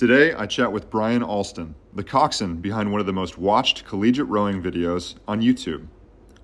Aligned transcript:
Today, 0.00 0.32
I 0.32 0.46
chat 0.46 0.72
with 0.72 0.88
Bryan 0.88 1.22
Alston, 1.22 1.74
the 1.94 2.02
coxswain 2.02 2.62
behind 2.62 2.90
one 2.90 3.02
of 3.02 3.06
the 3.06 3.12
most 3.12 3.36
watched 3.36 3.84
collegiate 3.84 4.28
rowing 4.28 4.62
videos 4.62 5.16
on 5.28 5.42
YouTube. 5.42 5.88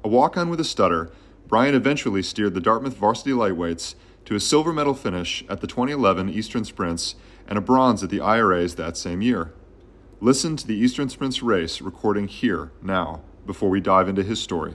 A 0.04 0.08
walk 0.08 0.36
on 0.36 0.50
with 0.50 0.60
a 0.60 0.62
stutter, 0.64 1.10
Bryan 1.48 1.74
eventually 1.74 2.22
steered 2.22 2.52
the 2.52 2.60
Dartmouth 2.60 2.98
varsity 2.98 3.30
lightweights 3.30 3.94
to 4.26 4.34
a 4.34 4.40
silver 4.40 4.74
medal 4.74 4.92
finish 4.92 5.42
at 5.48 5.62
the 5.62 5.66
2011 5.66 6.28
Eastern 6.28 6.66
Sprints 6.66 7.14
and 7.48 7.56
a 7.56 7.62
bronze 7.62 8.02
at 8.02 8.10
the 8.10 8.20
IRAs 8.20 8.74
that 8.74 8.98
same 8.98 9.22
year. 9.22 9.54
Listen 10.20 10.58
to 10.58 10.66
the 10.66 10.76
Eastern 10.76 11.08
Sprints 11.08 11.42
race 11.42 11.80
recording 11.80 12.28
here, 12.28 12.72
now, 12.82 13.22
before 13.46 13.70
we 13.70 13.80
dive 13.80 14.06
into 14.06 14.22
his 14.22 14.38
story. 14.38 14.74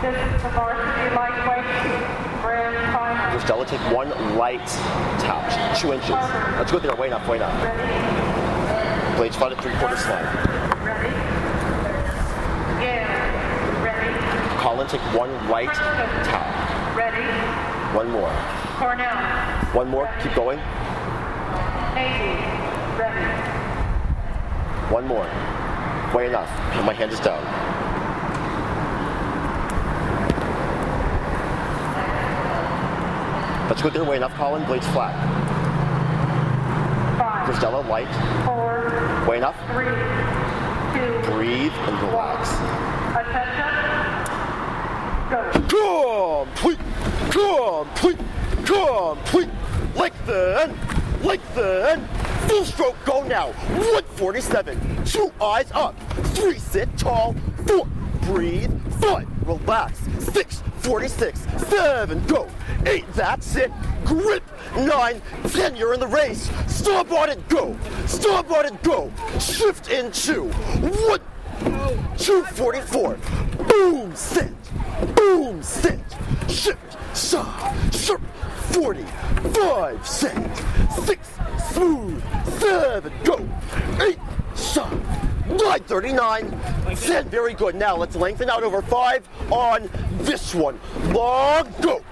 This 0.00 0.14
is 0.36 0.42
the 0.44 0.50
varsity 0.50 1.16
lightweight 1.16 1.66
Stella, 3.40 3.66
take 3.66 3.80
one 3.92 4.10
light 4.36 4.66
tap, 5.20 5.76
two 5.78 5.92
inches. 5.92 6.10
Let's 6.10 6.72
go 6.72 6.78
there, 6.78 6.92
enough, 7.06 7.28
way 7.28 7.36
enough. 7.36 7.62
Ready? 7.62 9.16
Blades 9.16 9.36
flat 9.36 9.52
at 9.52 9.60
three 9.62 9.74
quarter 9.74 9.96
slide. 9.96 10.24
Ready? 10.84 11.08
Yeah. 12.82 13.82
Ready? 13.82 14.58
Colin, 14.58 14.86
take 14.88 15.00
one 15.14 15.30
light 15.48 15.72
tap. 15.72 16.96
Ready? 16.96 17.24
One 17.96 18.10
more. 18.10 18.32
Cornell. 18.76 19.16
One 19.74 19.88
more, 19.88 20.10
keep 20.22 20.34
going. 20.34 20.58
Navy. 21.94 22.40
Ready? 22.98 23.24
One 24.92 25.06
more. 25.06 25.26
Way 26.14 26.28
enough. 26.28 26.50
My 26.84 26.92
hand 26.92 27.12
is 27.12 27.20
down. 27.20 27.42
Let's 33.68 33.82
go 33.82 33.90
there, 33.90 34.04
way 34.04 34.16
enough, 34.16 34.34
Colin. 34.34 34.64
Blades 34.64 34.86
flat. 34.88 35.12
Five. 37.18 37.48
Christella, 37.48 37.86
light. 37.88 38.06
Four. 38.44 38.92
Way 39.28 39.38
enough. 39.38 39.56
Three. 39.72 39.86
Two. 40.94 41.20
Breathe 41.32 41.72
and 41.72 42.00
relax. 42.02 42.50
Attention. 43.16 43.66
Go. 45.68 46.46
Complete, 46.54 46.78
complete, 47.30 48.18
complete. 48.64 49.50
Lengthen, 49.96 50.78
lengthen. 51.24 52.06
Full 52.48 52.64
stroke, 52.64 52.96
go 53.04 53.24
now. 53.24 53.48
147. 53.48 55.04
Two 55.04 55.32
eyes 55.42 55.70
up. 55.72 55.98
Three, 56.34 56.58
sit 56.58 56.88
tall. 56.96 57.34
Four, 57.66 57.86
breathe. 58.22 58.70
Five, 59.00 59.26
relax. 59.46 60.00
Six, 60.20 60.62
46. 60.78 61.40
Seven, 61.68 62.24
go. 62.26 62.48
Eight, 62.86 63.04
that's 63.14 63.56
it. 63.56 63.72
Grip. 64.04 64.44
Nine, 64.76 65.20
ten, 65.48 65.74
you're 65.74 65.92
in 65.92 66.00
the 66.00 66.06
race. 66.06 66.48
On 66.86 67.28
it, 67.28 67.48
go. 67.48 67.76
On 68.28 68.64
it, 68.64 68.82
go. 68.82 69.12
Shift 69.40 69.90
in 69.90 70.12
two. 70.12 70.44
One, 71.08 71.20
244. 72.16 73.18
Boom, 73.68 74.14
sit. 74.14 74.52
Boom, 75.16 75.62
sit. 75.62 75.98
Shift, 76.48 76.96
sharp. 77.16 78.22
40, 78.70 79.02
5, 79.02 80.06
set. 80.06 80.56
6, 81.04 81.28
smooth. 81.72 82.22
7, 82.60 83.12
go. 83.24 83.48
8, 84.00 84.18
saw. 84.54 84.88
9, 85.48 85.80
39. 85.80 86.60
10, 86.94 87.28
very 87.30 87.54
good. 87.54 87.74
Now 87.74 87.96
let's 87.96 88.16
lengthen 88.16 88.50
out 88.50 88.62
over 88.62 88.82
5 88.82 89.28
on 89.50 89.88
this 90.18 90.54
one. 90.54 90.78
Long, 91.12 91.72
go. 91.80 92.02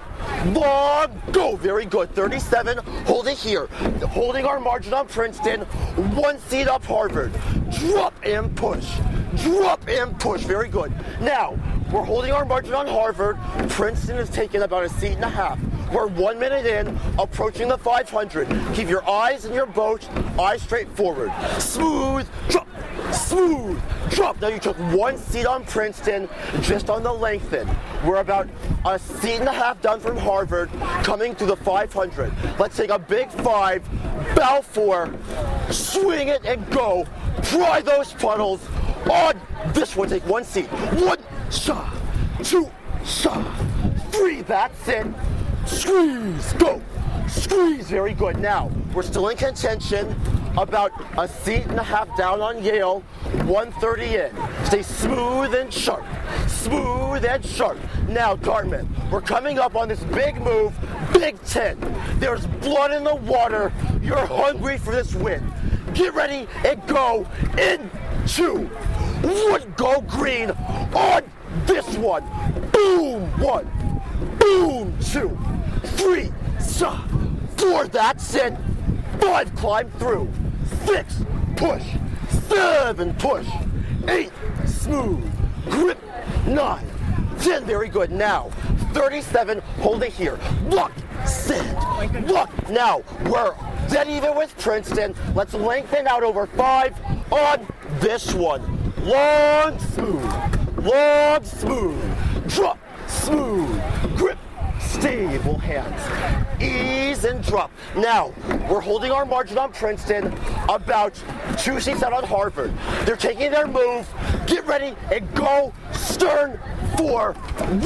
Long, 0.53 1.21
go. 1.31 1.55
Very 1.55 1.85
good. 1.85 2.13
37. 2.13 2.77
Hold 3.05 3.27
it 3.27 3.37
here. 3.37 3.67
Holding 4.07 4.45
our 4.45 4.59
margin 4.59 4.93
on 4.93 5.07
Princeton. 5.07 5.61
One 6.15 6.39
seat 6.39 6.67
up 6.67 6.85
Harvard. 6.85 7.33
Drop 7.71 8.13
and 8.23 8.55
push. 8.55 8.97
Drop 9.37 9.87
and 9.87 10.17
push. 10.19 10.41
Very 10.41 10.69
good. 10.69 10.93
Now, 11.19 11.57
we're 11.91 12.03
holding 12.03 12.31
our 12.31 12.45
margin 12.45 12.73
on 12.73 12.87
Harvard. 12.87 13.37
Princeton 13.69 14.17
is 14.17 14.29
taking 14.29 14.61
about 14.61 14.83
a 14.83 14.89
seat 14.89 15.13
and 15.13 15.23
a 15.23 15.29
half. 15.29 15.59
We're 15.91 16.07
one 16.07 16.39
minute 16.39 16.65
in, 16.65 16.97
approaching 17.19 17.67
the 17.67 17.77
500. 17.77 18.47
Keep 18.73 18.89
your 18.89 19.07
eyes 19.07 19.45
in 19.45 19.53
your 19.53 19.67
boat, 19.67 20.07
eyes 20.39 20.61
straight 20.61 20.89
forward. 20.89 21.31
Smooth, 21.59 22.27
drop, 22.49 22.67
smooth, 23.13 23.81
drop. 24.09 24.39
Now 24.41 24.47
you 24.47 24.59
took 24.59 24.77
one 24.77 25.17
seat 25.17 25.45
on 25.45 25.63
Princeton, 25.65 26.29
just 26.61 26.89
on 26.89 27.03
the 27.03 27.11
lengthen. 27.11 27.69
We're 28.05 28.17
about 28.17 28.47
a 28.85 28.99
seat 28.99 29.39
and 29.39 29.49
a 29.49 29.53
half 29.53 29.81
down 29.81 29.99
from 29.99 30.17
Harvard, 30.17 30.69
coming 31.03 31.35
to 31.35 31.45
the 31.45 31.55
500. 31.55 32.33
Let's 32.59 32.77
take 32.77 32.89
a 32.89 32.99
big 32.99 33.29
five, 33.29 33.83
bow 34.35 34.61
four, 34.61 35.13
swing 35.71 36.29
it 36.29 36.45
and 36.45 36.69
go. 36.71 37.05
Pry 37.43 37.81
those 37.81 38.13
puddles 38.13 38.65
on 39.09 39.39
this 39.73 39.95
one. 39.95 40.09
Take 40.09 40.25
one 40.27 40.43
seat. 40.43 40.67
One 40.67 41.19
shot, 41.51 41.93
two 42.43 42.69
shot, 43.05 43.45
three. 44.11 44.41
That's 44.41 44.87
it. 44.87 45.07
Squeeze, 45.65 46.53
go. 46.53 46.81
Squeeze, 47.27 47.89
very 47.89 48.13
good. 48.13 48.39
Now, 48.39 48.71
we're 48.93 49.03
still 49.03 49.29
in 49.29 49.37
contention. 49.37 50.15
About 50.57 50.93
a 51.17 51.27
seat 51.27 51.65
and 51.65 51.77
a 51.77 51.83
half 51.83 52.15
down 52.17 52.39
on 52.39 52.63
Yale, 52.63 53.01
130 53.43 54.15
in. 54.15 54.65
Stay 54.65 54.81
smooth 54.81 55.53
and 55.53 55.73
sharp. 55.73 56.05
Smooth 56.47 57.25
and 57.25 57.45
sharp. 57.45 57.77
Now, 58.07 58.37
Dartmouth, 58.37 58.87
we're 59.11 59.19
coming 59.19 59.59
up 59.59 59.75
on 59.75 59.89
this 59.89 60.01
big 60.05 60.39
move, 60.39 60.73
Big 61.11 61.41
Ten. 61.43 61.77
There's 62.19 62.47
blood 62.47 62.93
in 62.93 63.03
the 63.03 63.15
water. 63.15 63.73
You're 64.01 64.25
hungry 64.25 64.77
for 64.77 64.91
this 64.91 65.13
win. 65.13 65.43
Get 65.93 66.13
ready 66.13 66.47
and 66.63 66.85
go 66.87 67.27
in 67.57 67.89
two. 68.25 68.67
One, 69.23 69.73
go 69.75 69.99
green 70.01 70.51
on 70.51 71.23
this 71.65 71.97
one. 71.97 72.23
Boom, 72.71 73.23
one. 73.41 73.69
Boom, 74.39 74.97
two, 75.01 75.37
three, 75.83 76.31
four, 77.57 77.87
that's 77.87 78.35
it. 78.35 78.53
Five, 79.19 79.55
climb 79.55 79.89
through. 79.91 80.31
Six, 80.85 81.23
push. 81.55 81.83
Seven, 82.47 83.13
push. 83.15 83.47
Eight, 84.07 84.31
smooth. 84.65 85.23
Grip. 85.65 85.99
Nine, 86.47 86.87
ten, 87.39 87.65
very 87.65 87.89
good. 87.89 88.11
Now, 88.11 88.49
37, 88.93 89.59
hold 89.79 90.03
it 90.03 90.13
here. 90.13 90.39
Look, 90.69 90.91
sit. 91.25 91.63
Look, 92.27 92.69
now, 92.69 93.03
we're 93.25 93.55
dead 93.89 94.07
even 94.07 94.35
with 94.35 94.57
Princeton. 94.57 95.15
Let's 95.33 95.53
lengthen 95.53 96.07
out 96.07 96.23
over 96.23 96.47
five 96.47 96.93
on 97.31 97.67
this 97.99 98.33
one. 98.33 98.61
Long, 99.03 99.77
smooth. 99.79 100.85
Long, 100.85 101.43
smooth. 101.43 102.47
Drop, 102.47 102.79
smooth. 103.07 103.81
Grip, 104.15 104.37
stable 104.95 105.57
hands. 105.57 106.61
Ease 106.61 107.25
and 107.25 107.43
drop. 107.43 107.71
Now, 107.95 108.33
we're 108.69 108.81
holding 108.81 109.11
our 109.11 109.25
margin 109.25 109.57
on 109.57 109.71
Princeton, 109.73 110.33
about 110.69 111.21
two 111.57 111.79
seats 111.79 112.01
out 112.03 112.13
on 112.13 112.23
Harvard. 112.23 112.73
They're 113.05 113.15
taking 113.15 113.51
their 113.51 113.67
move. 113.67 114.07
Get 114.47 114.65
ready 114.65 114.95
and 115.11 115.33
go 115.35 115.73
stern 115.91 116.59
for 116.97 117.35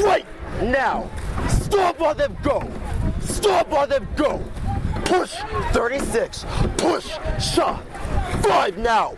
right 0.04 0.26
now. 0.62 1.10
Stop 1.48 2.02
on 2.02 2.18
them, 2.18 2.38
go. 2.44 2.70
Stop 3.22 3.72
on 3.74 3.90
them, 3.90 4.08
go. 4.16 4.44
Push 5.06 5.36
36. 5.72 6.46
Push 6.78 7.18
shot. 7.40 7.84
Five 8.44 8.78
now. 8.78 9.16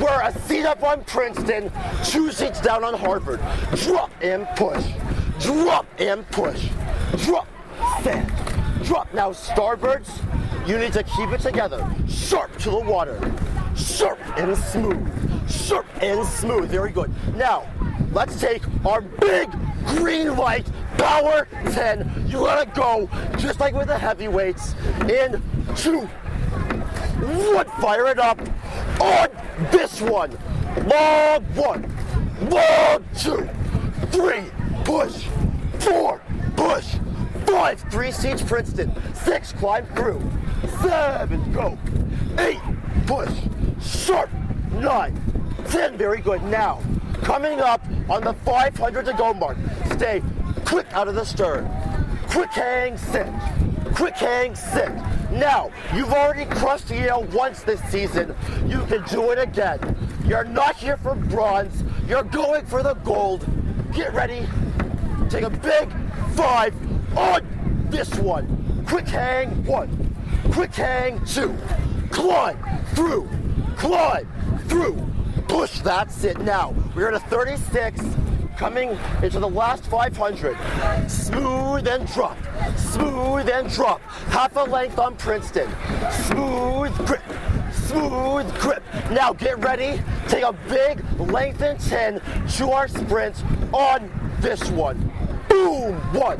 We're 0.00 0.22
a 0.22 0.32
seat 0.40 0.64
up 0.64 0.82
on 0.82 1.04
Princeton, 1.04 1.70
two 2.04 2.30
seats 2.30 2.60
down 2.60 2.84
on 2.84 2.94
Harvard. 2.94 3.40
Drop 3.76 4.10
and 4.22 4.46
push. 4.56 4.84
Drop 5.40 5.86
and 5.98 6.28
push. 6.30 6.68
Drop. 7.18 7.46
Set. 8.02 8.26
Drop. 8.84 9.12
Now, 9.12 9.30
starboards, 9.30 10.08
you 10.68 10.78
need 10.78 10.92
to 10.92 11.02
keep 11.02 11.30
it 11.30 11.40
together. 11.40 11.86
Sharp 12.08 12.56
to 12.58 12.70
the 12.70 12.80
water. 12.80 13.20
Sharp 13.76 14.18
and 14.38 14.56
smooth. 14.56 15.50
Sharp 15.50 15.86
and 16.02 16.26
smooth. 16.26 16.70
Very 16.70 16.90
good. 16.90 17.10
Now, 17.36 17.66
let's 18.12 18.40
take 18.40 18.62
our 18.84 19.00
big 19.00 19.50
green 19.86 20.36
light 20.36 20.66
power 20.98 21.48
10. 21.70 22.26
You 22.26 22.38
gotta 22.40 22.70
go, 22.70 23.08
just 23.38 23.60
like 23.60 23.74
with 23.74 23.88
the 23.88 23.98
heavyweights, 23.98 24.74
in 25.08 25.42
two, 25.76 26.00
one. 27.20 27.66
Fire 27.80 28.06
it 28.08 28.18
up 28.18 28.40
on 29.00 29.28
this 29.70 30.00
one. 30.00 30.36
Long 30.86 31.44
one. 31.54 32.00
Two. 33.18 33.48
Three. 34.10 34.44
Push. 34.84 35.26
Four. 35.80 36.20
Push. 36.60 36.96
Five. 37.46 37.80
Three 37.90 38.12
seats 38.12 38.42
Princeton. 38.42 38.92
Six. 39.14 39.52
Climb 39.52 39.86
through. 39.96 40.20
Seven. 40.82 41.52
Go. 41.54 41.78
Eight. 42.38 42.60
Push. 43.06 43.32
Sharp. 43.80 44.28
Nine. 44.72 45.18
Ten. 45.70 45.96
Very 45.96 46.20
good. 46.20 46.42
Now, 46.42 46.82
coming 47.22 47.60
up 47.60 47.82
on 48.10 48.22
the 48.22 48.34
500 48.34 49.06
to 49.06 49.14
go 49.14 49.32
mark. 49.32 49.56
Stay 49.92 50.22
quick 50.66 50.86
out 50.92 51.08
of 51.08 51.14
the 51.14 51.24
stern. 51.24 51.66
Quick 52.28 52.50
hang, 52.50 52.98
sit. 52.98 53.26
Quick 53.94 54.16
hang, 54.16 54.54
sit. 54.54 54.92
Now, 55.30 55.70
you've 55.94 56.12
already 56.12 56.44
crushed 56.44 56.90
Yale 56.90 57.24
once 57.32 57.62
this 57.62 57.80
season. 57.84 58.36
You 58.66 58.84
can 58.84 59.02
do 59.04 59.30
it 59.30 59.38
again. 59.38 59.80
You're 60.26 60.44
not 60.44 60.76
here 60.76 60.98
for 60.98 61.14
bronze. 61.14 61.82
You're 62.06 62.22
going 62.22 62.66
for 62.66 62.82
the 62.82 62.94
gold. 62.96 63.46
Get 63.94 64.12
ready. 64.12 64.46
Take 65.30 65.44
a 65.44 65.50
big 65.50 65.88
five 66.34 66.74
on 67.16 67.46
this 67.88 68.12
one. 68.16 68.84
Quick 68.84 69.06
hang 69.06 69.64
one. 69.64 70.16
Quick 70.50 70.74
hang 70.74 71.24
two. 71.24 71.56
Climb 72.10 72.58
through. 72.96 73.30
Climb 73.76 74.26
through. 74.66 75.08
Push. 75.46 75.82
That's 75.82 76.24
it. 76.24 76.40
Now, 76.40 76.74
we're 76.96 77.06
at 77.06 77.14
a 77.14 77.20
36 77.20 78.00
coming 78.56 78.98
into 79.22 79.38
the 79.38 79.48
last 79.48 79.84
500. 79.86 80.56
Smooth 81.08 81.86
and 81.86 82.12
drop. 82.12 82.36
Smooth 82.76 83.48
and 83.48 83.70
drop. 83.70 84.00
Half 84.30 84.56
a 84.56 84.64
length 84.64 84.98
on 84.98 85.14
Princeton. 85.14 85.70
Smooth 86.26 86.92
grip. 87.06 87.22
Smooth 87.90 88.54
grip. 88.60 88.84
Now 89.10 89.32
get 89.32 89.58
ready. 89.58 90.00
Take 90.28 90.44
a 90.44 90.52
big 90.68 91.02
lengthened 91.18 91.80
10 91.80 92.22
to 92.56 92.70
our 92.70 92.86
sprint 92.86 93.42
on 93.72 94.08
this 94.38 94.70
one. 94.70 94.96
Boom. 95.48 95.96
One. 96.14 96.38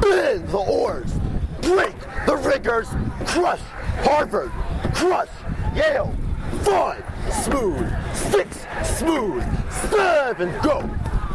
Bend 0.00 0.48
the 0.48 0.56
oars. 0.56 1.12
Break 1.60 1.94
the 2.24 2.34
riggers. 2.36 2.88
Crush 3.26 3.60
Harvard. 4.04 4.50
Crush 4.94 5.28
Yale. 5.74 6.16
Five. 6.62 7.04
Smooth. 7.44 7.92
Six. 8.14 8.66
Smooth. 8.82 9.44
Seven. 9.90 10.50
Go. 10.62 10.88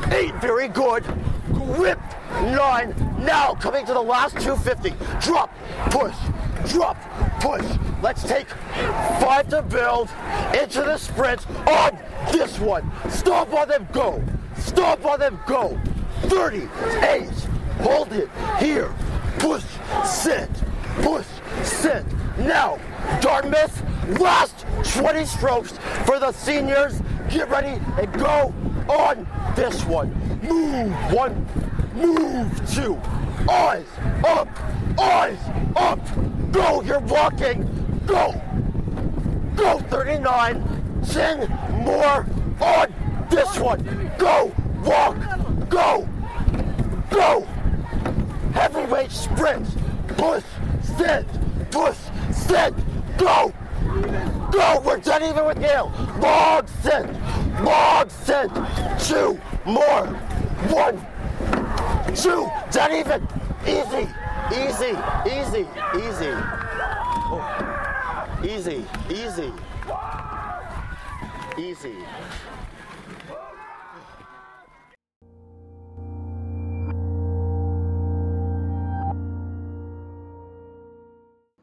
Eight. 0.10 0.34
Very 0.42 0.70
good. 0.70 1.04
Grip. 1.54 2.00
Nine. 2.32 2.96
Now 3.20 3.54
coming 3.54 3.86
to 3.86 3.94
the 3.94 4.02
last 4.02 4.40
250. 4.40 4.96
Drop. 5.24 5.54
Push. 5.92 6.16
Drop. 6.72 6.98
Push. 7.46 7.78
Let's 8.02 8.24
take 8.24 8.48
five 9.22 9.48
to 9.50 9.62
build 9.62 10.10
into 10.60 10.82
the 10.82 10.98
sprint 10.98 11.48
on 11.68 11.96
this 12.32 12.58
one. 12.58 12.92
Stop 13.08 13.54
on 13.54 13.68
them. 13.68 13.88
Go. 13.94 14.24
Stop 14.58 15.06
on 15.06 15.20
them. 15.20 15.40
Go. 15.46 15.80
38. 16.24 17.30
Hold 17.82 18.14
it. 18.14 18.30
Here. 18.58 18.92
Push. 19.38 19.64
Sit. 20.04 20.50
Push. 21.04 21.28
Sit. 21.62 22.04
Now. 22.40 22.80
Dartmouth. 23.22 23.80
Last 24.20 24.66
20 24.96 25.26
strokes 25.26 25.74
for 26.04 26.18
the 26.20 26.32
seniors. 26.32 27.00
Get 27.30 27.48
ready 27.52 27.80
and 28.02 28.12
go 28.14 28.56
on 28.90 29.28
this 29.56 29.86
one. 29.86 30.12
Move 30.42 30.92
one. 31.14 31.46
Move 31.94 32.74
two. 32.74 33.00
Eyes 33.48 33.86
up. 34.24 34.50
Eyes 35.00 35.40
up. 35.76 36.00
Go. 36.56 36.82
You're 36.84 37.00
walking. 37.00 37.64
Go. 38.06 38.42
Go 39.58 39.78
39. 39.90 41.02
10 41.06 41.50
more 41.84 42.26
on 42.62 43.28
this 43.30 43.60
one. 43.60 44.10
Go. 44.18 44.54
Walk. 44.86 45.18
Go. 45.68 46.08
Go. 47.10 47.42
Heavyweight 48.54 49.12
sprint. 49.12 49.68
Push. 50.16 50.46
Sit. 50.98 51.28
Push. 51.72 51.98
Sit. 52.32 52.74
Go. 53.18 53.54
Go. 54.50 54.82
We're 54.86 55.00
done 55.00 55.24
even 55.24 55.46
with 55.46 55.60
Yale. 55.60 55.92
Log 56.22 56.70
sit. 56.82 57.06
Log 57.64 58.10
sit. 58.10 58.50
Two 59.00 59.38
more. 59.66 60.06
One. 60.72 61.06
Two. 62.16 62.50
Done 62.72 62.94
even. 62.94 63.28
Easy. 63.68 64.08
Easy. 64.52 64.94
Easy. 65.26 65.66
Easy. 65.98 66.34
Oh. 67.28 68.40
Easy. 68.44 68.86
Easy. 69.10 69.52
Easy. 71.58 71.96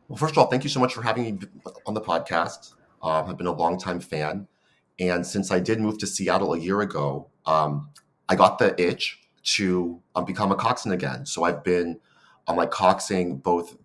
Well, 0.08 0.16
first 0.16 0.32
of 0.32 0.38
all, 0.38 0.46
thank 0.48 0.64
you 0.64 0.70
so 0.70 0.80
much 0.80 0.92
for 0.92 1.02
having 1.02 1.22
me 1.22 1.38
on 1.86 1.94
the 1.94 2.00
podcast. 2.00 2.72
Um, 3.00 3.30
I've 3.30 3.38
been 3.38 3.46
a 3.46 3.52
longtime 3.52 4.00
fan. 4.00 4.48
And 4.98 5.24
since 5.24 5.52
I 5.52 5.60
did 5.60 5.80
move 5.80 5.98
to 5.98 6.06
Seattle 6.06 6.52
a 6.52 6.58
year 6.58 6.80
ago, 6.80 7.28
um, 7.46 7.90
I 8.28 8.34
got 8.34 8.58
the 8.58 8.74
itch 8.80 9.20
to 9.44 10.00
um, 10.16 10.24
become 10.24 10.50
a 10.50 10.56
coxswain 10.56 10.92
again. 10.92 11.26
So 11.26 11.44
I've 11.44 11.62
been 11.62 12.00
um, 12.46 12.56
like 12.56 12.70
coxing 12.70 13.42
both 13.42 13.76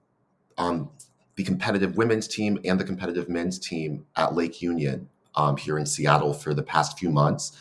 um, 0.57 0.89
the 1.35 1.43
competitive 1.43 1.97
women's 1.97 2.27
team 2.27 2.59
and 2.65 2.79
the 2.79 2.83
competitive 2.83 3.29
men's 3.29 3.59
team 3.59 4.05
at 4.15 4.33
Lake 4.33 4.61
Union 4.61 5.07
um, 5.35 5.55
here 5.55 5.77
in 5.77 5.85
Seattle 5.85 6.33
for 6.33 6.53
the 6.53 6.63
past 6.63 6.97
few 6.97 7.09
months. 7.09 7.57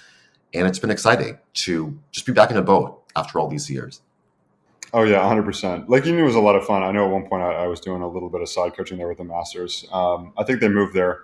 And 0.55 0.67
it's 0.67 0.79
been 0.79 0.91
exciting 0.91 1.39
to 1.55 1.99
just 2.11 2.27
be 2.27 2.33
back 2.33 2.51
in 2.51 2.57
a 2.57 2.63
boat 2.63 3.03
after 3.15 3.39
all 3.39 3.49
these 3.49 3.71
years. 3.71 4.01
Oh 4.93 5.03
yeah, 5.03 5.19
100%. 5.19 5.89
Lake 5.89 6.07
Union 6.07 6.25
was 6.25 6.37
a 6.37 6.41
lot 6.41 6.57
of 6.57 6.65
fun. 6.65 6.83
I 6.83 6.91
know 6.91 7.05
at 7.05 7.11
one 7.11 7.27
point 7.29 7.43
I, 7.43 7.53
I 7.53 7.67
was 7.67 7.81
doing 7.81 8.03
a 8.03 8.09
little 8.09 8.31
bit 8.31 8.41
of 8.41 8.49
side 8.49 8.75
coaching 8.75 8.99
there 8.99 9.09
with 9.09 9.19
the 9.19 9.25
Masters. 9.25 9.85
Um, 9.93 10.33
I 10.39 10.45
think 10.45 10.61
they 10.61 10.69
moved 10.69 10.95
their 10.95 11.21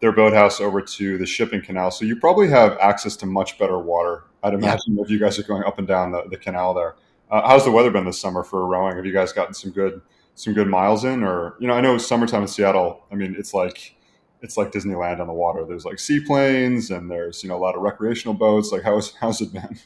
their 0.00 0.12
boathouse 0.12 0.62
over 0.62 0.80
to 0.80 1.18
the 1.18 1.26
shipping 1.26 1.60
canal, 1.60 1.90
so 1.90 2.06
you 2.06 2.16
probably 2.16 2.48
have 2.48 2.78
access 2.78 3.16
to 3.16 3.26
much 3.26 3.58
better 3.58 3.78
water. 3.78 4.24
I'd 4.42 4.54
imagine 4.54 4.98
if 4.98 5.10
you 5.10 5.18
guys 5.18 5.38
are 5.38 5.42
going 5.42 5.62
up 5.64 5.78
and 5.78 5.86
down 5.86 6.12
the, 6.12 6.22
the 6.30 6.38
canal 6.38 6.72
there. 6.72 6.94
Uh, 7.30 7.46
how's 7.46 7.64
the 7.64 7.70
weather 7.70 7.90
been 7.90 8.04
this 8.04 8.20
summer 8.20 8.42
for 8.42 8.66
rowing? 8.66 8.96
Have 8.96 9.06
you 9.06 9.12
guys 9.12 9.32
gotten 9.32 9.54
some 9.54 9.70
good 9.70 10.00
some 10.34 10.54
good 10.54 10.68
miles 10.68 11.04
in, 11.04 11.22
or 11.22 11.56
you 11.60 11.66
know, 11.66 11.74
I 11.74 11.80
know 11.80 11.98
summertime 11.98 12.42
in 12.42 12.48
Seattle. 12.48 13.04
I 13.12 13.14
mean, 13.14 13.36
it's 13.38 13.52
like 13.54 13.96
it's 14.42 14.56
like 14.56 14.72
Disneyland 14.72 15.20
on 15.20 15.26
the 15.26 15.32
water. 15.32 15.64
There's 15.66 15.84
like 15.84 15.98
seaplanes 15.98 16.90
and 16.90 17.10
there's 17.10 17.42
you 17.42 17.48
know 17.48 17.56
a 17.56 17.58
lot 17.60 17.76
of 17.76 17.82
recreational 17.82 18.34
boats. 18.34 18.72
Like 18.72 18.82
how's 18.82 19.14
how's 19.14 19.40
it 19.40 19.52
been? 19.52 19.78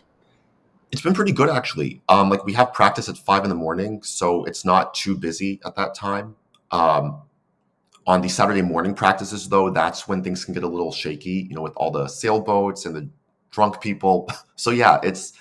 It's 0.93 1.03
been 1.03 1.15
pretty 1.15 1.33
good 1.33 1.51
actually. 1.51 2.03
Um, 2.09 2.31
like 2.31 2.45
we 2.45 2.53
have 2.53 2.73
practice 2.73 3.09
at 3.09 3.19
five 3.19 3.43
in 3.43 3.49
the 3.49 3.57
morning, 3.57 4.03
so 4.03 4.45
it's 4.45 4.65
not 4.65 4.95
too 4.95 5.17
busy 5.17 5.61
at 5.67 5.75
that 5.77 5.95
time. 5.95 6.37
Um, 6.71 7.23
on 8.07 8.21
the 8.21 8.29
Saturday 8.29 8.63
morning 8.63 8.95
practices, 8.95 9.49
though, 9.49 9.71
that's 9.71 10.07
when 10.07 10.23
things 10.23 10.45
can 10.45 10.55
get 10.55 10.63
a 10.63 10.69
little 10.69 10.93
shaky. 10.93 11.47
You 11.49 11.57
know, 11.57 11.63
with 11.63 11.73
all 11.77 11.91
the 11.91 12.07
sailboats 12.07 12.87
and 12.87 12.95
the 12.95 13.09
drunk 13.51 13.81
people. 13.81 14.31
So 14.57 14.71
yeah, 14.71 15.01
it's 15.03 15.33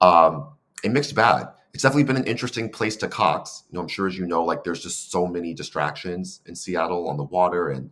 um, 0.00 0.55
a 0.86 0.90
mixed 0.90 1.14
bag. 1.14 1.46
It's 1.74 1.82
definitely 1.82 2.04
been 2.04 2.16
an 2.16 2.24
interesting 2.24 2.70
place 2.70 2.96
to 2.96 3.08
cox. 3.08 3.64
You 3.70 3.76
know, 3.76 3.82
I'm 3.82 3.88
sure 3.88 4.06
as 4.06 4.16
you 4.16 4.26
know, 4.26 4.42
like 4.42 4.64
there's 4.64 4.82
just 4.82 5.10
so 5.10 5.26
many 5.26 5.52
distractions 5.52 6.40
in 6.46 6.54
Seattle 6.54 7.08
on 7.08 7.16
the 7.18 7.24
water, 7.24 7.68
and 7.68 7.90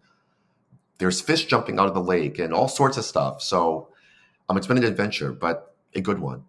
there's 0.99 1.21
fish 1.21 1.45
jumping 1.45 1.79
out 1.79 1.89
of 1.89 1.95
the 1.95 2.03
lake 2.03 2.39
and 2.39 2.55
all 2.55 2.69
sorts 2.69 2.97
of 2.97 3.05
stuff. 3.05 3.43
So 3.43 3.89
um, 4.49 4.57
it's 4.57 4.67
been 4.67 4.79
an 4.79 4.85
adventure, 4.85 5.33
but 5.33 5.75
a 5.95 6.01
good 6.01 6.19
one. 6.19 6.45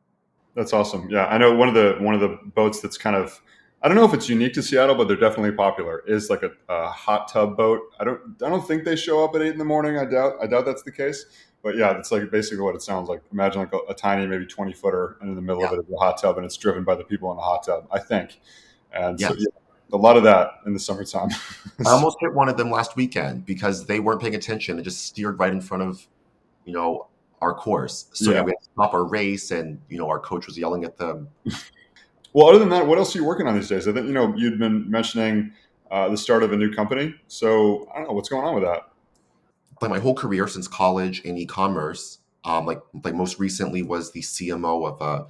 That's 0.56 0.72
awesome. 0.72 1.10
Yeah, 1.10 1.26
I 1.26 1.38
know 1.38 1.54
one 1.54 1.68
of 1.68 1.74
the 1.74 1.98
one 2.00 2.16
of 2.16 2.22
the 2.22 2.40
boats 2.56 2.80
that's 2.80 2.98
kind 2.98 3.16
of 3.16 3.42
I 3.82 3.88
don't 3.88 3.98
know 3.98 4.06
if 4.06 4.14
it's 4.14 4.30
unique 4.30 4.54
to 4.54 4.64
Seattle, 4.64 4.96
but 4.96 5.08
they're 5.08 5.18
definitely 5.18 5.52
popular. 5.52 6.04
Is 6.08 6.30
like 6.30 6.44
a, 6.44 6.52
a, 6.70 6.88
hot 6.88 7.28
tub 7.28 7.58
boat. 7.58 7.82
I 8.00 8.04
don't 8.04 8.20
I 8.44 8.50
don't 8.50 8.66
think 8.66 8.86
they 8.86 8.96
show 8.96 9.24
up 9.24 9.36
at 9.36 9.42
eight 9.42 9.52
in 9.52 9.58
the 9.58 9.66
morning. 9.66 9.98
I 9.98 10.06
doubt 10.06 10.36
I 10.42 10.48
doubt 10.48 10.66
that's 10.66 10.84
the 10.84 10.92
case. 10.92 11.26
But 11.66 11.78
yeah, 11.78 11.98
it's 11.98 12.12
like 12.12 12.30
basically 12.30 12.60
what 12.64 12.76
it 12.76 12.84
sounds 12.84 13.10
like. 13.10 13.24
Imagine 13.34 13.62
like 13.62 13.74
a, 13.74 13.80
a 13.90 13.96
tiny, 13.96 14.28
maybe 14.28 14.46
twenty 14.46 14.72
footer, 14.72 15.18
and 15.20 15.32
in 15.32 15.36
the 15.36 15.42
middle 15.42 15.64
Yeah. 15.64 15.70
of 15.70 15.74
it 15.74 15.80
is 15.80 15.92
a 15.92 15.98
hot 15.98 16.22
tub, 16.22 16.38
and 16.38 16.46
it's 16.46 16.58
driven 16.58 16.84
by 16.84 16.94
the 16.94 17.04
people 17.04 17.32
in 17.32 17.38
the 17.38 17.42
hot 17.42 17.64
tub. 17.64 17.88
I 17.92 17.98
think, 17.98 18.40
and 18.94 19.20
so 19.20 19.34
yeah, 19.36 19.46
a 19.92 19.98
lot 19.98 20.16
of 20.16 20.22
that 20.26 20.60
in 20.68 20.74
the 20.74 20.80
summertime. 20.80 21.30
I 21.84 21.90
almost 21.90 22.18
hit 22.22 22.36
one 22.36 22.50
of 22.50 22.58
them 22.58 22.70
last 22.70 22.96
weekend 22.96 23.48
because 23.48 23.88
they 23.88 24.00
weren't 24.00 24.22
paying 24.22 24.36
attention 24.36 24.76
and 24.76 24.84
just 24.84 25.06
steered 25.06 25.40
right 25.40 25.52
in 25.52 25.60
front 25.60 25.82
of, 25.82 26.08
you 26.66 26.74
know, 26.74 27.08
our 27.42 27.56
course. 27.56 28.10
So 28.14 28.30
Yeah. 28.30 28.38
yeah, 28.38 28.44
we 28.44 28.52
had 28.52 28.60
to 28.62 28.70
stop 28.72 28.94
our 28.94 29.04
race, 29.04 29.50
and 29.50 29.82
you 29.90 29.98
know, 29.98 30.08
our 30.08 30.20
coach 30.20 30.46
was 30.46 30.60
yelling 30.60 30.84
at 30.84 30.98
them. 30.98 31.30
well, 32.34 32.48
other 32.48 32.60
than 32.60 32.70
that, 32.70 32.86
what 32.86 33.00
else 33.00 33.16
are 33.16 33.18
you 33.18 33.26
working 33.26 33.48
on 33.48 33.56
these 33.56 33.70
days? 33.70 33.88
I 33.88 33.92
think 33.92 34.06
you 34.06 34.14
know 34.14 34.36
you'd 34.36 34.60
been 34.60 34.88
mentioning 34.88 35.52
uh, 35.90 36.10
the 36.10 36.18
start 36.18 36.44
of 36.44 36.54
a 36.54 36.58
new 36.58 36.72
company. 36.72 37.16
So 37.26 37.90
I 37.92 37.98
don't 37.98 38.10
know 38.10 38.14
what's 38.14 38.30
going 38.30 38.46
on 38.46 38.54
with 38.54 38.66
that. 38.66 38.84
Like 39.82 39.92
my 39.92 40.00
whole 40.00 40.16
career 40.16 40.48
since 40.48 40.68
college 40.68 41.22
in 41.22 41.38
e-commerce, 41.38 42.20
um, 42.44 42.66
like 42.66 42.82
like 43.04 43.14
most 43.14 43.40
recently 43.40 43.82
was 43.82 44.12
the 44.12 44.22
CMO 44.22 44.88
of 44.88 45.02
a 45.02 45.28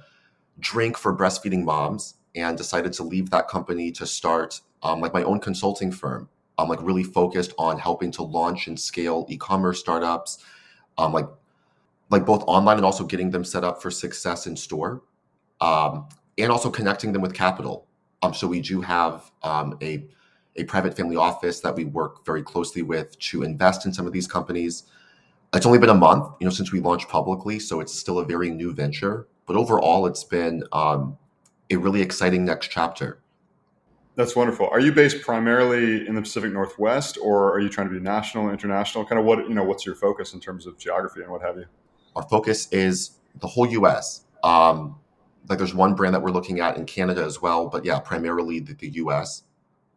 drink 0.58 0.96
for 0.96 1.16
breastfeeding 1.16 1.64
moms, 1.64 2.14
and 2.34 2.56
decided 2.56 2.92
to 2.92 3.02
leave 3.02 3.30
that 3.30 3.48
company 3.48 3.90
to 3.92 4.06
start 4.06 4.60
um, 4.82 5.00
like 5.00 5.14
my 5.14 5.22
own 5.22 5.40
consulting 5.40 5.90
firm. 5.90 6.28
I'm 6.58 6.68
like 6.68 6.82
really 6.82 7.02
focused 7.02 7.52
on 7.58 7.78
helping 7.78 8.10
to 8.12 8.22
launch 8.22 8.66
and 8.66 8.78
scale 8.78 9.26
e-commerce 9.28 9.80
startups, 9.80 10.38
um, 10.98 11.12
like 11.12 11.26
like 12.10 12.24
both 12.24 12.44
online 12.46 12.76
and 12.76 12.86
also 12.86 13.04
getting 13.04 13.30
them 13.30 13.44
set 13.44 13.64
up 13.64 13.82
for 13.82 13.90
success 13.90 14.46
in 14.46 14.56
store, 14.56 15.02
um, 15.60 16.06
and 16.38 16.52
also 16.52 16.70
connecting 16.70 17.12
them 17.12 17.22
with 17.22 17.34
capital. 17.34 17.86
Um, 18.22 18.32
so 18.32 18.46
we 18.46 18.60
do 18.60 18.80
have 18.80 19.30
um, 19.42 19.76
a 19.82 20.06
a 20.58 20.64
private 20.64 20.96
family 20.96 21.16
office 21.16 21.60
that 21.60 21.74
we 21.74 21.84
work 21.84 22.24
very 22.24 22.42
closely 22.42 22.82
with 22.82 23.18
to 23.18 23.42
invest 23.42 23.86
in 23.86 23.92
some 23.92 24.06
of 24.06 24.12
these 24.12 24.26
companies. 24.26 24.84
It's 25.54 25.66
only 25.66 25.78
been 25.78 25.90
a 25.90 25.94
month, 25.94 26.28
you 26.40 26.44
know, 26.44 26.50
since 26.50 26.72
we 26.72 26.80
launched 26.80 27.08
publicly, 27.08 27.58
so 27.58 27.80
it's 27.80 27.94
still 27.94 28.18
a 28.18 28.24
very 28.24 28.50
new 28.50 28.72
venture. 28.72 29.26
But 29.46 29.56
overall, 29.56 30.06
it's 30.06 30.24
been 30.24 30.64
um, 30.72 31.16
a 31.70 31.76
really 31.76 32.02
exciting 32.02 32.44
next 32.44 32.68
chapter. 32.68 33.20
That's 34.16 34.34
wonderful. 34.34 34.68
Are 34.68 34.80
you 34.80 34.92
based 34.92 35.20
primarily 35.20 36.06
in 36.06 36.14
the 36.14 36.22
Pacific 36.22 36.50
Northwest, 36.50 37.18
or 37.22 37.52
are 37.52 37.60
you 37.60 37.68
trying 37.68 37.88
to 37.88 37.94
be 37.94 38.00
national, 38.00 38.48
international? 38.48 39.04
Kind 39.04 39.18
of 39.18 39.26
what 39.26 39.40
you 39.40 39.54
know? 39.54 39.62
What's 39.62 39.84
your 39.84 39.94
focus 39.94 40.32
in 40.32 40.40
terms 40.40 40.66
of 40.66 40.78
geography 40.78 41.20
and 41.20 41.30
what 41.30 41.42
have 41.42 41.56
you? 41.56 41.66
Our 42.16 42.22
focus 42.22 42.66
is 42.72 43.18
the 43.40 43.46
whole 43.46 43.66
U.S. 43.66 44.22
Um, 44.42 44.98
like 45.48 45.58
there's 45.58 45.74
one 45.74 45.94
brand 45.94 46.14
that 46.14 46.22
we're 46.22 46.30
looking 46.30 46.60
at 46.60 46.76
in 46.76 46.86
Canada 46.86 47.22
as 47.22 47.42
well, 47.42 47.68
but 47.68 47.84
yeah, 47.84 47.98
primarily 47.98 48.58
the, 48.58 48.72
the 48.74 48.88
U.S. 48.90 49.42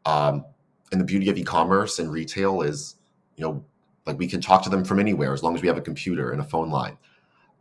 Um, 0.09 0.45
and 0.91 0.99
the 0.99 1.05
beauty 1.05 1.29
of 1.29 1.37
e-commerce 1.37 1.99
and 1.99 2.11
retail 2.11 2.61
is, 2.61 2.95
you 3.35 3.43
know, 3.45 3.63
like 4.07 4.17
we 4.17 4.27
can 4.27 4.41
talk 4.41 4.63
to 4.63 4.69
them 4.69 4.83
from 4.83 4.99
anywhere 4.99 5.33
as 5.33 5.43
long 5.43 5.53
as 5.55 5.61
we 5.61 5.67
have 5.67 5.77
a 5.77 5.81
computer 5.81 6.31
and 6.31 6.41
a 6.41 6.43
phone 6.43 6.69
line. 6.71 6.97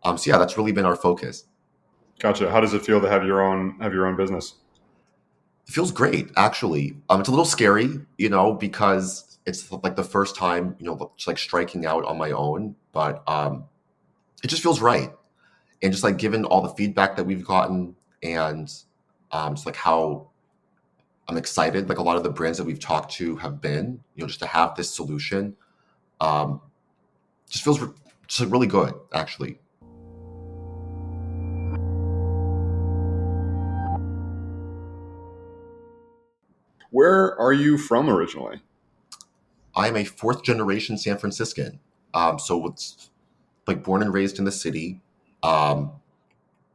Um, 0.04 0.16
so 0.16 0.30
yeah, 0.30 0.38
that's 0.38 0.56
really 0.56 0.72
been 0.72 0.86
our 0.86 0.96
focus. 0.96 1.44
Gotcha. 2.20 2.50
How 2.50 2.60
does 2.60 2.72
it 2.72 2.84
feel 2.84 3.00
to 3.00 3.08
have 3.08 3.24
your 3.26 3.42
own 3.42 3.78
have 3.80 3.92
your 3.92 4.06
own 4.06 4.16
business? 4.16 4.54
It 5.66 5.72
feels 5.72 5.92
great, 5.92 6.30
actually. 6.36 6.96
Um, 7.10 7.20
it's 7.20 7.28
a 7.28 7.32
little 7.32 7.44
scary, 7.44 8.00
you 8.16 8.30
know, 8.30 8.54
because 8.54 9.38
it's 9.44 9.70
like 9.70 9.96
the 9.96 10.04
first 10.04 10.34
time, 10.34 10.74
you 10.78 10.86
know, 10.86 11.12
just 11.16 11.28
like 11.28 11.38
striking 11.38 11.84
out 11.84 12.04
on 12.06 12.16
my 12.16 12.30
own. 12.30 12.74
But 12.92 13.22
um, 13.28 13.64
it 14.42 14.48
just 14.48 14.62
feels 14.62 14.80
right, 14.80 15.12
and 15.82 15.92
just 15.92 16.04
like 16.04 16.16
given 16.16 16.44
all 16.46 16.62
the 16.62 16.70
feedback 16.70 17.16
that 17.16 17.24
we've 17.24 17.44
gotten, 17.44 17.94
and 18.22 18.72
um, 19.32 19.54
just 19.54 19.66
like 19.66 19.76
how 19.76 20.30
I'm 21.28 21.36
excited, 21.36 21.90
like 21.90 21.98
a 21.98 22.02
lot 22.02 22.16
of 22.16 22.22
the 22.22 22.30
brands 22.30 22.56
that 22.56 22.64
we've 22.64 22.80
talked 22.80 23.12
to 23.12 23.36
have 23.36 23.60
been, 23.60 24.00
you 24.14 24.22
know, 24.22 24.26
just 24.26 24.40
to 24.40 24.46
have 24.46 24.74
this 24.74 24.90
solution, 24.90 25.56
um, 26.22 26.62
just 27.50 27.62
feels 27.62 27.80
re- 27.80 27.92
just 28.26 28.50
really 28.50 28.66
good, 28.66 28.94
actually. 29.12 29.58
Where 36.90 37.38
are 37.38 37.52
you 37.52 37.76
from 37.76 38.08
originally? 38.08 38.62
I 39.76 39.88
am 39.88 39.96
a 39.96 40.04
fourth 40.04 40.42
generation 40.42 40.96
San 40.96 41.18
Franciscan. 41.18 41.78
Um, 42.14 42.38
so 42.38 42.66
it's 42.68 43.10
like 43.66 43.84
born 43.84 44.00
and 44.00 44.14
raised 44.14 44.38
in 44.38 44.46
the 44.46 44.52
city. 44.52 45.02
Um, 45.42 45.92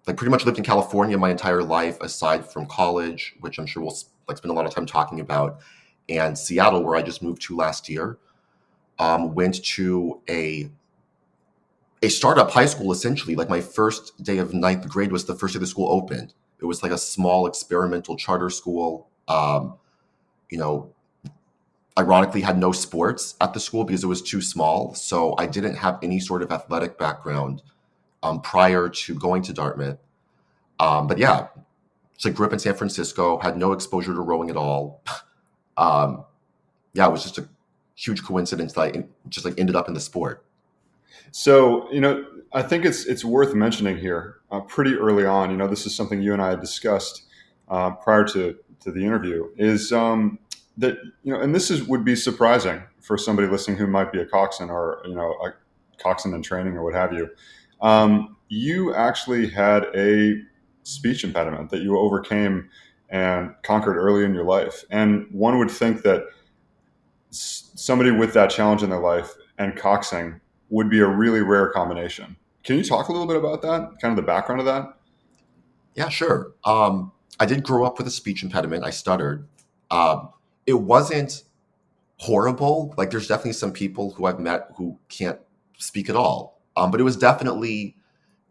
like 0.08 0.18
pretty 0.18 0.32
much 0.32 0.46
lived 0.46 0.58
in 0.58 0.64
California 0.64 1.18
my 1.18 1.30
entire 1.30 1.64
life, 1.64 2.00
aside 2.02 2.46
from 2.46 2.66
college, 2.66 3.36
which 3.40 3.58
I'm 3.58 3.66
sure 3.66 3.84
we'll 3.84 3.98
like 4.28 4.38
spend 4.38 4.52
a 4.52 4.54
lot 4.54 4.66
of 4.66 4.74
time 4.74 4.86
talking 4.86 5.20
about, 5.20 5.60
and 6.10 6.38
Seattle, 6.38 6.84
where 6.84 6.96
I 6.96 7.02
just 7.02 7.24
moved 7.24 7.42
to 7.44 7.56
last 7.56 7.90
year. 7.90 8.18
Um, 9.00 9.34
went 9.34 9.64
to 9.66 10.22
a 10.30 10.70
a 12.04 12.10
startup 12.10 12.52
high 12.52 12.66
school 12.66 12.92
essentially. 12.92 13.36
Like 13.36 13.50
my 13.50 13.62
first 13.62 14.22
day 14.22 14.38
of 14.38 14.54
ninth 14.54 14.88
grade 14.88 15.12
was 15.12 15.26
the 15.26 15.36
first 15.36 15.54
day 15.54 15.60
the 15.60 15.66
school 15.66 15.90
opened. 15.90 16.34
It 16.60 16.66
was 16.66 16.84
like 16.84 16.92
a 16.92 16.98
small 16.98 17.48
experimental 17.48 18.16
charter 18.18 18.50
school. 18.50 19.08
Um, 19.28 19.76
you 20.50 20.58
know, 20.58 20.94
ironically 21.98 22.42
had 22.42 22.58
no 22.58 22.72
sports 22.72 23.36
at 23.40 23.54
the 23.54 23.60
school 23.60 23.86
because 23.86 24.04
it 24.04 24.08
was 24.08 24.22
too 24.22 24.42
small. 24.42 24.94
So 24.94 25.36
I 25.38 25.46
didn't 25.46 25.76
have 25.76 25.98
any 26.04 26.20
sort 26.20 26.44
of 26.44 26.52
athletic 26.52 26.98
background 26.98 27.62
um, 28.24 28.42
prior 28.42 28.90
to 28.90 29.16
going 29.16 29.44
to 29.44 29.54
Dartmouth. 29.54 30.00
Um, 30.80 31.08
but 31.08 31.18
yeah, 31.20 31.48
so 32.18 32.32
grew 32.32 32.48
up 32.48 32.54
in 32.54 32.60
San 32.60 32.74
Francisco, 32.74 33.38
had 33.38 33.58
no 33.58 33.74
exposure 33.74 34.14
to 34.14 34.22
rowing 34.22 34.50
at 34.50 34.56
all. 34.56 35.04
um, 35.78 36.24
yeah, 36.94 37.08
it 37.08 37.12
was 37.12 37.24
just 37.24 37.38
a 37.38 37.48
huge 37.96 38.24
coincidence 38.24 38.74
that 38.74 38.82
I 38.82 39.04
just 39.30 39.46
like 39.46 39.60
ended 39.60 39.76
up 39.76 39.88
in 39.88 39.94
the 39.94 40.00
sport. 40.00 40.46
So 41.32 41.92
you 41.92 42.02
know, 42.02 42.26
I 42.54 42.62
think 42.62 42.86
it's 42.86 43.06
it's 43.06 43.26
worth 43.26 43.54
mentioning 43.54 43.98
here 43.98 44.38
uh, 44.52 44.62
pretty 44.62 44.96
early 44.96 45.26
on. 45.26 45.52
You 45.52 45.58
know, 45.58 45.68
this 45.68 45.86
is 45.86 45.96
something 45.96 46.22
you 46.22 46.34
and 46.34 46.42
I 46.42 46.52
had 46.52 46.62
discussed 46.62 47.24
uh, 47.70 47.92
prior 47.92 48.24
to 48.26 48.58
to 48.82 48.92
the 48.92 49.04
interview. 49.04 49.50
Is 49.58 49.92
um, 49.92 50.40
that 50.78 50.98
you 51.24 51.34
know, 51.34 51.40
and 51.40 51.54
this 51.54 51.70
is 51.70 51.84
would 51.84 52.06
be 52.06 52.16
surprising 52.16 52.84
for 53.02 53.18
somebody 53.18 53.48
listening 53.48 53.78
who 53.78 53.88
might 53.88 54.12
be 54.12 54.20
a 54.20 54.26
coxswain 54.26 54.70
or 54.70 55.02
you 55.06 55.16
know 55.16 55.34
a 55.44 55.54
coxswain 56.02 56.34
in 56.36 56.42
training 56.42 56.78
or 56.78 56.84
what 56.84 56.94
have 56.94 57.14
you. 57.14 57.30
Um, 57.84 58.36
you 58.50 58.96
actually 58.96 59.48
had 59.50 59.86
a 59.96 60.42
speech 60.84 61.24
impediment 61.24 61.70
that 61.70 61.82
you 61.82 61.98
overcame 61.98 62.70
and 63.10 63.54
conquered 63.64 63.98
early 63.98 64.26
in 64.26 64.34
your 64.34 64.46
life, 64.46 64.84
and 64.90 65.28
one 65.32 65.60
would 65.60 65.70
think 65.70 66.02
that 66.02 66.24
somebody 67.30 68.12
with 68.12 68.34
that 68.34 68.50
challenge 68.50 68.82
in 68.82 68.90
their 68.90 69.00
life 69.00 69.34
and 69.58 69.76
coxing 69.76 70.40
would 70.70 70.90
be 70.90 71.00
a 71.00 71.08
really 71.08 71.42
rare 71.42 71.70
combination. 71.70 72.36
Can 72.64 72.78
you 72.78 72.84
talk 72.84 73.10
a 73.10 73.12
little 73.12 73.28
bit 73.28 73.36
about 73.36 73.62
that? 73.62 74.00
Kind 74.02 74.12
of 74.12 74.16
the 74.16 74.22
background 74.22 74.62
of 74.62 74.66
that? 74.66 74.98
Yeah, 75.96 76.10
sure. 76.10 76.54
Um, 76.64 77.12
I 77.40 77.46
did 77.46 77.64
grow 77.64 77.86
up 77.86 77.98
with 77.98 78.08
a 78.08 78.12
speech 78.12 78.42
impediment. 78.42 78.84
I 78.84 78.90
stuttered. 78.90 79.48
Um, 79.92 80.30
it 80.66 80.74
wasn't 80.74 81.44
horrible. 82.18 82.94
Like 82.98 83.12
there's 83.12 83.28
definitely 83.28 83.54
some 83.54 83.74
people 83.74 84.12
who 84.12 84.26
I've 84.26 84.40
met 84.40 84.70
who 84.78 84.98
can't 85.10 85.40
speak 85.78 86.10
at 86.10 86.16
all. 86.16 86.62
Um, 86.76 86.92
but 86.92 87.00
it 87.00 87.04
was 87.04 87.18
definitely 87.18 87.96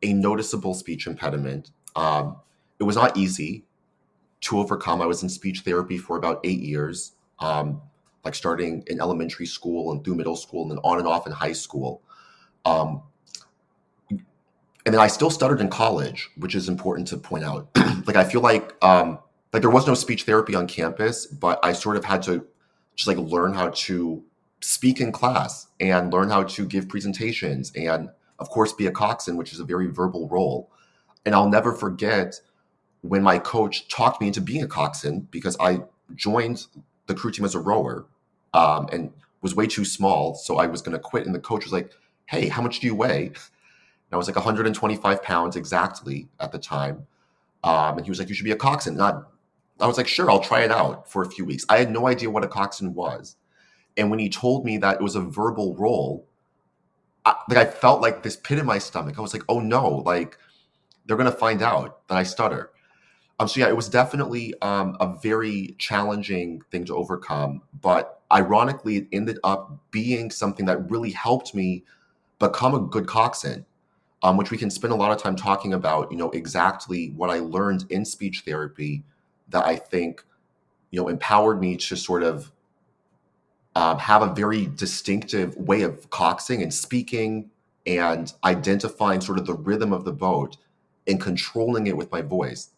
a 0.03 0.13
noticeable 0.13 0.75
speech 0.75 1.07
impediment. 1.07 1.71
Um, 1.97 2.37
it 2.79 2.85
was 2.85 2.97
not 2.97 3.17
easy 3.17 3.65
to 4.43 4.59
overcome. 4.59 5.01
I 5.01 5.07
was 5.07 5.23
in 5.23 5.29
speech 5.29 5.61
therapy 5.61 5.99
for 5.99 6.17
about 6.17 6.41
eight 6.45 6.61
years, 6.61 7.13
um, 7.39 7.81
like 8.25 8.35
starting 8.35 8.85
in 8.87 9.01
elementary 9.01 9.47
school 9.47 9.93
and 9.93 10.05
through 10.05 10.17
middle 10.17 10.37
school 10.37 10.63
and 10.63 10.71
then 10.71 10.79
on 10.79 10.99
and 10.99 11.07
off 11.07 11.27
in 11.27 11.33
high 11.33 11.53
school. 11.53 12.03
Um, 12.65 13.03
and 14.85 14.93
then 14.93 15.01
I 15.01 15.07
still 15.07 15.31
stuttered 15.31 15.61
in 15.61 15.69
college, 15.69 16.31
which 16.37 16.55
is 16.55 16.69
important 16.69 17.07
to 17.09 17.17
point 17.17 17.45
out. 17.45 17.69
like 18.07 18.17
I 18.17 18.25
feel 18.25 18.41
like 18.41 18.75
um, 18.85 19.19
like 19.53 19.63
there 19.63 19.71
was 19.71 19.87
no 19.87 19.95
speech 19.95 20.25
therapy 20.25 20.55
on 20.55 20.67
campus, 20.67 21.27
but 21.27 21.61
I 21.63 21.73
sort 21.73 21.97
of 21.97 22.05
had 22.05 22.23
to 22.25 22.45
just 22.97 23.07
like 23.07 23.19
learn 23.19 23.55
how 23.55 23.69
to 23.69 24.25
speak 24.63 25.01
in 25.01 25.13
class 25.13 25.67
and 25.81 26.13
learn 26.13 26.31
how 26.31 26.43
to 26.45 26.67
give 26.67 26.89
presentations 26.89 27.73
and 27.75 28.09
of 28.39 28.49
course 28.49 28.73
be 28.73 28.87
a 28.87 28.91
coxswain, 28.91 29.37
which 29.37 29.53
is 29.53 29.61
a 29.61 29.65
very 29.65 29.87
verbal 29.87 30.29
role. 30.29 30.71
And 31.25 31.35
I'll 31.35 31.49
never 31.49 31.73
forget 31.73 32.41
when 33.03 33.23
my 33.23 33.39
coach 33.39 33.89
talked 33.89 34.21
me 34.21 34.29
into 34.29 34.41
being 34.41 34.63
a 34.63 34.69
coxswain 34.69 35.29
because 35.31 35.57
I 35.61 35.81
joined 36.15 36.67
the 37.07 37.15
crew 37.15 37.31
team 37.31 37.45
as 37.45 37.55
a 37.55 37.61
rower 37.61 38.07
um, 38.55 38.89
and 38.93 39.13
was 39.41 39.55
way 39.55 39.67
too 39.67 39.85
small, 39.85 40.35
so 40.35 40.59
I 40.59 40.67
was 40.67 40.83
going 40.83 40.97
to 40.97 41.03
quit. 41.03 41.27
And 41.27 41.35
the 41.35 41.41
coach 41.41 41.65
was 41.65 41.73
like, 41.73 41.91
"Hey, 42.27 42.49
how 42.49 42.63
much 42.63 42.81
do 42.81 42.87
you 42.87 42.95
weigh?" 42.95 43.27
And 43.27 44.13
I 44.13 44.17
was 44.17 44.29
like 44.29 44.37
125 44.37 45.23
pounds 45.23 45.57
exactly 45.57 46.29
at 46.39 46.53
the 46.53 46.59
time. 46.59 47.07
Um, 47.65 47.97
and 47.97 48.07
he 48.07 48.11
was 48.11 48.19
like, 48.21 48.29
"You 48.29 48.35
should 48.35 48.45
be 48.45 48.53
a 48.53 48.57
coxswain." 48.57 48.97
Not 48.97 49.33
I 49.83 49.87
was 49.87 49.97
like, 49.97 50.09
sure, 50.09 50.31
I'll 50.31 50.41
try 50.41 50.61
it 50.63 50.71
out 50.71 51.11
for 51.11 51.23
a 51.23 51.31
few 51.31 51.45
weeks. 51.45 51.65
I 51.69 51.79
had 51.79 51.91
no 51.91 52.07
idea 52.07 52.31
what 52.31 52.45
a 52.45 52.49
coxswain 52.49 52.95
was. 52.95 53.37
And 53.97 54.11
when 54.11 54.19
he 54.19 54.29
told 54.29 54.65
me 54.65 54.79
that 54.79 54.97
it 54.97 55.03
was 55.03 55.17
a 55.17 55.21
verbal 55.21 55.75
role, 55.77 56.27
I, 57.25 57.35
like 57.49 57.59
I 57.59 57.65
felt 57.71 58.01
like 58.01 58.23
this 58.23 58.37
pit 58.37 58.59
in 58.59 58.67
my 58.67 58.79
stomach. 58.79 59.19
I 59.19 59.23
was 59.23 59.33
like, 59.33 59.45
oh 59.49 59.61
no, 59.61 59.89
like 59.89 60.39
they're 61.07 61.17
gonna 61.17 61.31
find 61.33 61.63
out 61.63 62.07
that 62.09 62.17
I 62.17 62.23
stutter. 62.23 62.71
Um, 63.39 63.49
so 63.49 63.61
yeah, 63.61 63.69
it 63.69 63.77
was 63.77 63.89
definitely 63.89 64.55
um, 64.63 64.97
a 65.01 65.17
very 65.21 65.75
challenging 65.79 66.63
thing 66.71 66.85
to 66.87 66.97
overcome. 66.97 67.63
But 67.81 68.21
ironically, 68.31 68.97
it 68.99 69.09
ended 69.13 69.39
up 69.45 69.79
being 69.91 70.31
something 70.31 70.67
that 70.67 70.91
really 70.91 71.11
helped 71.11 71.55
me 71.55 71.85
become 72.39 72.75
a 72.75 72.81
good 72.81 73.07
coxswain. 73.07 73.67
Um, 74.25 74.37
which 74.37 74.53
we 74.53 74.57
can 74.57 74.71
spend 74.71 74.93
a 74.93 74.97
lot 74.97 75.11
of 75.11 75.21
time 75.21 75.35
talking 75.35 75.75
about. 75.75 76.13
You 76.13 76.17
know 76.17 76.31
exactly 76.31 77.09
what 77.17 77.29
I 77.29 77.41
learned 77.41 77.87
in 77.91 78.05
speech 78.05 78.43
therapy 78.47 79.03
that 79.49 79.67
I 79.67 79.75
think, 79.75 80.25
you 80.93 81.01
know, 81.01 81.09
empowered 81.09 81.61
me 81.61 81.77
to 81.79 81.97
sort 81.97 82.23
of 82.23 82.53
um, 83.75 83.99
have 83.99 84.23
a 84.23 84.35
very 84.35 84.67
distinctive 84.67 85.57
way 85.57 85.83
of 85.83 86.11
coxing 86.11 86.63
and 86.63 86.73
speaking 86.73 87.51
and 87.87 88.33
identifying 88.45 89.21
sort 89.21 89.39
of 89.39 89.47
the 89.47 89.55
rhythm 89.55 89.93
of 89.93 90.05
the 90.05 90.13
boat 90.13 90.57
and 91.07 91.21
controlling 91.21 91.87
it 91.87 91.97
with 91.97 92.11
my 92.13 92.23
voice. 92.23 92.71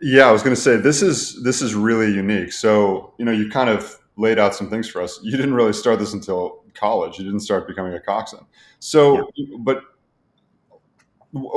Yeah, 0.00 0.28
I 0.28 0.30
was 0.30 0.42
going 0.42 0.54
to 0.54 0.60
say 0.60 0.76
this 0.76 1.02
is 1.02 1.42
this 1.42 1.60
is 1.60 1.74
really 1.74 2.12
unique. 2.12 2.52
So 2.52 3.14
you 3.18 3.24
know, 3.24 3.32
you 3.32 3.50
kind 3.50 3.68
of 3.68 3.98
laid 4.16 4.38
out 4.38 4.54
some 4.54 4.68
things 4.68 4.88
for 4.88 5.00
us. 5.00 5.18
You 5.22 5.32
didn't 5.32 5.54
really 5.54 5.72
start 5.72 5.98
this 5.98 6.12
until 6.12 6.62
college. 6.74 7.18
You 7.18 7.24
didn't 7.24 7.40
start 7.40 7.66
becoming 7.66 7.94
a 7.94 8.00
coxswain. 8.00 8.44
So, 8.78 9.30
yeah. 9.34 9.56
but 9.60 9.82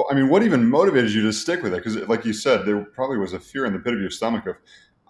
I 0.10 0.14
mean, 0.14 0.30
what 0.30 0.44
even 0.44 0.70
motivated 0.70 1.12
you 1.12 1.22
to 1.24 1.34
stick 1.34 1.64
with 1.64 1.74
it? 1.74 1.78
Because, 1.78 1.96
like 2.08 2.26
you 2.26 2.34
said, 2.34 2.66
there 2.66 2.84
probably 2.84 3.18
was 3.18 3.34
a 3.34 3.40
fear 3.40 3.66
in 3.66 3.74
the 3.74 3.80
pit 3.80 3.94
of 3.94 4.00
your 4.00 4.10
stomach 4.10 4.46
of, 4.46 4.58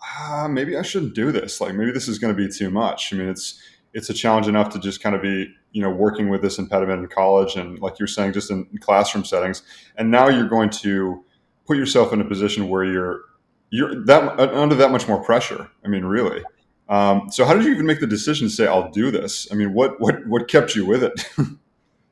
ah, 0.01 0.47
maybe 0.49 0.77
I 0.77 0.81
shouldn't 0.81 1.15
do 1.15 1.31
this. 1.31 1.61
Like, 1.61 1.75
maybe 1.75 1.91
this 1.91 2.07
is 2.07 2.19
going 2.19 2.35
to 2.35 2.37
be 2.37 2.51
too 2.51 2.69
much. 2.69 3.13
I 3.13 3.17
mean, 3.17 3.29
it's 3.29 3.61
it's 3.93 4.09
a 4.09 4.13
challenge 4.13 4.47
enough 4.47 4.69
to 4.69 4.79
just 4.79 5.03
kind 5.03 5.15
of 5.15 5.21
be, 5.21 5.53
you 5.73 5.81
know, 5.81 5.89
working 5.89 6.29
with 6.29 6.41
this 6.41 6.57
impediment 6.57 7.01
in 7.01 7.07
college 7.07 7.57
and, 7.57 7.77
like 7.79 7.99
you're 7.99 8.07
saying, 8.07 8.31
just 8.31 8.49
in 8.49 8.65
classroom 8.79 9.25
settings. 9.25 9.63
And 9.97 10.09
now 10.09 10.29
you're 10.29 10.47
going 10.47 10.69
to 10.69 11.25
put 11.67 11.75
yourself 11.75 12.13
in 12.13 12.21
a 12.21 12.25
position 12.25 12.69
where 12.69 12.83
you're 12.83 13.21
you're 13.69 14.03
that 14.05 14.39
under 14.39 14.75
that 14.75 14.91
much 14.91 15.07
more 15.07 15.23
pressure. 15.23 15.69
I 15.83 15.87
mean, 15.87 16.05
really. 16.05 16.43
Um, 16.89 17.29
so, 17.31 17.45
how 17.45 17.53
did 17.53 17.63
you 17.63 17.71
even 17.71 17.85
make 17.85 18.01
the 18.01 18.07
decision 18.07 18.47
to 18.49 18.53
say, 18.53 18.67
"I'll 18.67 18.91
do 18.91 19.11
this"? 19.11 19.47
I 19.51 19.55
mean, 19.55 19.73
what 19.73 19.99
what 19.99 20.27
what 20.27 20.47
kept 20.47 20.75
you 20.75 20.85
with 20.85 21.03
it? 21.03 21.25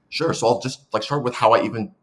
sure. 0.09 0.33
So 0.33 0.47
I'll 0.47 0.61
just 0.61 0.93
like 0.93 1.03
start 1.03 1.23
with 1.23 1.35
how 1.35 1.51
I 1.51 1.63
even 1.63 1.93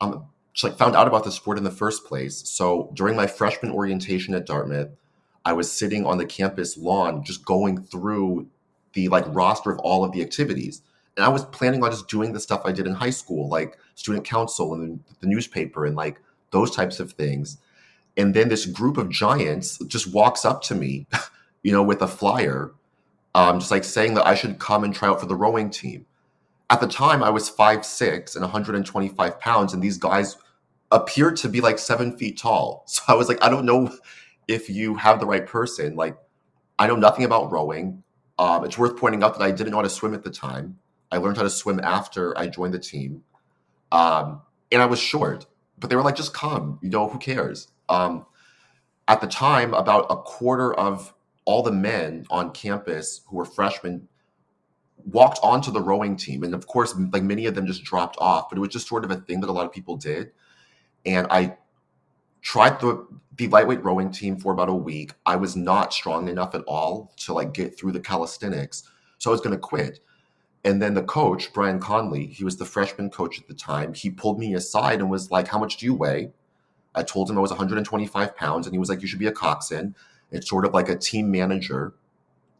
um, 0.00 0.26
just 0.52 0.64
like 0.64 0.76
found 0.76 0.96
out 0.96 1.06
about 1.06 1.24
the 1.24 1.32
sport 1.32 1.58
in 1.58 1.64
the 1.64 1.70
first 1.70 2.04
place. 2.04 2.42
So 2.48 2.90
during 2.94 3.16
my 3.16 3.26
freshman 3.26 3.72
orientation 3.72 4.34
at 4.34 4.46
Dartmouth, 4.46 4.90
I 5.44 5.52
was 5.52 5.70
sitting 5.70 6.06
on 6.06 6.18
the 6.18 6.26
campus 6.26 6.76
lawn, 6.76 7.24
just 7.24 7.44
going 7.44 7.82
through 7.82 8.46
the 8.92 9.08
like 9.08 9.24
roster 9.28 9.70
of 9.70 9.78
all 9.80 10.04
of 10.04 10.12
the 10.12 10.22
activities. 10.22 10.82
And 11.16 11.24
I 11.24 11.28
was 11.28 11.44
planning 11.46 11.82
on 11.82 11.90
just 11.90 12.08
doing 12.08 12.32
the 12.32 12.40
stuff 12.40 12.62
I 12.64 12.72
did 12.72 12.86
in 12.86 12.94
high 12.94 13.10
school, 13.10 13.48
like 13.48 13.76
student 13.94 14.24
council 14.24 14.74
and 14.74 15.00
the 15.20 15.26
newspaper 15.26 15.84
and 15.84 15.96
like 15.96 16.20
those 16.50 16.74
types 16.74 17.00
of 17.00 17.12
things. 17.12 17.58
And 18.16 18.34
then 18.34 18.48
this 18.48 18.66
group 18.66 18.96
of 18.96 19.10
giants 19.10 19.78
just 19.86 20.12
walks 20.12 20.44
up 20.44 20.62
to 20.62 20.74
me, 20.74 21.06
you 21.62 21.72
know, 21.72 21.82
with 21.82 22.02
a 22.02 22.08
flyer, 22.08 22.72
um, 23.34 23.58
just 23.58 23.70
like 23.70 23.84
saying 23.84 24.14
that 24.14 24.26
I 24.26 24.34
should 24.34 24.58
come 24.58 24.84
and 24.84 24.94
try 24.94 25.08
out 25.08 25.20
for 25.20 25.26
the 25.26 25.34
rowing 25.34 25.70
team. 25.70 26.06
At 26.70 26.80
the 26.80 26.88
time, 26.88 27.22
I 27.22 27.30
was 27.30 27.48
five 27.48 27.84
six 27.84 28.34
and 28.34 28.42
125 28.42 29.40
pounds, 29.40 29.74
and 29.74 29.82
these 29.82 29.98
guys 29.98 30.36
appeared 30.90 31.36
to 31.38 31.48
be 31.48 31.60
like 31.60 31.78
seven 31.78 32.16
feet 32.16 32.38
tall. 32.38 32.84
So 32.88 33.02
I 33.08 33.14
was 33.14 33.28
like, 33.28 33.42
I 33.42 33.48
don't 33.48 33.66
know 33.66 33.94
if 34.48 34.68
you 34.68 34.94
have 34.96 35.20
the 35.20 35.26
right 35.26 35.46
person. 35.46 35.96
Like, 35.96 36.16
I 36.78 36.86
know 36.86 36.96
nothing 36.96 37.24
about 37.24 37.52
rowing. 37.52 38.02
Um, 38.38 38.64
it's 38.64 38.78
worth 38.78 38.96
pointing 38.96 39.22
out 39.22 39.38
that 39.38 39.44
I 39.44 39.50
didn't 39.50 39.70
know 39.70 39.76
how 39.76 39.82
to 39.82 39.90
swim 39.90 40.14
at 40.14 40.24
the 40.24 40.30
time. 40.30 40.78
I 41.10 41.18
learned 41.18 41.36
how 41.36 41.42
to 41.42 41.50
swim 41.50 41.80
after 41.80 42.36
I 42.38 42.48
joined 42.48 42.74
the 42.74 42.78
team. 42.78 43.22
Um, 43.92 44.40
and 44.70 44.80
I 44.80 44.86
was 44.86 44.98
short, 44.98 45.46
but 45.78 45.90
they 45.90 45.96
were 45.96 46.02
like, 46.02 46.16
just 46.16 46.32
come, 46.32 46.78
you 46.82 46.88
know, 46.88 47.08
who 47.08 47.18
cares? 47.18 47.68
Um, 47.88 48.24
at 49.06 49.20
the 49.20 49.26
time, 49.26 49.74
about 49.74 50.06
a 50.08 50.16
quarter 50.16 50.72
of 50.72 51.12
all 51.44 51.62
the 51.62 51.72
men 51.72 52.24
on 52.30 52.52
campus 52.52 53.20
who 53.26 53.36
were 53.36 53.44
freshmen 53.44 54.08
walked 55.04 55.38
onto 55.42 55.70
the 55.70 55.80
rowing 55.80 56.16
team. 56.16 56.42
And 56.44 56.54
of 56.54 56.66
course, 56.66 56.94
like 57.12 57.22
many 57.22 57.46
of 57.46 57.54
them 57.54 57.66
just 57.66 57.84
dropped 57.84 58.16
off, 58.18 58.48
but 58.48 58.56
it 58.56 58.60
was 58.60 58.70
just 58.70 58.88
sort 58.88 59.04
of 59.04 59.10
a 59.10 59.16
thing 59.16 59.40
that 59.40 59.50
a 59.50 59.52
lot 59.52 59.66
of 59.66 59.72
people 59.72 59.96
did. 59.96 60.32
And 61.04 61.26
I 61.30 61.56
tried 62.42 62.80
the 62.80 63.06
the 63.36 63.48
lightweight 63.48 63.82
rowing 63.82 64.10
team 64.10 64.36
for 64.36 64.52
about 64.52 64.68
a 64.68 64.74
week. 64.74 65.12
I 65.24 65.36
was 65.36 65.56
not 65.56 65.94
strong 65.94 66.28
enough 66.28 66.54
at 66.54 66.64
all 66.66 67.12
to 67.18 67.32
like 67.32 67.54
get 67.54 67.78
through 67.78 67.92
the 67.92 68.00
calisthenics. 68.00 68.82
So 69.18 69.30
I 69.30 69.32
was 69.32 69.40
going 69.40 69.54
to 69.54 69.58
quit. 69.58 70.00
And 70.64 70.80
then 70.80 70.94
the 70.94 71.02
coach, 71.02 71.52
Brian 71.52 71.80
Conley, 71.80 72.26
he 72.26 72.44
was 72.44 72.56
the 72.56 72.64
freshman 72.64 73.10
coach 73.10 73.40
at 73.40 73.48
the 73.48 73.54
time. 73.54 73.94
He 73.94 74.10
pulled 74.10 74.38
me 74.38 74.54
aside 74.54 75.00
and 75.00 75.10
was 75.10 75.30
like, 75.30 75.48
How 75.48 75.58
much 75.58 75.78
do 75.78 75.86
you 75.86 75.94
weigh? 75.94 76.30
I 76.94 77.02
told 77.02 77.30
him 77.30 77.38
I 77.38 77.40
was 77.40 77.50
125 77.50 78.36
pounds, 78.36 78.66
and 78.66 78.74
he 78.74 78.78
was 78.78 78.88
like, 78.88 79.00
You 79.00 79.08
should 79.08 79.18
be 79.18 79.26
a 79.26 79.32
coxswain. 79.32 79.94
It's 80.30 80.48
sort 80.48 80.64
of 80.64 80.74
like 80.74 80.88
a 80.88 80.96
team 80.96 81.30
manager, 81.30 81.94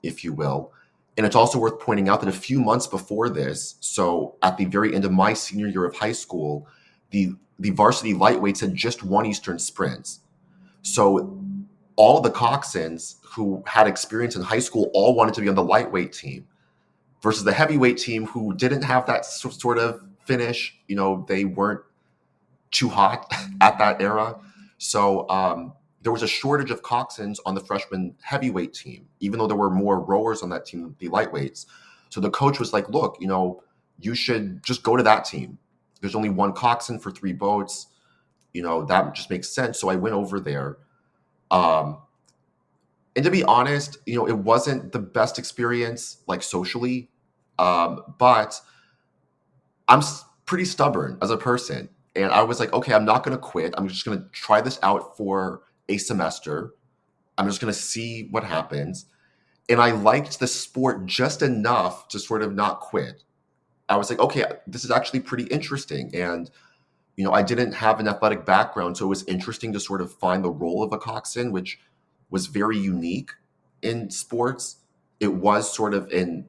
if 0.02 0.24
you 0.24 0.32
will. 0.32 0.72
And 1.16 1.26
it's 1.26 1.36
also 1.36 1.58
worth 1.58 1.78
pointing 1.78 2.08
out 2.08 2.20
that 2.20 2.28
a 2.28 2.32
few 2.32 2.60
months 2.60 2.86
before 2.86 3.28
this, 3.28 3.76
so 3.80 4.36
at 4.42 4.56
the 4.56 4.64
very 4.64 4.94
end 4.94 5.04
of 5.04 5.12
my 5.12 5.34
senior 5.34 5.68
year 5.68 5.84
of 5.84 5.94
high 5.94 6.12
school, 6.12 6.66
the 7.12 7.34
the 7.58 7.70
varsity 7.70 8.14
lightweights 8.14 8.60
had 8.60 8.74
just 8.74 9.04
won 9.04 9.24
Eastern 9.24 9.58
sprints. 9.58 10.20
So 10.82 11.38
all 11.96 12.20
the 12.20 12.30
coxswains 12.30 13.16
who 13.22 13.62
had 13.66 13.86
experience 13.86 14.34
in 14.34 14.42
high 14.42 14.58
school 14.58 14.90
all 14.94 15.14
wanted 15.14 15.34
to 15.34 15.40
be 15.40 15.48
on 15.48 15.54
the 15.54 15.62
lightweight 15.62 16.12
team 16.12 16.46
versus 17.22 17.44
the 17.44 17.52
heavyweight 17.52 17.98
team 17.98 18.26
who 18.26 18.54
didn't 18.54 18.82
have 18.82 19.06
that 19.06 19.24
sort 19.24 19.78
of 19.78 20.02
finish. 20.24 20.76
You 20.88 20.96
know, 20.96 21.24
they 21.28 21.44
weren't 21.44 21.80
too 22.72 22.88
hot 22.88 23.32
at 23.60 23.78
that 23.78 24.02
era. 24.02 24.40
So 24.78 25.28
um, 25.28 25.72
there 26.02 26.12
was 26.12 26.22
a 26.22 26.28
shortage 26.28 26.70
of 26.70 26.82
coxswains 26.82 27.38
on 27.46 27.54
the 27.54 27.60
freshman 27.60 28.14
heavyweight 28.22 28.74
team, 28.74 29.06
even 29.20 29.38
though 29.38 29.46
there 29.46 29.56
were 29.56 29.70
more 29.70 30.00
rowers 30.00 30.42
on 30.42 30.50
that 30.50 30.66
team 30.66 30.82
than 30.82 30.96
the 30.98 31.08
lightweights. 31.08 31.66
So 32.08 32.20
the 32.20 32.30
coach 32.30 32.58
was 32.58 32.72
like, 32.72 32.88
look, 32.88 33.16
you 33.20 33.28
know, 33.28 33.62
you 34.00 34.14
should 34.14 34.62
just 34.64 34.82
go 34.82 34.96
to 34.96 35.02
that 35.04 35.24
team. 35.24 35.58
There's 36.02 36.14
only 36.14 36.28
one 36.28 36.52
coxswain 36.52 36.98
for 36.98 37.10
three 37.10 37.32
boats. 37.32 37.86
You 38.52 38.62
know, 38.62 38.84
that 38.84 39.14
just 39.14 39.30
makes 39.30 39.48
sense. 39.48 39.80
So 39.80 39.88
I 39.88 39.96
went 39.96 40.14
over 40.14 40.38
there. 40.38 40.76
Um, 41.50 41.98
and 43.16 43.24
to 43.24 43.30
be 43.30 43.44
honest, 43.44 43.96
you 44.04 44.16
know, 44.16 44.26
it 44.26 44.36
wasn't 44.36 44.92
the 44.92 44.98
best 44.98 45.38
experience, 45.38 46.18
like 46.26 46.42
socially, 46.42 47.08
um, 47.58 48.14
but 48.18 48.60
I'm 49.88 50.02
pretty 50.44 50.64
stubborn 50.64 51.18
as 51.22 51.30
a 51.30 51.36
person. 51.36 51.88
And 52.16 52.30
I 52.30 52.42
was 52.42 52.60
like, 52.60 52.72
okay, 52.72 52.92
I'm 52.92 53.04
not 53.04 53.22
going 53.22 53.36
to 53.36 53.40
quit. 53.40 53.74
I'm 53.76 53.88
just 53.88 54.04
going 54.04 54.18
to 54.18 54.28
try 54.30 54.60
this 54.60 54.78
out 54.82 55.16
for 55.16 55.62
a 55.88 55.98
semester. 55.98 56.74
I'm 57.38 57.46
just 57.46 57.60
going 57.60 57.72
to 57.72 57.78
see 57.78 58.28
what 58.30 58.44
happens. 58.44 59.06
And 59.68 59.80
I 59.80 59.92
liked 59.92 60.40
the 60.40 60.46
sport 60.46 61.06
just 61.06 61.42
enough 61.42 62.08
to 62.08 62.18
sort 62.18 62.42
of 62.42 62.54
not 62.54 62.80
quit. 62.80 63.22
I 63.92 63.96
was 63.96 64.10
like, 64.10 64.20
okay, 64.20 64.44
this 64.66 64.84
is 64.84 64.90
actually 64.90 65.20
pretty 65.20 65.44
interesting. 65.44 66.10
And, 66.14 66.50
you 67.16 67.24
know, 67.24 67.32
I 67.32 67.42
didn't 67.42 67.72
have 67.72 68.00
an 68.00 68.08
athletic 68.08 68.46
background. 68.46 68.96
So 68.96 69.04
it 69.04 69.08
was 69.08 69.24
interesting 69.24 69.72
to 69.74 69.80
sort 69.80 70.00
of 70.00 70.12
find 70.14 70.42
the 70.44 70.50
role 70.50 70.82
of 70.82 70.92
a 70.92 70.98
coxswain, 70.98 71.52
which 71.52 71.80
was 72.30 72.46
very 72.46 72.78
unique 72.78 73.30
in 73.82 74.10
sports. 74.10 74.76
It 75.20 75.34
was 75.34 75.72
sort 75.72 75.94
of 75.94 76.10
in 76.10 76.46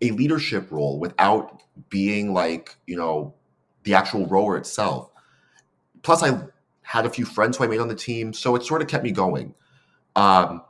a 0.00 0.10
leadership 0.12 0.70
role 0.70 0.98
without 0.98 1.62
being 1.88 2.32
like, 2.32 2.76
you 2.86 2.96
know, 2.96 3.34
the 3.82 3.94
actual 3.94 4.26
rower 4.26 4.56
itself. 4.56 5.10
Plus, 6.02 6.22
I 6.22 6.38
had 6.82 7.06
a 7.06 7.10
few 7.10 7.24
friends 7.24 7.56
who 7.56 7.64
I 7.64 7.66
made 7.66 7.80
on 7.80 7.88
the 7.88 7.94
team, 7.94 8.32
so 8.32 8.54
it 8.56 8.62
sort 8.62 8.82
of 8.82 8.88
kept 8.88 9.04
me 9.04 9.10
going. 9.10 9.54
Um, 10.14 10.62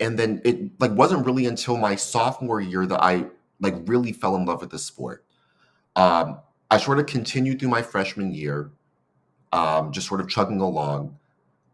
and 0.00 0.18
then 0.18 0.40
it 0.44 0.80
like 0.80 0.92
wasn't 0.92 1.26
really 1.26 1.46
until 1.46 1.76
my 1.76 1.96
sophomore 1.96 2.60
year 2.60 2.86
that 2.86 3.02
I 3.02 3.26
like 3.60 3.74
really 3.86 4.12
fell 4.12 4.34
in 4.36 4.44
love 4.44 4.60
with 4.60 4.70
the 4.70 4.78
sport. 4.78 5.24
Um, 5.96 6.40
I 6.70 6.78
sort 6.78 6.98
of 6.98 7.06
continued 7.06 7.60
through 7.60 7.68
my 7.68 7.82
freshman 7.82 8.32
year, 8.32 8.70
um, 9.52 9.92
just 9.92 10.06
sort 10.06 10.20
of 10.20 10.28
chugging 10.28 10.60
along, 10.60 11.18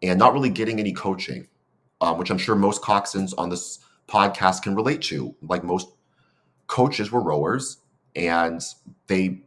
and 0.03 0.19
not 0.19 0.33
really 0.33 0.51
getting 0.51 0.81
any 0.81 0.93
coaching, 0.93 1.49
um, 2.01 2.19
which 2.19 2.31
I'm 2.31 2.39
sure 2.39 2.57
most 2.57 2.83
coxswains 2.83 3.33
on 3.39 3.49
this 3.49 3.79
podcast 4.09 4.63
can 4.63 4.75
relate 4.75 5.03
to. 5.03 5.35
Like 5.43 5.63
most 5.63 5.89
coaches 6.67 7.13
were 7.13 7.23
rowers, 7.23 7.79
and 8.17 8.61
they 9.07 9.43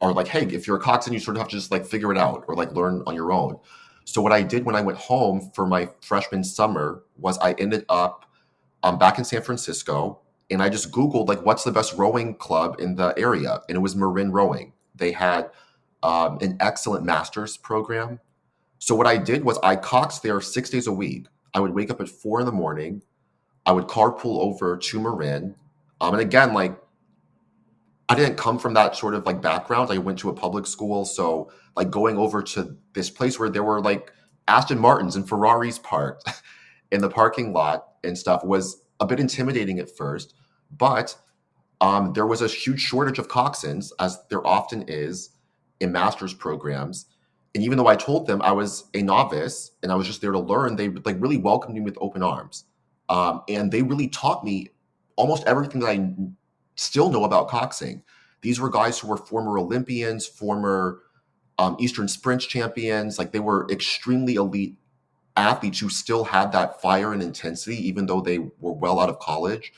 are 0.00 0.12
like, 0.12 0.28
hey, 0.28 0.44
if 0.46 0.66
you're 0.66 0.76
a 0.76 0.80
coxswain, 0.80 1.14
you 1.14 1.20
sort 1.20 1.36
of 1.36 1.42
have 1.42 1.48
to 1.48 1.56
just 1.56 1.70
like 1.70 1.86
figure 1.86 2.12
it 2.12 2.18
out 2.18 2.44
or 2.48 2.54
like 2.54 2.72
learn 2.72 3.02
on 3.06 3.14
your 3.14 3.32
own. 3.32 3.58
So 4.04 4.22
what 4.22 4.32
I 4.32 4.42
did 4.42 4.64
when 4.64 4.74
I 4.74 4.80
went 4.80 4.98
home 4.98 5.50
for 5.54 5.66
my 5.66 5.88
freshman 6.00 6.42
summer 6.42 7.02
was 7.18 7.36
I 7.38 7.52
ended 7.52 7.84
up 7.88 8.24
um, 8.82 8.98
back 8.98 9.18
in 9.18 9.24
San 9.24 9.42
Francisco 9.42 10.20
and 10.50 10.62
I 10.62 10.68
just 10.68 10.90
Googled 10.92 11.28
like 11.28 11.44
what's 11.44 11.64
the 11.64 11.72
best 11.72 11.94
rowing 11.94 12.34
club 12.34 12.76
in 12.78 12.94
the 12.96 13.14
area, 13.16 13.60
and 13.68 13.76
it 13.76 13.80
was 13.80 13.94
Marin 13.94 14.32
Rowing. 14.32 14.72
They 14.94 15.12
had 15.12 15.50
um, 16.02 16.38
an 16.40 16.56
excellent 16.60 17.04
master's 17.04 17.56
program. 17.56 18.20
So 18.78 18.94
what 18.94 19.06
I 19.06 19.16
did 19.16 19.44
was 19.44 19.58
I 19.62 19.76
coxed 19.76 20.22
there 20.22 20.40
six 20.40 20.70
days 20.70 20.86
a 20.86 20.92
week. 20.92 21.26
I 21.54 21.60
would 21.60 21.74
wake 21.74 21.90
up 21.90 22.00
at 22.00 22.08
four 22.08 22.40
in 22.40 22.46
the 22.46 22.52
morning. 22.52 23.02
I 23.66 23.72
would 23.72 23.86
carpool 23.86 24.40
over 24.40 24.76
to 24.76 25.00
Marin. 25.00 25.54
Um, 26.00 26.14
and 26.14 26.22
again, 26.22 26.54
like 26.54 26.78
I 28.08 28.14
didn't 28.14 28.36
come 28.36 28.58
from 28.58 28.74
that 28.74 28.96
sort 28.96 29.14
of 29.14 29.26
like 29.26 29.42
background. 29.42 29.90
I 29.90 29.98
went 29.98 30.18
to 30.20 30.30
a 30.30 30.34
public 30.34 30.66
school, 30.66 31.04
so 31.04 31.50
like 31.76 31.90
going 31.90 32.16
over 32.16 32.42
to 32.42 32.76
this 32.94 33.10
place 33.10 33.38
where 33.38 33.50
there 33.50 33.64
were 33.64 33.80
like 33.80 34.12
Aston 34.46 34.78
Martins 34.78 35.16
and 35.16 35.28
Ferraris 35.28 35.78
parked 35.78 36.30
in 36.92 37.02
the 37.02 37.10
parking 37.10 37.52
lot 37.52 37.88
and 38.02 38.16
stuff 38.16 38.44
was 38.44 38.82
a 39.00 39.06
bit 39.06 39.20
intimidating 39.20 39.78
at 39.78 39.94
first, 39.96 40.34
but 40.70 41.16
um, 41.80 42.12
there 42.12 42.26
was 42.26 42.42
a 42.42 42.48
huge 42.48 42.80
shortage 42.80 43.18
of 43.18 43.28
coxswains, 43.28 43.92
as 44.00 44.18
there 44.30 44.44
often 44.46 44.84
is 44.88 45.30
in 45.80 45.92
master's 45.92 46.34
programs. 46.34 47.06
And 47.54 47.64
even 47.64 47.78
though 47.78 47.86
I 47.86 47.96
told 47.96 48.26
them 48.26 48.42
I 48.42 48.52
was 48.52 48.84
a 48.94 49.02
novice 49.02 49.72
and 49.82 49.90
I 49.90 49.94
was 49.94 50.06
just 50.06 50.20
there 50.20 50.32
to 50.32 50.38
learn, 50.38 50.76
they 50.76 50.88
like 50.88 51.16
really 51.18 51.36
welcomed 51.36 51.74
me 51.74 51.80
with 51.80 51.96
open 52.00 52.22
arms, 52.22 52.64
um, 53.08 53.42
and 53.48 53.70
they 53.70 53.82
really 53.82 54.08
taught 54.08 54.44
me 54.44 54.68
almost 55.16 55.44
everything 55.46 55.80
that 55.80 55.88
I 55.88 56.12
still 56.76 57.10
know 57.10 57.24
about 57.24 57.48
coxing. 57.48 58.02
These 58.42 58.60
were 58.60 58.70
guys 58.70 58.98
who 58.98 59.08
were 59.08 59.16
former 59.16 59.58
Olympians, 59.58 60.26
former 60.26 61.00
um, 61.58 61.76
Eastern 61.80 62.06
Sprints 62.06 62.46
champions. 62.46 63.18
Like 63.18 63.32
they 63.32 63.40
were 63.40 63.66
extremely 63.70 64.34
elite 64.34 64.77
athletes 65.38 65.78
who 65.78 65.88
still 65.88 66.24
had 66.24 66.52
that 66.52 66.80
fire 66.80 67.12
and 67.12 67.22
intensity, 67.22 67.76
even 67.88 68.06
though 68.06 68.20
they 68.20 68.38
were 68.38 68.72
well 68.72 69.00
out 69.00 69.08
of 69.08 69.18
college. 69.18 69.72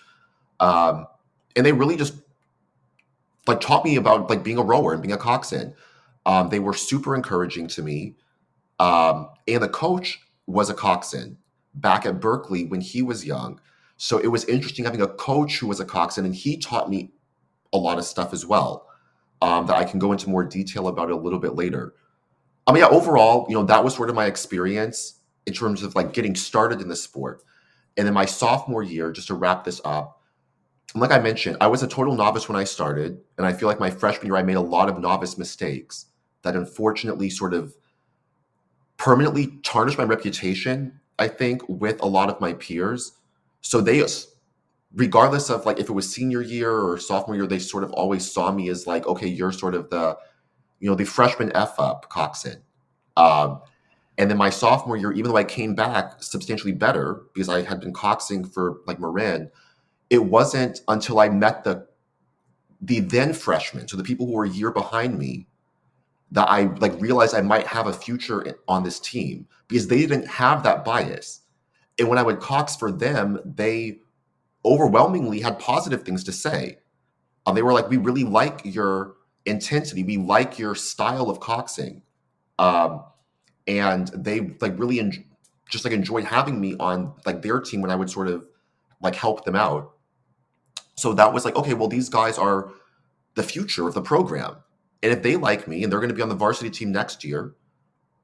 Um, 0.59 1.07
and 1.57 1.65
they 1.65 1.73
really 1.73 1.97
just 1.97 2.15
like 3.47 3.61
taught 3.61 3.85
me 3.85 3.97
about 3.97 4.31
like 4.31 4.43
being 4.43 4.59
a 4.59 4.63
rower 4.63 4.93
and 4.93 5.03
being 5.03 5.13
a 5.13 5.19
coxswain. 5.19 5.75
Um, 6.27 6.49
they 6.49 6.59
were 6.59 6.75
super 6.75 7.15
encouraging 7.15 7.67
to 7.69 7.83
me. 7.83 8.17
Um, 8.79 9.29
and 9.49 9.63
the 9.63 9.69
coach 9.69 10.21
was 10.47 10.71
a 10.71 10.75
coxswain 10.75 11.37
back 11.75 12.07
at 12.07 12.21
Berkeley 12.21 12.67
when 12.67 12.81
he 12.81 13.03
was 13.03 13.25
young. 13.25 13.61
So 13.97 14.19
it 14.19 14.29
was 14.29 14.45
interesting 14.47 14.85
having 14.85 15.03
a 15.03 15.07
coach 15.07 15.59
who 15.59 15.67
was 15.67 15.81
a 15.81 15.85
coxswain, 15.85 16.25
and 16.25 16.35
he 16.35 16.57
taught 16.57 16.89
me 16.89 17.13
a 17.73 17.79
lot 17.79 17.99
of 17.99 18.05
stuff 18.05 18.33
as 18.33 18.47
well 18.47 18.89
um, 19.43 19.67
that 19.67 19.77
I 19.77 19.85
can 19.85 19.99
go 19.99 20.13
into 20.13 20.31
more 20.31 20.45
detail 20.45 20.89
about 20.89 21.11
a 21.11 21.17
little 21.17 21.39
bit 21.39 21.55
later. 21.55 21.95
I 22.67 22.73
mean, 22.73 22.83
yeah, 22.83 22.89
overall, 22.89 23.47
you 23.49 23.55
know, 23.55 23.65
that 23.65 23.85
was 23.85 23.95
sort 23.95 24.09
of 24.09 24.17
my 24.17 24.27
experience 24.27 25.20
in 25.47 25.53
terms 25.53 25.83
of 25.83 25.95
like 25.95 26.13
getting 26.13 26.35
started 26.35 26.81
in 26.81 26.89
the 26.89 26.97
sport. 26.97 27.43
And 27.97 28.07
then 28.07 28.15
my 28.15 28.25
sophomore 28.25 28.83
year, 28.83 29.11
just 29.11 29.29
to 29.29 29.35
wrap 29.35 29.65
this 29.65 29.81
up, 29.85 30.23
like 30.95 31.11
I 31.11 31.19
mentioned, 31.19 31.57
I 31.61 31.69
was 31.69 31.83
a 31.83 31.89
total 31.89 32.17
novice 32.17 32.49
when 32.49 32.59
I 32.59 32.65
started. 32.65 33.21
And 33.37 33.47
I 33.47 33.53
feel 33.53 33.69
like 33.69 33.81
my 33.81 33.91
freshman 33.91 34.27
year, 34.27 34.37
I 34.37 34.43
made 34.43 34.57
a 34.57 34.61
lot 34.61 34.89
of 34.89 34.99
novice 34.99 35.39
mistakes 35.39 36.07
that 36.43 36.57
unfortunately 36.57 37.31
sort 37.31 37.55
of 37.55 37.75
permanently 38.97 39.59
tarnished 39.63 39.99
my 39.99 40.05
reputation 40.05 41.01
I 41.21 41.29
think, 41.29 41.63
with 41.69 42.03
a 42.03 42.07
lot 42.07 42.31
of 42.31 42.41
my 42.41 42.55
peers. 42.55 43.13
So 43.61 43.83
they, 43.83 44.03
regardless 44.95 45.51
of 45.51 45.67
like 45.67 45.79
if 45.79 45.91
it 45.91 45.93
was 45.93 46.11
senior 46.11 46.41
year 46.41 46.73
or 46.73 46.99
sophomore 46.99 47.37
year, 47.37 47.47
they 47.47 47.59
sort 47.59 47.85
of 47.85 47.93
always 47.93 48.29
saw 48.29 48.51
me 48.51 48.71
as 48.71 48.87
like, 48.87 49.07
okay, 49.07 49.29
you're 49.29 49.53
sort 49.53 49.75
of 49.75 49.91
the, 49.91 50.17
you 50.81 50.89
know, 50.89 50.97
the 50.97 51.05
freshman 51.05 51.55
F 51.55 51.79
up 51.79 52.09
coxswain. 52.09 52.63
Um, 53.19 53.61
and 54.21 54.31
then 54.31 54.37
my 54.37 54.51
sophomore 54.51 54.99
year, 54.99 55.13
even 55.13 55.31
though 55.31 55.39
I 55.39 55.45
came 55.45 55.75
back 55.75 56.23
substantially 56.23 56.75
better 56.75 57.23
because 57.33 57.49
I 57.49 57.63
had 57.63 57.81
been 57.81 57.95
coxing 57.95 58.45
for 58.53 58.81
like 58.87 59.01
Marin, 59.01 59.51
it 60.11 60.19
wasn't 60.19 60.83
until 60.89 61.19
I 61.21 61.31
met 61.31 61.65
the 61.65 61.87
the 62.83 63.01
then 63.01 63.33
freshmen, 63.33 63.89
so 63.89 63.97
the 63.97 64.05
people 64.05 64.27
who 64.27 64.33
were 64.33 64.45
a 64.45 64.51
year 64.51 64.71
behind 64.71 65.19
me, 65.19 65.47
that 66.33 66.51
I 66.51 66.65
like 66.81 67.01
realized 67.01 67.35
I 67.35 67.41
might 67.41 67.67
have 67.67 67.87
a 67.87 67.95
future 67.95 68.59
on 68.69 68.83
this 68.83 69.01
team 69.01 69.47
because 69.69 69.89
they 69.89 70.01
didn't 70.01 70.27
have 70.27 70.65
that 70.65 70.85
bias. 70.85 71.41
And 71.99 72.07
when 72.07 72.19
I 72.19 72.23
would 72.23 72.41
cox 72.41 72.77
for 72.77 72.93
them, 72.93 73.41
they 73.45 74.01
overwhelmingly 74.67 75.41
had 75.41 75.59
positive 75.59 76.03
things 76.03 76.25
to 76.25 76.33
say. 76.33 76.77
Um, 77.47 77.55
they 77.55 77.63
were 77.63 77.73
like, 77.73 77.89
"We 77.89 77.97
really 77.97 78.25
like 78.25 78.61
your 78.65 79.15
intensity. 79.47 80.05
We 80.05 80.19
like 80.19 80.59
your 80.59 80.75
style 80.75 81.31
of 81.31 81.41
coxing," 81.41 82.03
um, 82.59 83.05
and 83.79 84.09
they 84.09 84.41
like 84.61 84.79
really 84.79 85.01
en- 85.01 85.25
just 85.69 85.85
like 85.85 85.95
enjoyed 85.95 86.25
having 86.25 86.61
me 86.61 86.77
on 86.81 87.15
like 87.25 87.43
their 87.43 87.61
team 87.61 87.81
when 87.81 87.91
I 87.91 87.97
would 87.97 88.11
sort 88.11 88.29
of 88.29 88.45
like 89.01 89.15
help 89.15 89.45
them 89.45 89.57
out. 89.57 89.93
So 90.97 91.15
that 91.15 91.33
was 91.33 91.45
like, 91.45 91.57
okay, 91.57 91.75
well, 91.75 91.89
these 91.89 92.09
guys 92.09 92.37
are 92.37 92.73
the 93.35 93.43
future 93.43 93.87
of 93.89 93.95
the 93.95 94.03
program. 94.03 94.57
And 95.03 95.13
if 95.13 95.23
they 95.23 95.37
like 95.37 95.67
me 95.67 95.83
and 95.83 95.91
they're 95.91 96.01
going 96.01 96.11
to 96.11 96.15
be 96.15 96.23
on 96.23 96.29
the 96.29 96.35
varsity 96.35 96.71
team 96.71 96.93
next 96.93 97.25
year, 97.25 97.55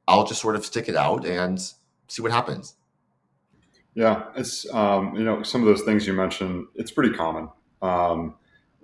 I'll 0.06 0.26
just 0.26 0.40
sort 0.40 0.56
of 0.56 0.64
stick 0.64 0.88
it 0.88 0.96
out 0.96 1.24
and 1.24 1.58
see 2.08 2.22
what 2.22 2.32
happens. 2.32 2.74
Yeah, 3.94 4.24
it's 4.36 4.70
um, 4.74 5.16
you 5.16 5.24
know 5.24 5.42
some 5.42 5.62
of 5.62 5.66
those 5.66 5.82
things 5.82 6.06
you 6.06 6.12
mentioned. 6.12 6.66
It's 6.74 6.90
pretty 6.90 7.16
common. 7.16 7.48
Um, 7.80 8.34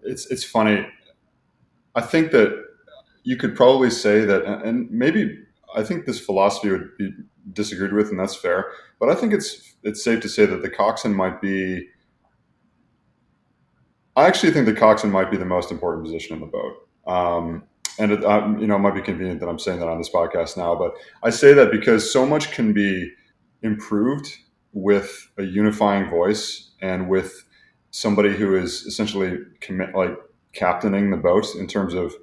it's 0.02 0.24
it's 0.30 0.42
funny. 0.42 0.86
I 1.94 2.00
think 2.00 2.32
that 2.32 2.64
you 3.22 3.36
could 3.36 3.54
probably 3.54 3.90
say 3.90 4.24
that, 4.24 4.44
and 4.64 4.90
maybe 4.90 5.38
I 5.74 5.82
think 5.82 6.06
this 6.06 6.20
philosophy 6.20 6.70
would 6.70 6.96
be 6.98 7.10
disagreed 7.52 7.92
with, 7.92 8.10
and 8.10 8.18
that's 8.18 8.36
fair. 8.36 8.72
But 9.00 9.08
I 9.08 9.14
think 9.14 9.32
it's 9.32 9.74
it's 9.82 10.02
safe 10.02 10.20
to 10.20 10.28
say 10.28 10.46
that 10.46 10.62
the 10.62 10.70
coxswain 10.70 11.14
might 11.14 11.40
be 11.40 11.88
I 14.16 14.26
actually 14.26 14.52
think 14.52 14.66
the 14.66 14.74
coxswain 14.74 15.12
might 15.12 15.30
be 15.30 15.36
the 15.36 15.44
most 15.44 15.70
important 15.70 16.04
position 16.04 16.36
in 16.36 16.40
the 16.40 16.46
boat. 16.46 16.88
Um, 17.06 17.64
and 17.98 18.12
it, 18.12 18.24
uh, 18.24 18.46
you 18.58 18.66
know, 18.66 18.76
it 18.76 18.80
might 18.80 18.94
be 18.94 19.00
convenient 19.00 19.40
that 19.40 19.48
I'm 19.48 19.58
saying 19.58 19.80
that 19.80 19.88
on 19.88 19.98
this 19.98 20.10
podcast 20.10 20.56
now, 20.56 20.74
but 20.74 20.94
I 21.22 21.30
say 21.30 21.52
that 21.54 21.70
because 21.70 22.10
so 22.10 22.26
much 22.26 22.52
can 22.52 22.72
be 22.72 23.10
improved 23.62 24.28
with 24.72 25.28
a 25.38 25.42
unifying 25.44 26.10
voice 26.10 26.70
and 26.80 27.08
with 27.08 27.44
somebody 27.90 28.34
who 28.34 28.56
is 28.56 28.82
essentially 28.82 29.38
commit, 29.60 29.94
like 29.94 30.16
captaining 30.52 31.10
the 31.10 31.16
boat 31.16 31.54
in 31.54 31.66
terms 31.66 31.94
of 31.94 32.14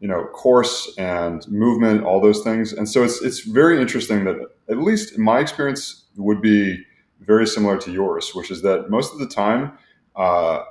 you 0.00 0.08
know 0.08 0.24
course 0.26 0.92
and 0.98 1.46
movement, 1.48 2.04
all 2.04 2.20
those 2.20 2.42
things. 2.42 2.72
And 2.72 2.88
so 2.88 3.02
it's 3.02 3.22
it's 3.22 3.40
very 3.40 3.80
interesting 3.80 4.24
that 4.24 4.36
at 4.68 4.78
least 4.78 5.16
in 5.16 5.22
my 5.22 5.40
experience 5.40 6.04
would 6.16 6.40
be 6.40 6.84
very 7.20 7.46
similar 7.46 7.76
to 7.78 7.90
yours, 7.90 8.30
which 8.34 8.50
is 8.50 8.62
that 8.62 8.90
most 8.90 9.12
of 9.12 9.18
the 9.18 9.28
time. 9.28 9.72
Uh, 10.16 10.64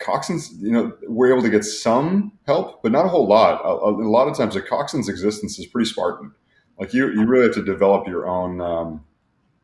coxswains, 0.00 0.50
you 0.60 0.72
know, 0.72 0.92
we're 1.06 1.32
able 1.32 1.42
to 1.42 1.48
get 1.48 1.64
some 1.64 2.32
help, 2.46 2.82
but 2.82 2.90
not 2.90 3.04
a 3.04 3.08
whole 3.08 3.26
lot. 3.26 3.60
A, 3.64 3.68
a, 3.68 4.08
lot 4.08 4.28
of 4.28 4.36
times, 4.36 4.56
a 4.56 4.60
coxswain's 4.60 5.08
existence 5.08 5.58
is 5.58 5.66
pretty 5.66 5.88
Spartan. 5.88 6.32
Like 6.78 6.92
you, 6.92 7.10
you 7.10 7.24
really 7.24 7.46
have 7.46 7.54
to 7.54 7.64
develop 7.64 8.06
your 8.06 8.26
own 8.26 8.60
um, 8.60 9.04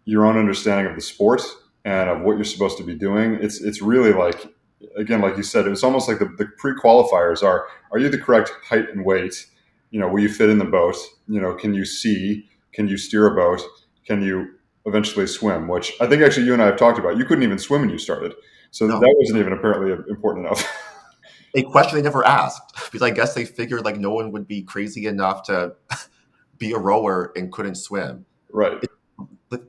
your 0.04 0.26
own 0.26 0.36
understanding 0.36 0.86
of 0.86 0.94
the 0.94 1.02
sport 1.02 1.42
and 1.84 2.08
of 2.08 2.20
what 2.22 2.36
you're 2.36 2.44
supposed 2.44 2.78
to 2.78 2.84
be 2.84 2.94
doing. 2.94 3.34
It's 3.34 3.60
it's 3.60 3.82
really 3.82 4.12
like 4.12 4.52
again, 4.96 5.20
like 5.20 5.36
you 5.36 5.42
said, 5.42 5.66
it 5.66 5.70
was 5.70 5.84
almost 5.84 6.08
like 6.08 6.18
the, 6.18 6.26
the 6.38 6.46
pre 6.58 6.74
qualifiers 6.74 7.42
are: 7.42 7.66
Are 7.92 7.98
you 7.98 8.08
the 8.08 8.18
correct 8.18 8.52
height 8.68 8.88
and 8.90 9.04
weight? 9.04 9.46
You 9.90 10.00
know, 10.00 10.08
will 10.08 10.20
you 10.20 10.28
fit 10.28 10.50
in 10.50 10.58
the 10.58 10.64
boat? 10.64 10.96
You 11.28 11.40
know, 11.40 11.54
can 11.54 11.74
you 11.74 11.84
see? 11.84 12.48
Can 12.72 12.86
you 12.88 12.96
steer 12.96 13.26
a 13.26 13.34
boat? 13.34 13.60
Can 14.06 14.22
you 14.22 14.54
eventually 14.86 15.26
swim? 15.26 15.68
Which 15.68 15.92
I 16.00 16.06
think 16.06 16.22
actually 16.22 16.46
you 16.46 16.52
and 16.52 16.62
I 16.62 16.66
have 16.66 16.76
talked 16.76 16.98
about. 16.98 17.16
You 17.16 17.24
couldn't 17.24 17.44
even 17.44 17.58
swim 17.58 17.82
when 17.82 17.90
you 17.90 17.98
started. 17.98 18.34
So 18.70 18.86
no. 18.86 19.00
that 19.00 19.14
wasn't 19.18 19.40
even 19.40 19.52
apparently 19.52 19.92
important 20.08 20.46
enough. 20.46 20.64
a 21.54 21.62
question 21.62 21.96
they 21.96 22.02
never 22.02 22.24
asked 22.24 22.74
because 22.86 23.02
I 23.02 23.10
guess 23.10 23.34
they 23.34 23.44
figured 23.44 23.84
like 23.84 23.96
no 23.96 24.12
one 24.12 24.30
would 24.32 24.46
be 24.46 24.62
crazy 24.62 25.06
enough 25.06 25.42
to 25.44 25.74
be 26.58 26.72
a 26.72 26.78
rower 26.78 27.32
and 27.36 27.50
couldn't 27.52 27.74
swim. 27.74 28.24
Right. 28.52 28.78
It, 28.82 28.90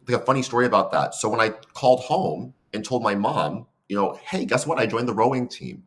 a 0.10 0.20
funny 0.20 0.44
story 0.44 0.68
about 0.68 0.92
that. 0.92 1.16
So 1.16 1.28
when 1.28 1.40
I 1.40 1.50
called 1.74 2.02
home 2.02 2.54
and 2.74 2.86
told 2.86 3.02
my 3.02 3.16
mom, 3.16 3.66
you 3.92 3.98
know, 3.98 4.18
hey, 4.24 4.46
guess 4.46 4.66
what? 4.66 4.80
I 4.80 4.86
joined 4.86 5.10
the 5.10 5.14
rowing 5.14 5.50
team. 5.50 5.84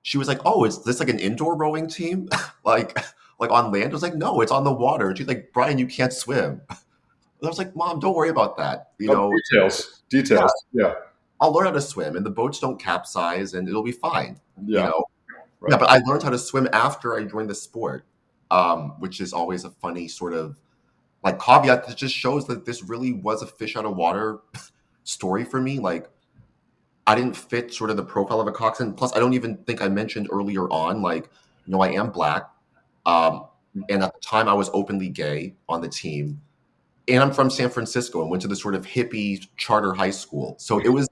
She 0.00 0.16
was 0.16 0.28
like, 0.28 0.40
"Oh, 0.46 0.64
is 0.64 0.82
this 0.82 0.98
like 0.98 1.10
an 1.10 1.18
indoor 1.18 1.56
rowing 1.56 1.86
team? 1.86 2.26
like, 2.64 2.98
like 3.38 3.50
on 3.50 3.70
land?" 3.70 3.90
I 3.90 3.92
was 3.92 4.02
like, 4.02 4.14
"No, 4.14 4.40
it's 4.40 4.50
on 4.50 4.64
the 4.64 4.72
water." 4.72 5.14
She's 5.14 5.28
like, 5.28 5.52
"Bryan, 5.52 5.76
you 5.76 5.86
can't 5.86 6.10
swim." 6.10 6.62
I 6.70 7.46
was 7.46 7.58
like, 7.58 7.76
"Mom, 7.76 8.00
don't 8.00 8.14
worry 8.14 8.30
about 8.30 8.56
that." 8.56 8.92
You 8.98 9.12
oh, 9.12 9.14
know, 9.14 9.32
details, 9.50 10.04
details. 10.08 10.50
yeah. 10.72 10.86
yeah 10.86 10.94
I'll 11.38 11.52
learn 11.52 11.66
how 11.66 11.72
to 11.72 11.80
swim 11.82 12.16
and 12.16 12.24
the 12.24 12.30
boats 12.30 12.58
don't 12.58 12.80
capsize 12.80 13.52
and 13.52 13.68
it'll 13.68 13.82
be 13.82 13.92
fine. 13.92 14.40
Yeah. 14.64 14.78
You 14.78 14.84
know? 14.86 15.04
Right. 15.60 15.72
Yeah, 15.72 15.76
but 15.76 15.90
I 15.90 15.98
learned 15.98 16.22
how 16.22 16.30
to 16.30 16.38
swim 16.38 16.66
after 16.72 17.14
I 17.14 17.24
joined 17.24 17.50
the 17.50 17.54
sport, 17.54 18.06
um, 18.50 18.94
which 19.00 19.20
is 19.20 19.34
always 19.34 19.64
a 19.64 19.70
funny 19.70 20.08
sort 20.08 20.32
of 20.32 20.58
like 21.22 21.38
caveat 21.38 21.86
that 21.86 21.98
just 21.98 22.14
shows 22.14 22.46
that 22.46 22.64
this 22.64 22.82
really 22.82 23.12
was 23.12 23.42
a 23.42 23.46
fish 23.46 23.76
out 23.76 23.84
of 23.84 23.96
water 23.96 24.38
story 25.04 25.44
for 25.44 25.60
me. 25.60 25.78
Like 25.78 26.08
I 27.06 27.14
didn't 27.14 27.36
fit 27.36 27.72
sort 27.72 27.90
of 27.90 27.96
the 27.96 28.04
profile 28.04 28.40
of 28.40 28.46
a 28.46 28.52
coxswain. 28.52 28.94
Plus, 28.94 29.14
I 29.14 29.18
don't 29.18 29.34
even 29.34 29.56
think 29.64 29.82
I 29.82 29.88
mentioned 29.88 30.28
earlier 30.32 30.68
on, 30.70 31.02
like, 31.02 31.28
you 31.66 31.72
know, 31.72 31.82
I 31.82 31.90
am 31.90 32.10
black. 32.10 32.48
Um, 33.04 33.46
and 33.88 34.02
at 34.02 34.14
the 34.14 34.20
time 34.20 34.48
I 34.48 34.54
was 34.54 34.70
openly 34.72 35.08
gay 35.08 35.54
on 35.68 35.80
the 35.80 35.88
team. 35.88 36.40
And 37.08 37.22
I'm 37.22 37.32
from 37.32 37.50
San 37.50 37.68
Francisco 37.68 38.22
and 38.22 38.30
went 38.30 38.40
to 38.42 38.48
the 38.48 38.56
sort 38.56 38.74
of 38.74 38.86
hippie 38.86 39.46
charter 39.56 39.92
high 39.92 40.10
school. 40.10 40.56
So 40.58 40.78
it 40.78 40.88
was 40.88 41.08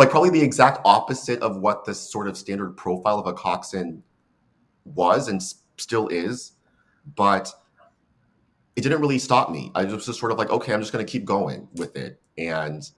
like 0.00 0.10
probably 0.10 0.30
the 0.30 0.40
exact 0.40 0.80
opposite 0.84 1.40
of 1.42 1.58
what 1.58 1.84
the 1.84 1.94
sort 1.94 2.26
of 2.26 2.36
standard 2.36 2.76
profile 2.76 3.18
of 3.18 3.26
a 3.26 3.34
coxswain 3.34 4.02
was 4.84 5.28
and 5.28 5.42
still 5.76 6.08
is 6.08 6.52
but 7.16 7.52
it 8.76 8.80
didn't 8.80 9.00
really 9.00 9.18
stop 9.18 9.50
me 9.50 9.70
i 9.74 9.84
was 9.84 10.06
just 10.06 10.18
sort 10.18 10.32
of 10.32 10.38
like 10.38 10.48
okay 10.50 10.72
i'm 10.72 10.80
just 10.80 10.92
going 10.92 11.04
to 11.04 11.10
keep 11.10 11.24
going 11.24 11.68
with 11.74 11.96
it 11.96 12.20
and 12.38 12.92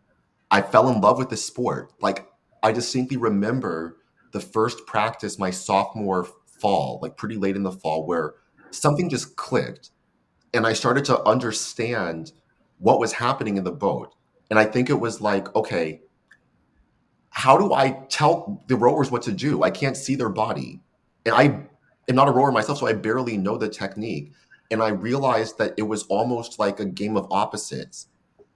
i 0.53 0.63
fell 0.63 0.89
in 0.89 1.01
love 1.01 1.19
with 1.19 1.29
the 1.29 1.37
sport 1.37 1.93
like 2.01 2.29
i 2.63 2.71
distinctly 2.71 3.17
remember 3.17 3.97
the 4.33 4.41
first 4.41 4.87
practice 4.87 5.39
my 5.39 5.51
sophomore 5.51 6.29
fall 6.61 7.01
like 7.03 7.17
pretty 7.17 7.37
late 7.37 7.57
in 7.57 7.65
the 7.65 7.73
fall 7.73 8.07
where 8.07 8.35
something 8.71 9.11
just 9.11 9.35
clicked 9.35 9.91
and 10.55 10.65
i 10.65 10.73
started 10.73 11.05
to 11.05 11.21
understand 11.25 12.33
what 12.79 13.01
was 13.01 13.13
happening 13.13 13.57
in 13.57 13.65
the 13.65 13.73
boat 13.73 14.15
and 14.51 14.59
i 14.59 14.65
think 14.65 14.89
it 14.89 15.01
was 15.01 15.21
like 15.21 15.53
okay 15.57 16.01
how 17.35 17.57
do 17.57 17.73
I 17.73 17.93
tell 18.11 18.63
the 18.67 18.77
rowers 18.77 19.11
what 19.11 19.23
to 19.23 19.33
do? 19.33 19.63
I 19.63 19.71
can't 19.71 19.97
see 19.97 20.15
their 20.17 20.29
body. 20.29 20.83
And 21.25 21.35
I 21.35 21.45
am 21.45 22.15
not 22.15 22.29
a 22.29 22.31
rower 22.31 22.53
myself, 22.53 22.79
so 22.79 22.87
I 22.87 22.93
barely 22.93 23.39
know 23.39 23.57
the 23.57 23.71
technique. 23.71 24.33
And 24.71 24.83
I 24.83 24.89
realized 24.89 25.57
that 25.57 25.73
it 25.79 25.83
was 25.85 26.03
almost 26.05 26.59
like 26.59 26.79
a 26.79 26.85
game 26.85 27.17
of 27.17 27.27
opposites, 27.31 28.09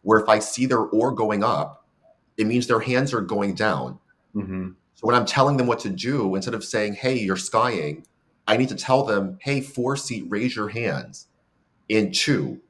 where 0.03 0.21
if 0.21 0.29
I 0.29 0.41
see 0.41 0.67
their 0.67 0.81
oar 0.81 1.11
going 1.11 1.43
up, 1.43 1.86
it 2.37 2.47
means 2.47 2.67
their 2.67 2.81
hands 2.81 3.13
are 3.15 3.21
going 3.21 3.55
down. 3.55 3.99
Mm-hmm. 4.35 4.71
So 4.95 5.07
when 5.07 5.15
I'm 5.15 5.27
telling 5.27 5.57
them 5.57 5.67
what 5.67 5.79
to 5.81 5.91
do, 5.91 6.35
instead 6.35 6.55
of 6.55 6.65
saying, 6.65 6.95
hey, 6.95 7.19
you're 7.19 7.37
skying, 7.37 8.07
I 8.47 8.57
need 8.57 8.69
to 8.71 8.75
tell 8.75 9.05
them, 9.05 9.39
hey, 9.41 9.61
four 9.61 9.97
seat, 9.97 10.25
raise 10.29 10.57
your 10.57 10.69
hands 10.69 11.27
in 11.89 12.13
two, 12.13 12.61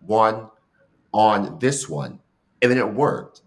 one 0.00 0.48
on 1.12 1.58
this 1.58 1.88
one. 1.88 2.18
And 2.60 2.70
then 2.70 2.78
it 2.78 2.94
worked. 2.94 3.42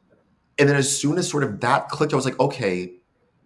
And 0.58 0.70
then 0.70 0.76
as 0.76 0.98
soon 0.98 1.18
as 1.18 1.30
sort 1.30 1.44
of 1.44 1.60
that 1.62 1.90
clicked, 1.90 2.14
I 2.14 2.16
was 2.16 2.26
like, 2.26 2.40
okay, 2.40 2.94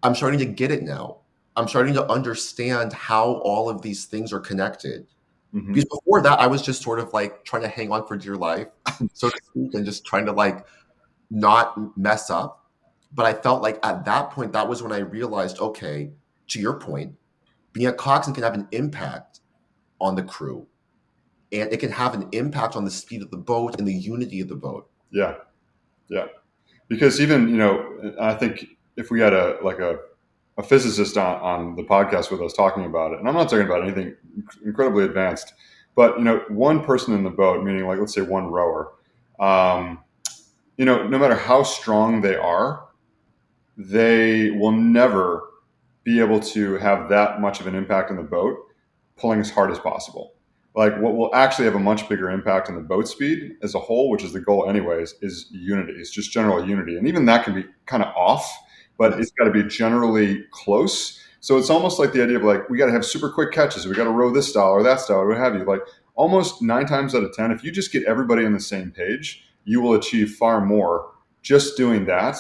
I'm 0.04 0.16
starting 0.16 0.40
to 0.40 0.46
get 0.46 0.72
it 0.72 0.84
now. 0.84 1.18
I'm 1.56 1.68
starting 1.68 1.94
to 1.96 2.10
understand 2.10 2.94
how 2.94 3.34
all 3.44 3.70
of 3.70 3.82
these 3.82 4.06
things 4.06 4.32
are 4.32 4.40
connected. 4.40 5.08
Mm-hmm. 5.54 5.74
Because 5.74 5.86
before 5.86 6.22
that, 6.22 6.40
I 6.40 6.48
was 6.48 6.62
just 6.62 6.82
sort 6.82 7.00
of 7.00 7.12
like 7.12 7.44
trying 7.44 7.64
to 7.64 7.68
hang 7.68 7.92
on 7.92 8.06
for 8.06 8.16
dear 8.16 8.36
life, 8.36 8.68
so 9.14 9.30
to 9.30 9.38
speak, 9.44 9.74
and 9.74 9.86
just 9.86 10.06
trying 10.06 10.26
to 10.28 10.32
like 10.32 10.66
not 11.30 11.98
mess 11.98 12.30
up. 12.30 12.66
But 13.12 13.26
I 13.26 13.34
felt 13.34 13.62
like 13.62 13.84
at 13.84 14.06
that 14.06 14.32
point, 14.32 14.54
that 14.54 14.68
was 14.68 14.84
when 14.84 14.92
I 14.92 15.00
realized, 15.00 15.60
okay, 15.60 16.12
to 16.50 16.60
your 16.60 16.80
point, 16.80 17.16
being 17.74 17.88
a 17.88 17.94
coxswain 17.94 18.36
can 18.36 18.44
have 18.44 18.54
an 18.54 18.68
impact 18.72 19.40
on 20.00 20.16
the 20.16 20.24
crew, 20.24 20.68
and 21.52 21.72
it 21.72 21.80
can 21.80 21.92
have 21.92 22.14
an 22.14 22.28
impact 22.32 22.76
on 22.76 22.86
the 22.86 22.92
speed 22.92 23.22
of 23.22 23.32
the 23.32 23.38
boat 23.38 23.80
and 23.80 23.88
the 23.88 23.94
unity 23.94 24.42
of 24.42 24.48
the 24.48 24.56
boat. 24.56 24.90
Yeah, 25.12 25.36
yeah 26.08 26.26
because 26.90 27.22
even 27.22 27.48
you 27.48 27.56
know 27.56 28.14
i 28.20 28.34
think 28.34 28.68
if 28.98 29.10
we 29.10 29.22
had 29.22 29.32
a 29.32 29.58
like 29.64 29.80
a, 29.80 29.98
a 30.58 30.64
physicist 30.64 31.16
on, 31.18 31.40
on 31.40 31.76
the 31.76 31.84
podcast 31.84 32.30
with 32.30 32.42
us 32.42 32.52
talking 32.52 32.86
about 32.86 33.14
it 33.14 33.20
and 33.20 33.30
i'm 33.30 33.36
not 33.36 33.48
talking 33.48 33.66
about 33.66 33.84
anything 33.84 34.14
incredibly 34.66 35.06
advanced 35.06 35.54
but 35.96 36.18
you 36.18 36.24
know 36.26 36.44
one 36.50 36.84
person 36.84 37.14
in 37.14 37.24
the 37.24 37.30
boat 37.30 37.64
meaning 37.64 37.86
like 37.86 38.00
let's 38.00 38.14
say 38.14 38.22
one 38.22 38.48
rower 38.48 38.92
um, 39.40 40.04
you 40.80 40.86
know, 40.86 41.06
no 41.06 41.20
matter 41.20 41.36
how 41.36 41.62
strong 41.62 42.22
they 42.22 42.38
are, 42.38 42.88
they 43.76 44.50
will 44.52 44.72
never 44.72 45.44
be 46.06 46.22
able 46.22 46.40
to 46.40 46.78
have 46.78 47.10
that 47.10 47.42
much 47.42 47.60
of 47.60 47.68
an 47.68 47.76
impact 47.76 48.10
on 48.10 48.16
the 48.16 48.24
boat 48.24 48.58
pulling 49.18 49.42
as 49.42 49.52
hard 49.52 49.72
as 49.72 49.78
possible. 49.78 50.36
Like 50.74 50.98
what 51.00 51.18
will 51.18 51.36
actually 51.36 51.66
have 51.66 51.76
a 51.76 51.80
much 51.80 52.08
bigger 52.08 52.32
impact 52.32 52.70
on 52.70 52.76
the 52.76 52.82
boat 52.82 53.10
speed 53.10 53.58
as 53.62 53.76
a 53.76 53.80
whole, 53.80 54.10
which 54.10 54.24
is 54.24 54.32
the 54.32 54.40
goal 54.40 54.70
anyways, 54.70 55.16
is 55.22 55.48
unity. 55.52 55.92
It's 55.98 56.12
just 56.12 56.32
general 56.32 56.66
unity. 56.66 56.98
And 56.98 57.10
even 57.10 57.26
that 57.26 57.44
can 57.44 57.56
be 57.56 57.66
kind 57.86 58.02
of 58.02 58.16
off, 58.16 58.50
but 58.98 59.20
it's 59.20 59.32
got 59.32 59.46
to 59.46 59.52
be 59.52 59.64
generally 59.64 60.46
close. 60.52 61.22
So 61.42 61.58
it's 61.58 61.70
almost 61.70 62.00
like 62.00 62.14
the 62.14 62.24
idea 62.24 62.38
of 62.38 62.44
like, 62.44 62.70
we 62.70 62.78
got 62.78 62.86
to 62.86 62.94
have 62.94 63.06
super 63.06 63.30
quick 63.30 63.52
catches. 63.52 63.86
We 63.86 63.96
got 63.96 64.06
to 64.06 64.12
row 64.12 64.32
this 64.32 64.48
style 64.48 64.70
or 64.70 64.84
that 64.84 65.02
style 65.02 65.18
or 65.18 65.28
what 65.28 65.40
have 65.40 65.56
you. 65.56 65.66
Like 65.66 65.82
almost 66.16 66.62
nine 66.62 66.86
times 66.86 67.14
out 67.14 67.24
of 67.24 67.34
10, 67.34 67.52
if 67.52 67.66
you 67.66 67.72
just 67.74 67.92
get 67.92 68.06
everybody 68.06 68.46
on 68.46 68.54
the 68.54 68.62
same 68.62 68.92
page, 68.92 69.44
you 69.66 69.82
will 69.82 69.94
achieve 69.94 70.36
far 70.36 70.66
more 70.66 71.12
just 71.42 71.78
doing 71.78 72.06
that 72.06 72.38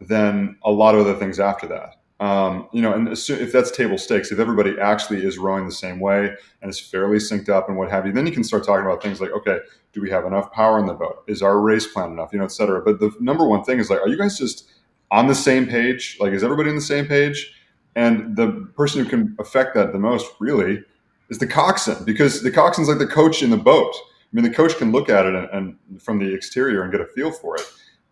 than 0.00 0.56
a 0.62 0.70
lot 0.70 0.94
of 0.94 1.02
other 1.02 1.14
things 1.14 1.40
after 1.40 1.66
that. 1.66 1.96
Um, 2.20 2.68
you 2.72 2.82
know, 2.82 2.92
and 2.92 3.08
if 3.08 3.52
that's 3.52 3.70
table 3.70 3.96
stakes, 3.96 4.32
if 4.32 4.40
everybody 4.40 4.78
actually 4.80 5.24
is 5.24 5.38
rowing 5.38 5.66
the 5.66 5.72
same 5.72 6.00
way 6.00 6.34
and 6.60 6.68
is 6.68 6.80
fairly 6.80 7.18
synced 7.18 7.48
up 7.48 7.68
and 7.68 7.78
what 7.78 7.90
have 7.90 8.06
you, 8.06 8.12
then 8.12 8.26
you 8.26 8.32
can 8.32 8.42
start 8.42 8.64
talking 8.64 8.84
about 8.84 9.00
things 9.00 9.20
like, 9.20 9.30
okay, 9.30 9.58
do 9.92 10.02
we 10.02 10.10
have 10.10 10.24
enough 10.24 10.50
power 10.52 10.80
in 10.80 10.86
the 10.86 10.94
boat? 10.94 11.22
Is 11.28 11.42
our 11.42 11.60
race 11.60 11.86
plan 11.86 12.10
enough? 12.10 12.32
You 12.32 12.40
know, 12.40 12.44
et 12.44 12.50
cetera. 12.50 12.82
But 12.82 12.98
the 12.98 13.14
number 13.20 13.46
one 13.46 13.62
thing 13.62 13.78
is 13.78 13.88
like, 13.88 14.00
are 14.00 14.08
you 14.08 14.18
guys 14.18 14.36
just 14.36 14.68
on 15.12 15.28
the 15.28 15.34
same 15.34 15.66
page? 15.66 16.16
Like, 16.18 16.32
is 16.32 16.42
everybody 16.42 16.70
on 16.70 16.74
the 16.74 16.80
same 16.80 17.06
page? 17.06 17.54
And 17.94 18.36
the 18.36 18.68
person 18.76 19.02
who 19.02 19.08
can 19.08 19.36
affect 19.38 19.74
that 19.74 19.92
the 19.92 19.98
most, 19.98 20.26
really, 20.40 20.82
is 21.30 21.38
the 21.38 21.46
coxswain 21.46 22.04
because 22.04 22.42
the 22.42 22.50
coxswain's 22.50 22.88
like 22.88 22.98
the 22.98 23.06
coach 23.06 23.42
in 23.42 23.50
the 23.50 23.56
boat. 23.56 23.94
I 24.30 24.36
mean, 24.36 24.44
the 24.44 24.54
coach 24.54 24.76
can 24.76 24.92
look 24.92 25.08
at 25.08 25.24
it 25.24 25.34
and, 25.34 25.78
and 25.90 26.02
from 26.02 26.18
the 26.18 26.32
exterior 26.32 26.82
and 26.82 26.92
get 26.92 27.00
a 27.00 27.06
feel 27.06 27.32
for 27.32 27.56
it. 27.56 27.62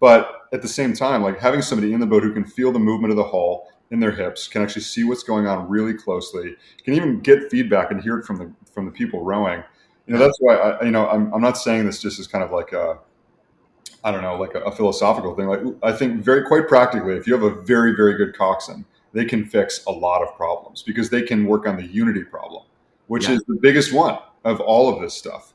But 0.00 0.48
at 0.52 0.62
the 0.62 0.68
same 0.68 0.94
time, 0.94 1.22
like 1.22 1.38
having 1.38 1.62
somebody 1.62 1.92
in 1.92 2.00
the 2.00 2.06
boat 2.06 2.22
who 2.22 2.32
can 2.32 2.44
feel 2.44 2.72
the 2.72 2.78
movement 2.78 3.10
of 3.10 3.16
the 3.16 3.24
hull 3.24 3.68
in 3.90 4.00
their 4.00 4.10
hips, 4.10 4.48
can 4.48 4.62
actually 4.62 4.82
see 4.82 5.04
what's 5.04 5.22
going 5.22 5.46
on 5.46 5.68
really 5.68 5.94
closely, 5.94 6.56
can 6.84 6.94
even 6.94 7.20
get 7.20 7.50
feedback 7.50 7.90
and 7.90 8.02
hear 8.02 8.18
it 8.18 8.24
from 8.24 8.36
the 8.36 8.52
from 8.72 8.84
the 8.84 8.90
people 8.90 9.22
rowing. 9.22 9.62
You 10.06 10.14
know, 10.14 10.18
that's 10.18 10.36
why 10.40 10.56
I, 10.56 10.84
you 10.84 10.90
know 10.90 11.08
I'm, 11.08 11.32
I'm 11.32 11.40
not 11.40 11.56
saying 11.56 11.86
this 11.86 12.00
just 12.00 12.18
as 12.18 12.26
kind 12.26 12.44
of 12.44 12.50
like 12.50 12.72
a 12.72 12.98
I 14.04 14.10
don't 14.10 14.22
know 14.22 14.36
like 14.36 14.54
a, 14.54 14.60
a 14.60 14.72
philosophical 14.72 15.34
thing. 15.34 15.46
Like 15.46 15.60
I 15.82 15.92
think 15.92 16.22
very 16.22 16.44
quite 16.44 16.68
practically, 16.68 17.16
if 17.16 17.26
you 17.26 17.34
have 17.34 17.42
a 17.42 17.62
very 17.62 17.94
very 17.94 18.16
good 18.16 18.36
coxswain, 18.36 18.84
they 19.12 19.24
can 19.24 19.44
fix 19.44 19.84
a 19.86 19.92
lot 19.92 20.22
of 20.22 20.34
problems 20.36 20.82
because 20.82 21.10
they 21.10 21.22
can 21.22 21.46
work 21.46 21.66
on 21.66 21.76
the 21.76 21.86
unity 21.86 22.24
problem, 22.24 22.64
which 23.06 23.28
yeah. 23.28 23.36
is 23.36 23.44
the 23.48 23.58
biggest 23.62 23.92
one 23.92 24.18
of 24.44 24.60
all 24.60 24.92
of 24.92 25.00
this 25.00 25.14
stuff. 25.14 25.54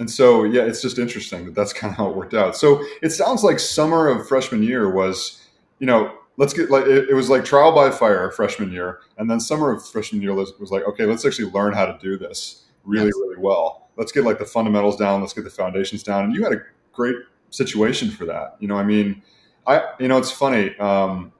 And 0.00 0.10
so, 0.10 0.44
yeah, 0.44 0.62
it's 0.62 0.80
just 0.80 0.98
interesting 0.98 1.44
that 1.44 1.54
that's 1.54 1.72
kind 1.80 1.92
of 1.92 1.96
how 1.98 2.08
it 2.10 2.16
worked 2.16 2.34
out. 2.34 2.56
So 2.56 2.82
it 3.02 3.10
sounds 3.10 3.44
like 3.44 3.60
summer 3.60 4.08
of 4.08 4.26
freshman 4.26 4.64
year 4.64 4.90
was, 4.90 5.46
you 5.78 5.86
know, 5.86 6.12
let's 6.38 6.54
get 6.54 6.70
like 6.70 6.86
it, 6.86 7.10
it 7.10 7.14
was 7.14 7.28
like 7.28 7.44
trial 7.44 7.72
by 7.72 7.90
fire 7.90 8.30
freshman 8.32 8.72
year, 8.72 9.00
and 9.18 9.30
then 9.30 9.38
summer 9.38 9.70
of 9.70 9.86
freshman 9.86 10.22
year 10.22 10.34
was, 10.34 10.52
was 10.58 10.70
like, 10.70 10.84
okay, 10.84 11.04
let's 11.04 11.24
actually 11.24 11.50
learn 11.50 11.74
how 11.74 11.84
to 11.86 11.96
do 12.00 12.16
this 12.16 12.64
really, 12.84 13.06
yes. 13.06 13.14
really 13.20 13.36
well. 13.38 13.90
Let's 13.96 14.10
get 14.10 14.24
like 14.24 14.38
the 14.38 14.46
fundamentals 14.46 14.96
down. 14.96 15.20
Let's 15.20 15.34
get 15.34 15.44
the 15.44 15.50
foundations 15.50 16.02
down. 16.02 16.24
And 16.24 16.34
you 16.34 16.42
had 16.42 16.54
a 16.54 16.62
great 16.92 17.16
situation 17.50 18.10
for 18.10 18.24
that. 18.24 18.56
You 18.58 18.68
know, 18.68 18.76
I 18.76 18.82
mean, 18.82 19.22
I, 19.66 19.82
you 20.00 20.08
know, 20.08 20.16
it's 20.16 20.30
funny. 20.30 20.76
Um, 20.78 21.32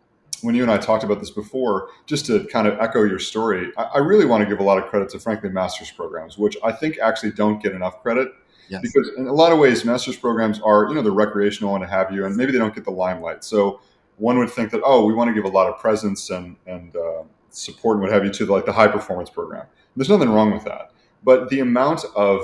when 0.42 0.54
you 0.54 0.62
and 0.62 0.70
I 0.70 0.76
talked 0.76 1.04
about 1.04 1.20
this 1.20 1.30
before, 1.30 1.88
just 2.06 2.26
to 2.26 2.44
kind 2.46 2.66
of 2.66 2.78
echo 2.78 3.04
your 3.04 3.18
story, 3.18 3.72
I, 3.78 3.84
I 3.84 3.98
really 3.98 4.26
want 4.26 4.42
to 4.42 4.48
give 4.48 4.60
a 4.60 4.62
lot 4.62 4.76
of 4.76 4.88
credit 4.90 5.08
to, 5.10 5.18
frankly, 5.18 5.48
master's 5.48 5.90
programs, 5.90 6.36
which 6.36 6.56
I 6.62 6.72
think 6.72 6.98
actually 6.98 7.32
don't 7.32 7.62
get 7.62 7.72
enough 7.72 8.02
credit 8.02 8.32
Yes. 8.70 8.82
Because 8.82 9.10
in 9.16 9.26
a 9.26 9.32
lot 9.32 9.50
of 9.50 9.58
ways, 9.58 9.84
master's 9.84 10.16
programs 10.16 10.60
are, 10.60 10.86
you 10.86 10.94
know, 10.94 11.02
they're 11.02 11.10
recreational 11.10 11.74
and 11.74 11.84
have 11.84 12.12
you, 12.12 12.24
and 12.24 12.36
maybe 12.36 12.52
they 12.52 12.58
don't 12.58 12.74
get 12.74 12.84
the 12.84 12.92
limelight. 12.92 13.42
So 13.42 13.80
one 14.16 14.38
would 14.38 14.50
think 14.50 14.70
that, 14.70 14.80
oh, 14.84 15.04
we 15.04 15.12
want 15.12 15.28
to 15.28 15.34
give 15.34 15.44
a 15.44 15.48
lot 15.48 15.66
of 15.66 15.80
presence 15.80 16.30
and, 16.30 16.56
and 16.66 16.94
uh, 16.94 17.24
support 17.50 17.96
and 17.96 18.02
what 18.02 18.12
have 18.12 18.24
you 18.24 18.30
to 18.30 18.46
the, 18.46 18.52
like 18.52 18.66
the 18.66 18.72
high 18.72 18.86
performance 18.86 19.28
program. 19.28 19.66
There's 19.96 20.08
nothing 20.08 20.30
wrong 20.30 20.52
with 20.52 20.64
that. 20.64 20.92
But 21.24 21.48
the 21.48 21.58
amount 21.60 22.04
of 22.14 22.42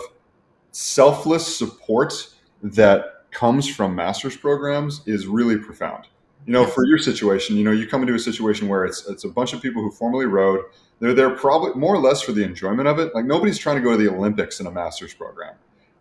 selfless 0.73 1.57
support 1.57 2.35
that 2.61 3.23
comes 3.31 3.73
from 3.73 3.95
master's 3.95 4.37
programs 4.37 5.03
is 5.07 5.29
really 5.29 5.57
profound. 5.57 6.09
You 6.45 6.53
know, 6.53 6.67
for 6.67 6.87
your 6.87 6.99
situation, 6.99 7.57
you 7.57 7.63
know, 7.63 7.71
you 7.71 7.87
come 7.87 8.03
into 8.03 8.15
a 8.15 8.19
situation 8.19 8.69
where 8.69 8.85
it's 8.85 9.09
it's 9.09 9.25
a 9.25 9.29
bunch 9.29 9.53
of 9.53 9.61
people 9.61 9.83
who 9.83 9.91
formerly 9.91 10.27
rode. 10.27 10.61
They're 11.01 11.15
there 11.15 11.31
probably 11.31 11.75
more 11.75 11.95
or 11.95 11.99
less 11.99 12.23
for 12.23 12.33
the 12.33 12.45
enjoyment 12.45 12.87
of 12.87 12.99
it. 12.99 13.15
Like 13.15 13.25
nobody's 13.25 13.59
trying 13.59 13.77
to 13.77 13.83
go 13.83 13.93
to 13.93 13.97
the 13.97 14.09
Olympics 14.09 14.61
in 14.61 14.67
a 14.67 14.71
master's 14.71 15.13
program 15.13 15.55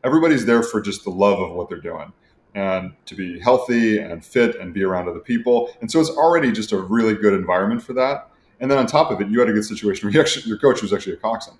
everybody's 0.05 0.45
there 0.45 0.63
for 0.63 0.79
just 0.79 1.03
the 1.03 1.09
love 1.09 1.39
of 1.39 1.51
what 1.51 1.67
they're 1.67 1.81
doing 1.81 2.13
and 2.53 2.93
to 3.05 3.15
be 3.15 3.39
healthy 3.39 3.99
and 3.99 4.23
fit 4.25 4.55
and 4.55 4.73
be 4.73 4.83
around 4.83 5.09
other 5.09 5.19
people. 5.19 5.71
And 5.81 5.91
so 5.91 5.99
it's 5.99 6.09
already 6.09 6.51
just 6.51 6.71
a 6.71 6.77
really 6.77 7.13
good 7.13 7.33
environment 7.33 7.83
for 7.83 7.93
that. 7.93 8.29
And 8.61 8.71
then 8.71 8.77
on 8.77 8.87
top 8.87 9.11
of 9.11 9.19
it, 9.19 9.27
you 9.27 9.39
had 9.39 9.49
a 9.49 9.53
good 9.53 9.65
situation 9.65 10.07
where 10.07 10.13
you 10.13 10.21
actually, 10.21 10.43
your 10.43 10.57
coach 10.57 10.81
was 10.81 10.93
actually 10.93 11.13
a 11.13 11.17
coxswain. 11.17 11.57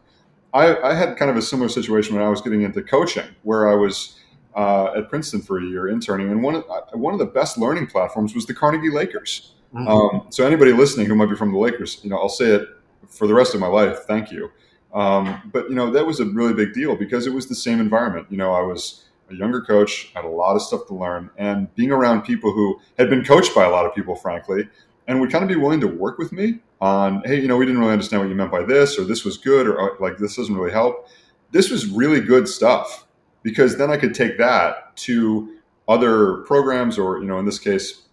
I, 0.53 0.77
I, 0.77 0.93
had 0.93 1.17
kind 1.17 1.29
of 1.29 1.35
a 1.35 1.41
similar 1.41 1.67
situation 1.67 2.15
when 2.15 2.23
I 2.23 2.29
was 2.29 2.41
getting 2.41 2.61
into 2.61 2.81
coaching, 2.81 3.25
where 3.43 3.67
I 3.67 3.75
was 3.75 4.17
uh, 4.55 4.93
at 4.95 5.09
Princeton 5.09 5.41
for 5.41 5.59
a 5.59 5.65
year 5.65 5.89
interning, 5.89 6.31
and 6.31 6.41
one 6.41 6.55
of, 6.55 6.63
uh, 6.69 6.97
one 6.97 7.13
of 7.13 7.19
the 7.19 7.25
best 7.25 7.57
learning 7.57 7.87
platforms 7.87 8.33
was 8.33 8.45
the 8.45 8.53
Carnegie 8.53 8.89
Lakers. 8.89 9.51
Mm-hmm. 9.73 9.87
Um, 9.89 10.27
so 10.29 10.45
anybody 10.45 10.71
listening 10.71 11.07
who 11.07 11.15
might 11.15 11.25
be 11.25 11.35
from 11.35 11.51
the 11.51 11.57
Lakers, 11.57 11.99
you 12.03 12.09
know, 12.09 12.17
I'll 12.17 12.29
say 12.29 12.51
it 12.51 12.69
for 13.09 13.27
the 13.27 13.33
rest 13.33 13.53
of 13.53 13.59
my 13.59 13.67
life. 13.67 13.99
Thank 14.07 14.31
you. 14.31 14.49
Um, 14.95 15.51
but 15.53 15.69
you 15.69 15.75
know 15.75 15.91
that 15.91 16.05
was 16.05 16.21
a 16.21 16.25
really 16.25 16.53
big 16.53 16.73
deal 16.73 16.95
because 16.95 17.27
it 17.27 17.33
was 17.33 17.47
the 17.47 17.55
same 17.55 17.79
environment. 17.81 18.27
You 18.29 18.37
know, 18.37 18.53
I 18.53 18.61
was 18.61 19.03
a 19.29 19.35
younger 19.35 19.61
coach, 19.61 20.11
had 20.15 20.23
a 20.23 20.29
lot 20.29 20.55
of 20.55 20.61
stuff 20.61 20.87
to 20.87 20.95
learn, 20.95 21.29
and 21.37 21.73
being 21.75 21.91
around 21.91 22.21
people 22.21 22.53
who 22.53 22.79
had 22.97 23.09
been 23.09 23.23
coached 23.23 23.53
by 23.53 23.65
a 23.65 23.69
lot 23.69 23.85
of 23.85 23.93
people, 23.93 24.15
frankly, 24.15 24.69
and 25.07 25.19
would 25.19 25.31
kind 25.31 25.43
of 25.43 25.49
be 25.49 25.57
willing 25.57 25.81
to 25.81 25.87
work 25.87 26.17
with 26.17 26.31
me 26.31 26.59
on, 26.79 27.21
hey, 27.25 27.39
you 27.41 27.47
know, 27.47 27.57
we 27.57 27.65
didn't 27.65 27.81
really 27.81 27.91
understand 27.91 28.21
what 28.21 28.29
you 28.29 28.35
meant 28.35 28.51
by 28.51 28.63
this, 28.63 28.97
or 28.97 29.03
this 29.03 29.25
was 29.25 29.37
good, 29.37 29.67
or 29.67 29.97
like 29.99 30.17
this 30.17 30.37
doesn't 30.37 30.55
really 30.55 30.71
help. 30.71 31.09
This 31.51 31.69
was 31.69 31.87
really 31.87 32.21
good 32.21 32.47
stuff 32.47 33.05
because 33.43 33.77
then 33.77 33.91
I 33.91 33.97
could 33.97 34.15
take 34.15 34.37
that 34.37 34.95
to 34.97 35.57
other 35.89 36.37
programs, 36.43 36.97
or 36.97 37.19
you 37.19 37.25
know, 37.25 37.37
in 37.37 37.45
this 37.45 37.59
case, 37.59 38.03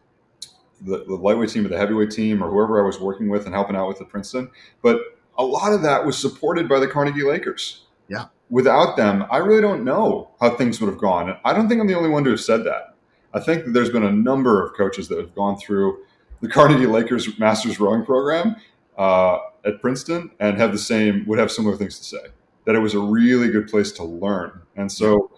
the, 0.80 1.04
the 1.04 1.14
lightweight 1.14 1.50
team 1.50 1.64
or 1.64 1.68
the 1.68 1.78
heavyweight 1.78 2.10
team, 2.10 2.42
or 2.42 2.50
whoever 2.50 2.82
I 2.82 2.84
was 2.84 2.98
working 2.98 3.28
with 3.28 3.46
and 3.46 3.54
helping 3.54 3.76
out 3.76 3.86
with 3.86 4.00
at 4.00 4.08
Princeton. 4.08 4.50
But 4.82 4.98
a 5.42 5.44
lot 5.44 5.72
of 5.72 5.82
that 5.82 6.04
was 6.06 6.16
supported 6.16 6.68
by 6.68 6.78
the 6.78 6.86
Carnegie 6.86 7.24
Lakers. 7.24 7.86
Yeah. 8.08 8.26
Without 8.50 8.96
them, 8.96 9.24
I 9.30 9.38
really 9.38 9.62
don't 9.62 9.84
know 9.84 10.30
how 10.40 10.56
things 10.56 10.80
would 10.80 10.88
have 10.88 11.00
gone. 11.00 11.30
And 11.30 11.38
I 11.44 11.52
don't 11.52 11.68
think 11.68 11.80
I'm 11.80 11.86
the 11.86 11.96
only 11.96 12.10
one 12.10 12.24
to 12.24 12.30
have 12.30 12.40
said 12.40 12.64
that. 12.64 12.94
I 13.34 13.40
think 13.40 13.64
that 13.64 13.70
there's 13.72 13.90
been 13.90 14.04
a 14.04 14.12
number 14.12 14.64
of 14.64 14.74
coaches 14.76 15.08
that 15.08 15.18
have 15.18 15.34
gone 15.34 15.56
through 15.58 16.04
the 16.40 16.48
Carnegie 16.48 16.86
Lakers 16.86 17.38
Masters 17.38 17.80
Rowing 17.80 18.04
Program 18.04 18.56
uh, 18.98 19.38
at 19.64 19.80
Princeton 19.80 20.30
and 20.38 20.58
have 20.58 20.72
the 20.72 20.78
same 20.78 21.24
would 21.26 21.38
have 21.38 21.50
similar 21.50 21.76
things 21.76 21.98
to 21.98 22.04
say. 22.04 22.26
That 22.66 22.74
it 22.76 22.80
was 22.80 22.94
a 22.94 23.00
really 23.00 23.50
good 23.50 23.68
place 23.68 23.90
to 23.92 24.04
learn. 24.04 24.62
And 24.76 24.90
so, 24.92 25.32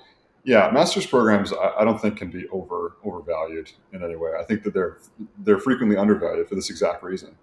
yeah, 0.44 0.70
Masters 0.72 1.06
programs 1.06 1.52
I, 1.52 1.72
I 1.78 1.84
don't 1.84 2.00
think 2.00 2.18
can 2.18 2.30
be 2.30 2.48
over 2.48 2.96
overvalued 3.04 3.70
in 3.92 4.02
any 4.02 4.16
way. 4.16 4.32
I 4.38 4.44
think 4.44 4.64
that 4.64 4.74
they're 4.74 4.98
they're 5.38 5.60
frequently 5.60 5.96
undervalued 5.96 6.48
for 6.48 6.56
this 6.56 6.68
exact 6.68 7.02
reason. 7.02 7.36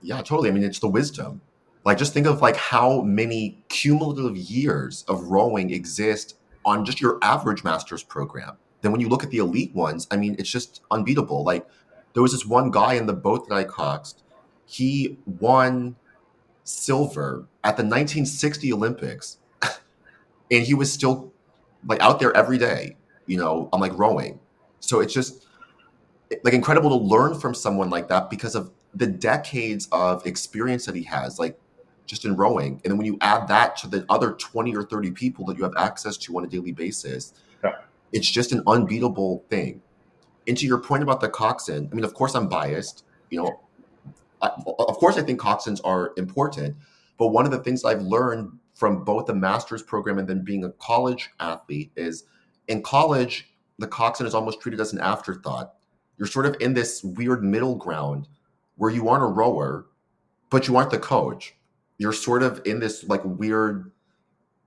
Yeah, 0.00 0.18
totally. 0.18 0.50
I 0.50 0.52
mean, 0.52 0.62
it's 0.62 0.78
the 0.78 0.88
wisdom 0.88 1.40
like 1.84 1.98
just 1.98 2.14
think 2.14 2.26
of 2.26 2.40
like 2.40 2.56
how 2.56 3.02
many 3.02 3.62
cumulative 3.68 4.36
years 4.36 5.04
of 5.06 5.24
rowing 5.24 5.70
exist 5.70 6.36
on 6.64 6.84
just 6.84 7.00
your 7.00 7.18
average 7.22 7.62
master's 7.62 8.02
program. 8.02 8.56
Then 8.80 8.90
when 8.90 9.00
you 9.00 9.08
look 9.08 9.22
at 9.22 9.30
the 9.30 9.38
elite 9.38 9.74
ones, 9.74 10.06
I 10.10 10.16
mean, 10.16 10.34
it's 10.38 10.50
just 10.50 10.82
unbeatable. 10.90 11.44
Like 11.44 11.66
there 12.14 12.22
was 12.22 12.32
this 12.32 12.46
one 12.46 12.70
guy 12.70 12.94
in 12.94 13.06
the 13.06 13.12
boat 13.12 13.48
that 13.48 13.54
I 13.54 13.64
coxed. 13.64 14.22
He 14.66 15.18
won 15.26 15.96
silver 16.64 17.46
at 17.62 17.76
the 17.76 17.82
1960 17.82 18.72
Olympics, 18.72 19.38
and 20.50 20.62
he 20.64 20.72
was 20.72 20.90
still 20.90 21.32
like 21.86 22.00
out 22.00 22.18
there 22.18 22.34
every 22.34 22.56
day. 22.56 22.96
You 23.26 23.36
know, 23.36 23.68
I'm 23.72 23.80
like 23.80 23.96
rowing. 23.98 24.40
So 24.80 25.00
it's 25.00 25.12
just 25.12 25.46
like 26.42 26.54
incredible 26.54 26.90
to 26.90 27.04
learn 27.04 27.38
from 27.38 27.54
someone 27.54 27.90
like 27.90 28.08
that 28.08 28.30
because 28.30 28.54
of 28.54 28.70
the 28.94 29.06
decades 29.06 29.88
of 29.92 30.26
experience 30.26 30.86
that 30.86 30.94
he 30.94 31.02
has. 31.04 31.38
Like 31.38 31.58
just 32.06 32.24
in 32.24 32.36
rowing. 32.36 32.80
And 32.84 32.90
then 32.90 32.96
when 32.98 33.06
you 33.06 33.18
add 33.20 33.48
that 33.48 33.76
to 33.78 33.88
the 33.88 34.04
other 34.08 34.32
20 34.32 34.74
or 34.76 34.82
30 34.82 35.10
people 35.12 35.44
that 35.46 35.56
you 35.56 35.64
have 35.64 35.74
access 35.76 36.16
to 36.18 36.36
on 36.36 36.44
a 36.44 36.46
daily 36.46 36.72
basis, 36.72 37.32
yeah. 37.62 37.76
it's 38.12 38.30
just 38.30 38.52
an 38.52 38.62
unbeatable 38.66 39.44
thing. 39.48 39.80
And 40.46 40.56
to 40.58 40.66
your 40.66 40.78
point 40.78 41.02
about 41.02 41.20
the 41.20 41.28
coxswain, 41.28 41.88
I 41.90 41.94
mean, 41.94 42.04
of 42.04 42.14
course, 42.14 42.34
I'm 42.34 42.48
biased. 42.48 43.04
You 43.30 43.42
know, 43.42 43.60
I, 44.42 44.48
of 44.66 44.96
course, 44.98 45.16
I 45.16 45.22
think 45.22 45.40
coxswains 45.40 45.80
are 45.84 46.12
important. 46.16 46.76
But 47.16 47.28
one 47.28 47.46
of 47.46 47.52
the 47.52 47.60
things 47.60 47.84
I've 47.84 48.02
learned 48.02 48.58
from 48.74 49.04
both 49.04 49.26
the 49.26 49.34
master's 49.34 49.82
program 49.82 50.18
and 50.18 50.28
then 50.28 50.44
being 50.44 50.64
a 50.64 50.70
college 50.72 51.30
athlete 51.40 51.92
is 51.96 52.24
in 52.68 52.82
college, 52.82 53.48
the 53.78 53.86
coxswain 53.86 54.26
is 54.26 54.34
almost 54.34 54.60
treated 54.60 54.80
as 54.80 54.92
an 54.92 55.00
afterthought. 55.00 55.74
You're 56.18 56.28
sort 56.28 56.46
of 56.46 56.56
in 56.60 56.74
this 56.74 57.02
weird 57.02 57.42
middle 57.42 57.76
ground 57.76 58.28
where 58.76 58.90
you 58.90 59.08
aren't 59.08 59.22
a 59.22 59.26
rower, 59.26 59.86
but 60.50 60.68
you 60.68 60.76
aren't 60.76 60.90
the 60.90 60.98
coach 60.98 61.54
you're 61.98 62.12
sort 62.12 62.42
of 62.42 62.60
in 62.64 62.80
this 62.80 63.04
like 63.04 63.22
weird 63.24 63.92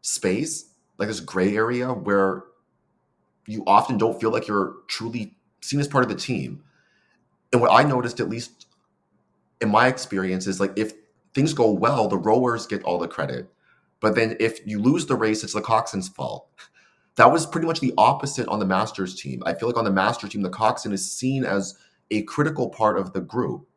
space, 0.02 0.72
like 0.98 1.08
this 1.08 1.20
gray 1.20 1.56
area 1.56 1.92
where 1.92 2.44
you 3.46 3.64
often 3.66 3.98
don't 3.98 4.20
feel 4.20 4.32
like 4.32 4.48
you're 4.48 4.78
truly 4.88 5.36
seen 5.62 5.80
as 5.80 5.88
part 5.88 6.04
of 6.04 6.10
the 6.10 6.16
team. 6.16 6.64
And 7.52 7.62
what 7.62 7.72
I 7.72 7.84
noticed, 7.84 8.20
at 8.20 8.30
least 8.30 8.68
in 9.62 9.70
my 9.70 9.88
experience, 9.88 10.48
is 10.48 10.60
like 10.60 10.74
if 10.78 10.94
things 11.34 11.54
go 11.54 11.72
well, 11.72 12.08
the 12.08 12.18
rowers 12.18 12.66
get 12.66 12.84
all 12.84 13.00
the 13.00 13.08
credit. 13.08 13.50
But 14.00 14.16
then 14.16 14.38
if 14.40 14.66
you 14.66 14.80
lose 14.80 15.06
the 15.06 15.16
race, 15.16 15.44
it's 15.44 15.54
the 15.54 15.62
coxswain's 15.62 16.10
fault. 16.10 16.50
That 17.16 17.32
was 17.32 17.48
pretty 17.48 17.66
much 17.66 17.80
the 17.80 17.96
opposite 17.98 18.48
on 18.48 18.60
the 18.60 18.66
Masters 18.68 19.20
team. 19.20 19.42
I 19.44 19.56
feel 19.56 19.68
like 19.68 19.78
on 19.80 19.86
the 19.86 19.92
Masters 19.92 20.30
team, 20.30 20.44
the 20.44 20.52
coxswain 20.52 20.94
is 20.94 21.12
seen 21.12 21.46
as 21.46 21.74
a 22.12 22.22
critical 22.22 22.70
part 22.70 23.00
of 23.00 23.12
the 23.12 23.22
group 23.22 23.68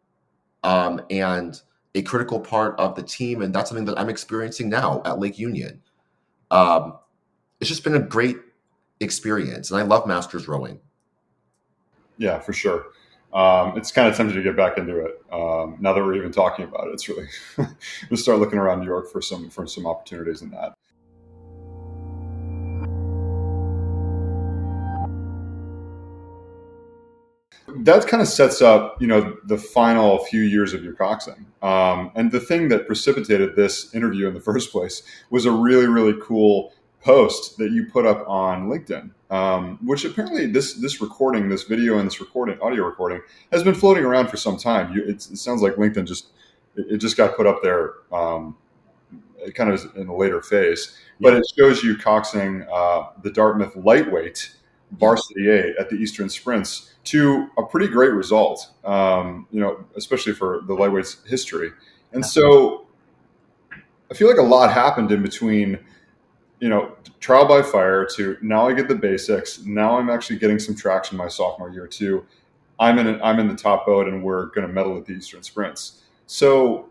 um, 0.62 1.00
and 1.08 1.58
a 1.94 2.02
critical 2.02 2.40
part 2.40 2.78
of 2.78 2.94
the 2.94 3.02
team. 3.02 3.42
And 3.42 3.54
that's 3.54 3.70
something 3.70 3.86
that 3.86 3.98
I'm 3.98 4.08
experiencing 4.08 4.68
now 4.68 5.02
at 5.04 5.18
Lake 5.18 5.38
Union. 5.38 5.82
Um, 6.50 6.98
it's 7.60 7.68
just 7.68 7.84
been 7.84 7.94
a 7.94 8.00
great 8.00 8.36
experience. 9.00 9.70
And 9.70 9.80
I 9.80 9.82
love 9.82 10.06
Masters 10.06 10.48
rowing. 10.48 10.80
Yeah, 12.18 12.38
for 12.38 12.52
sure. 12.52 12.86
Um, 13.32 13.76
it's 13.76 13.92
kind 13.92 14.08
of 14.08 14.16
tempting 14.16 14.36
to 14.36 14.42
get 14.42 14.56
back 14.56 14.76
into 14.76 15.04
it 15.04 15.22
um, 15.32 15.76
now 15.80 15.92
that 15.92 16.04
we're 16.04 16.16
even 16.16 16.32
talking 16.32 16.64
about 16.64 16.88
it. 16.88 16.92
It's 16.92 17.08
really 17.08 17.28
we'll 18.10 18.16
start 18.16 18.40
looking 18.40 18.58
around 18.58 18.80
New 18.80 18.86
York 18.86 19.10
for 19.10 19.22
some 19.22 19.48
for 19.50 19.66
some 19.66 19.86
opportunities 19.86 20.42
in 20.42 20.50
that. 20.50 20.74
That 27.84 28.06
kind 28.06 28.20
of 28.20 28.28
sets 28.28 28.62
up, 28.62 29.00
you 29.00 29.06
know, 29.06 29.36
the 29.44 29.56
final 29.56 30.18
few 30.26 30.42
years 30.42 30.74
of 30.74 30.84
your 30.84 30.94
coxing. 30.94 31.46
Um, 31.62 32.10
and 32.14 32.30
the 32.30 32.40
thing 32.40 32.68
that 32.68 32.86
precipitated 32.86 33.56
this 33.56 33.94
interview 33.94 34.28
in 34.28 34.34
the 34.34 34.40
first 34.40 34.72
place 34.72 35.02
was 35.30 35.46
a 35.46 35.50
really, 35.50 35.86
really 35.86 36.14
cool 36.22 36.72
post 37.02 37.56
that 37.58 37.70
you 37.70 37.86
put 37.86 38.06
up 38.06 38.28
on 38.28 38.68
LinkedIn, 38.68 39.10
um, 39.30 39.78
which 39.82 40.04
apparently 40.04 40.46
this 40.46 40.74
this 40.74 41.00
recording, 41.00 41.48
this 41.48 41.64
video 41.64 41.98
and 41.98 42.06
this 42.06 42.20
recording, 42.20 42.60
audio 42.60 42.84
recording, 42.84 43.20
has 43.52 43.62
been 43.62 43.74
floating 43.74 44.04
around 44.04 44.28
for 44.28 44.36
some 44.36 44.56
time. 44.56 44.92
You, 44.92 45.04
it 45.04 45.22
sounds 45.22 45.62
like 45.62 45.74
LinkedIn 45.74 46.06
just 46.06 46.28
it, 46.76 46.98
just 46.98 47.16
got 47.16 47.36
put 47.36 47.46
up 47.46 47.62
there, 47.62 47.94
um, 48.12 48.56
it 49.38 49.54
kind 49.54 49.70
of 49.70 49.76
is 49.76 49.86
in 49.96 50.08
a 50.08 50.16
later 50.16 50.42
phase, 50.42 50.96
but 51.20 51.34
it 51.34 51.44
shows 51.58 51.82
you 51.82 51.96
coxing 51.96 52.66
uh, 52.70 53.10
the 53.22 53.30
Dartmouth 53.30 53.74
lightweight 53.76 54.54
varsity 54.92 55.48
A 55.48 55.74
at 55.78 55.88
the 55.88 55.96
Eastern 55.96 56.28
Sprints 56.28 56.89
to 57.10 57.48
a 57.58 57.64
pretty 57.64 57.88
great 57.88 58.12
result. 58.12 58.70
Um, 58.84 59.46
you 59.50 59.60
know, 59.60 59.84
especially 59.96 60.32
for 60.32 60.62
the 60.66 60.74
lightweights 60.74 61.26
history, 61.26 61.70
and 62.12 62.24
so 62.24 62.86
I 64.10 64.14
feel 64.14 64.28
like 64.28 64.38
a 64.38 64.42
lot 64.42 64.72
happened 64.72 65.10
in 65.12 65.22
between 65.22 65.78
you 66.60 66.68
know, 66.68 66.94
trial 67.20 67.48
by 67.48 67.62
fire 67.62 68.04
to 68.04 68.36
now 68.42 68.68
I 68.68 68.74
get 68.74 68.86
the 68.86 68.94
basics. 68.94 69.64
Now 69.64 69.98
I'm 69.98 70.10
actually 70.10 70.38
getting 70.38 70.58
some 70.58 70.74
traction 70.76 71.16
my 71.16 71.28
sophomore 71.28 71.70
year 71.70 71.86
too. 71.86 72.24
I'm 72.78 72.98
in 72.98 73.20
I'm 73.22 73.40
in 73.40 73.48
the 73.48 73.56
top 73.56 73.86
boat 73.86 74.06
and 74.06 74.22
we're 74.22 74.46
going 74.46 74.66
to 74.66 74.72
medal 74.72 74.96
at 74.96 75.06
the 75.06 75.14
Eastern 75.14 75.42
Sprints. 75.42 76.02
So 76.26 76.90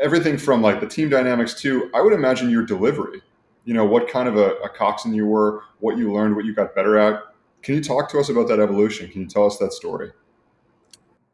everything 0.00 0.38
from 0.38 0.62
like 0.62 0.80
the 0.80 0.86
team 0.86 1.10
dynamics 1.10 1.54
to 1.62 1.90
I 1.94 2.00
would 2.00 2.14
imagine 2.14 2.50
your 2.50 2.64
delivery. 2.64 3.22
You 3.64 3.74
know 3.74 3.84
what 3.84 4.08
kind 4.08 4.26
of 4.26 4.36
a, 4.36 4.54
a 4.64 4.68
coxswain 4.70 5.14
you 5.14 5.26
were, 5.26 5.62
what 5.80 5.98
you 5.98 6.12
learned, 6.12 6.34
what 6.34 6.46
you 6.46 6.54
got 6.54 6.74
better 6.74 6.98
at. 6.98 7.22
Can 7.62 7.74
you 7.74 7.82
talk 7.82 8.10
to 8.10 8.18
us 8.18 8.28
about 8.28 8.48
that 8.48 8.60
evolution? 8.60 9.08
Can 9.08 9.22
you 9.22 9.28
tell 9.28 9.46
us 9.46 9.58
that 9.58 9.72
story? 9.72 10.12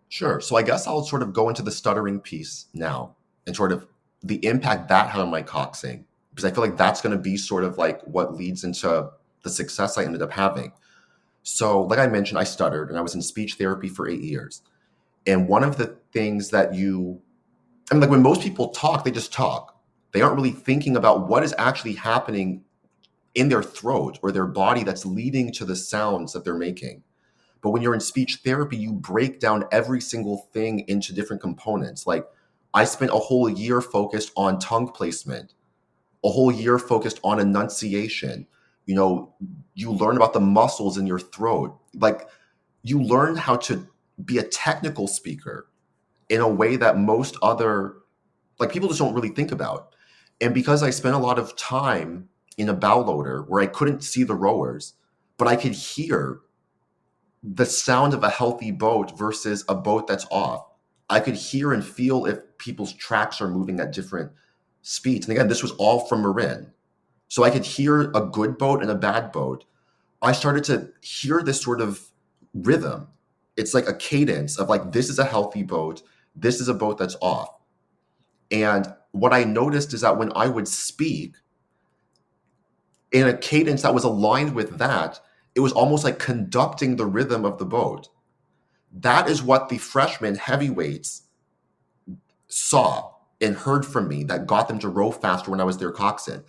Sure. 0.08 0.40
So 0.40 0.56
I 0.56 0.62
guess 0.62 0.86
I'll 0.86 1.02
sort 1.02 1.22
of 1.22 1.32
go 1.32 1.48
into 1.48 1.62
the 1.62 1.70
stuttering 1.70 2.20
piece 2.20 2.66
now 2.72 3.16
and 3.46 3.54
sort 3.54 3.72
of 3.72 3.86
the 4.22 4.44
impact 4.46 4.88
that 4.88 5.10
had 5.10 5.20
on 5.20 5.30
my 5.30 5.42
coxing 5.42 6.04
because 6.30 6.44
I 6.44 6.54
feel 6.54 6.64
like 6.64 6.76
that's 6.76 7.00
going 7.00 7.16
to 7.16 7.22
be 7.22 7.36
sort 7.36 7.64
of 7.64 7.78
like 7.78 8.02
what 8.02 8.34
leads 8.34 8.64
into 8.64 9.10
the 9.42 9.50
success 9.50 9.98
I 9.98 10.04
ended 10.04 10.22
up 10.22 10.32
having. 10.32 10.72
So, 11.42 11.82
like 11.82 11.98
I 11.98 12.06
mentioned, 12.06 12.38
I 12.38 12.44
stuttered 12.44 12.88
and 12.88 12.98
I 12.98 13.02
was 13.02 13.14
in 13.14 13.22
speech 13.22 13.54
therapy 13.54 13.88
for 13.88 14.08
eight 14.08 14.22
years. 14.22 14.62
And 15.26 15.46
one 15.46 15.62
of 15.62 15.76
the 15.76 15.96
things 16.12 16.50
that 16.50 16.74
you, 16.74 17.20
I 17.90 17.94
mean, 17.94 18.00
like 18.00 18.10
when 18.10 18.22
most 18.22 18.40
people 18.40 18.68
talk, 18.68 19.04
they 19.04 19.10
just 19.10 19.32
talk. 19.32 19.78
They 20.12 20.22
aren't 20.22 20.36
really 20.36 20.52
thinking 20.52 20.96
about 20.96 21.28
what 21.28 21.42
is 21.42 21.54
actually 21.58 21.94
happening 21.94 22.64
in 23.34 23.48
their 23.48 23.62
throat 23.62 24.18
or 24.22 24.32
their 24.32 24.46
body 24.46 24.84
that's 24.84 25.06
leading 25.06 25.52
to 25.52 25.64
the 25.64 25.76
sounds 25.76 26.32
that 26.32 26.44
they're 26.44 26.54
making. 26.54 27.02
But 27.62 27.70
when 27.70 27.82
you're 27.82 27.94
in 27.94 28.00
speech 28.00 28.40
therapy, 28.44 28.76
you 28.76 28.92
break 28.92 29.40
down 29.40 29.64
every 29.72 30.00
single 30.00 30.48
thing 30.52 30.80
into 30.88 31.14
different 31.14 31.42
components. 31.42 32.06
Like 32.06 32.26
I 32.74 32.84
spent 32.84 33.10
a 33.10 33.16
whole 33.18 33.48
year 33.48 33.80
focused 33.80 34.32
on 34.36 34.58
tongue 34.58 34.88
placement 34.88 35.54
a 36.24 36.30
whole 36.30 36.50
year 36.50 36.78
focused 36.78 37.20
on 37.22 37.38
enunciation. 37.38 38.46
You 38.86 38.94
know, 38.94 39.34
you 39.74 39.92
learn 39.92 40.16
about 40.16 40.32
the 40.32 40.40
muscles 40.40 40.96
in 40.96 41.06
your 41.06 41.18
throat. 41.18 41.78
Like 41.94 42.26
you 42.82 43.02
learn 43.02 43.36
how 43.36 43.56
to 43.56 43.86
be 44.24 44.38
a 44.38 44.42
technical 44.42 45.06
speaker 45.06 45.68
in 46.28 46.40
a 46.40 46.48
way 46.48 46.76
that 46.76 46.98
most 46.98 47.36
other 47.42 47.96
like 48.58 48.72
people 48.72 48.88
just 48.88 49.00
don't 49.00 49.14
really 49.14 49.28
think 49.28 49.52
about. 49.52 49.94
And 50.40 50.54
because 50.54 50.82
I 50.82 50.90
spent 50.90 51.14
a 51.14 51.18
lot 51.18 51.38
of 51.38 51.54
time 51.56 52.28
in 52.56 52.68
a 52.68 52.74
bow 52.74 53.00
loader 53.00 53.42
where 53.42 53.62
I 53.62 53.66
couldn't 53.66 54.02
see 54.02 54.24
the 54.24 54.34
rowers, 54.34 54.94
but 55.36 55.48
I 55.48 55.56
could 55.56 55.72
hear 55.72 56.40
the 57.42 57.66
sound 57.66 58.14
of 58.14 58.24
a 58.24 58.30
healthy 58.30 58.70
boat 58.70 59.18
versus 59.18 59.64
a 59.68 59.74
boat 59.74 60.06
that's 60.06 60.26
off. 60.30 60.66
I 61.10 61.20
could 61.20 61.34
hear 61.34 61.72
and 61.72 61.84
feel 61.84 62.24
if 62.24 62.38
people's 62.58 62.94
tracks 62.94 63.40
are 63.40 63.48
moving 63.48 63.80
at 63.80 63.92
different 63.92 64.32
speeds. 64.82 65.26
And 65.26 65.36
again, 65.36 65.48
this 65.48 65.62
was 65.62 65.72
all 65.72 66.00
from 66.00 66.22
Marin. 66.22 66.72
So 67.28 67.44
I 67.44 67.50
could 67.50 67.64
hear 67.64 68.10
a 68.12 68.24
good 68.24 68.56
boat 68.56 68.80
and 68.80 68.90
a 68.90 68.94
bad 68.94 69.32
boat. 69.32 69.64
I 70.22 70.32
started 70.32 70.64
to 70.64 70.90
hear 71.02 71.42
this 71.42 71.60
sort 71.60 71.80
of 71.80 72.00
rhythm. 72.54 73.08
It's 73.56 73.74
like 73.74 73.88
a 73.88 73.94
cadence 73.94 74.58
of 74.58 74.68
like, 74.68 74.92
this 74.92 75.10
is 75.10 75.18
a 75.18 75.24
healthy 75.24 75.62
boat, 75.62 76.02
this 76.34 76.60
is 76.60 76.68
a 76.68 76.74
boat 76.74 76.98
that's 76.98 77.16
off. 77.20 77.50
And 78.50 78.92
what 79.12 79.32
I 79.32 79.44
noticed 79.44 79.92
is 79.94 80.00
that 80.00 80.16
when 80.16 80.32
I 80.34 80.48
would 80.48 80.68
speak 80.68 81.36
in 83.14 83.28
a 83.28 83.36
cadence 83.38 83.82
that 83.82 83.94
was 83.94 84.04
aligned 84.04 84.54
with 84.54 84.76
that, 84.78 85.20
it 85.54 85.60
was 85.60 85.72
almost 85.72 86.02
like 86.02 86.18
conducting 86.18 86.96
the 86.96 87.06
rhythm 87.06 87.44
of 87.44 87.58
the 87.58 87.64
boat. 87.64 88.08
That 88.92 89.30
is 89.30 89.40
what 89.40 89.68
the 89.68 89.78
freshman 89.78 90.34
heavyweights 90.34 91.22
saw 92.48 93.12
and 93.40 93.54
heard 93.56 93.86
from 93.86 94.08
me 94.08 94.24
that 94.24 94.48
got 94.48 94.66
them 94.66 94.80
to 94.80 94.88
row 94.88 95.12
faster 95.12 95.52
when 95.52 95.60
I 95.60 95.64
was 95.64 95.78
their 95.78 95.92
coxswain. 95.92 96.42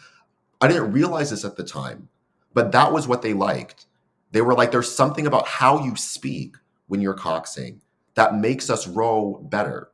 I 0.59 0.67
didn't 0.67 0.91
realize 0.91 1.29
this 1.29 1.45
at 1.45 1.55
the 1.55 1.63
time, 1.63 2.09
but 2.55 2.71
that 2.71 2.91
was 2.91 3.07
what 3.07 3.21
they 3.21 3.33
liked. 3.33 3.85
They 4.31 4.41
were 4.41 4.55
like, 4.55 4.71
there's 4.71 4.91
something 4.91 5.27
about 5.27 5.47
how 5.47 5.83
you 5.83 5.95
speak 5.95 6.55
when 6.87 6.99
you're 6.99 7.15
coxing 7.15 7.79
that 8.15 8.35
makes 8.35 8.71
us 8.71 8.87
row 8.87 9.39
better. 9.49 9.91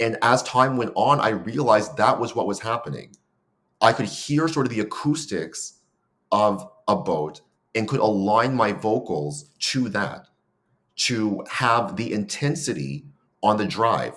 And 0.00 0.18
as 0.20 0.42
time 0.42 0.76
went 0.76 0.92
on, 0.96 1.20
I 1.20 1.28
realized 1.28 1.96
that 1.96 2.18
was 2.18 2.34
what 2.34 2.48
was 2.48 2.58
happening. 2.58 3.14
I 3.80 3.92
could 3.92 4.06
hear 4.06 4.48
sort 4.48 4.66
of 4.66 4.72
the 4.72 4.80
acoustics 4.80 5.75
of 6.32 6.68
a 6.88 6.96
boat 6.96 7.40
and 7.74 7.88
could 7.88 8.00
align 8.00 8.54
my 8.54 8.72
vocals 8.72 9.50
to 9.58 9.88
that 9.90 10.26
to 10.96 11.44
have 11.50 11.96
the 11.96 12.12
intensity 12.12 13.04
on 13.42 13.56
the 13.56 13.66
drive 13.66 14.14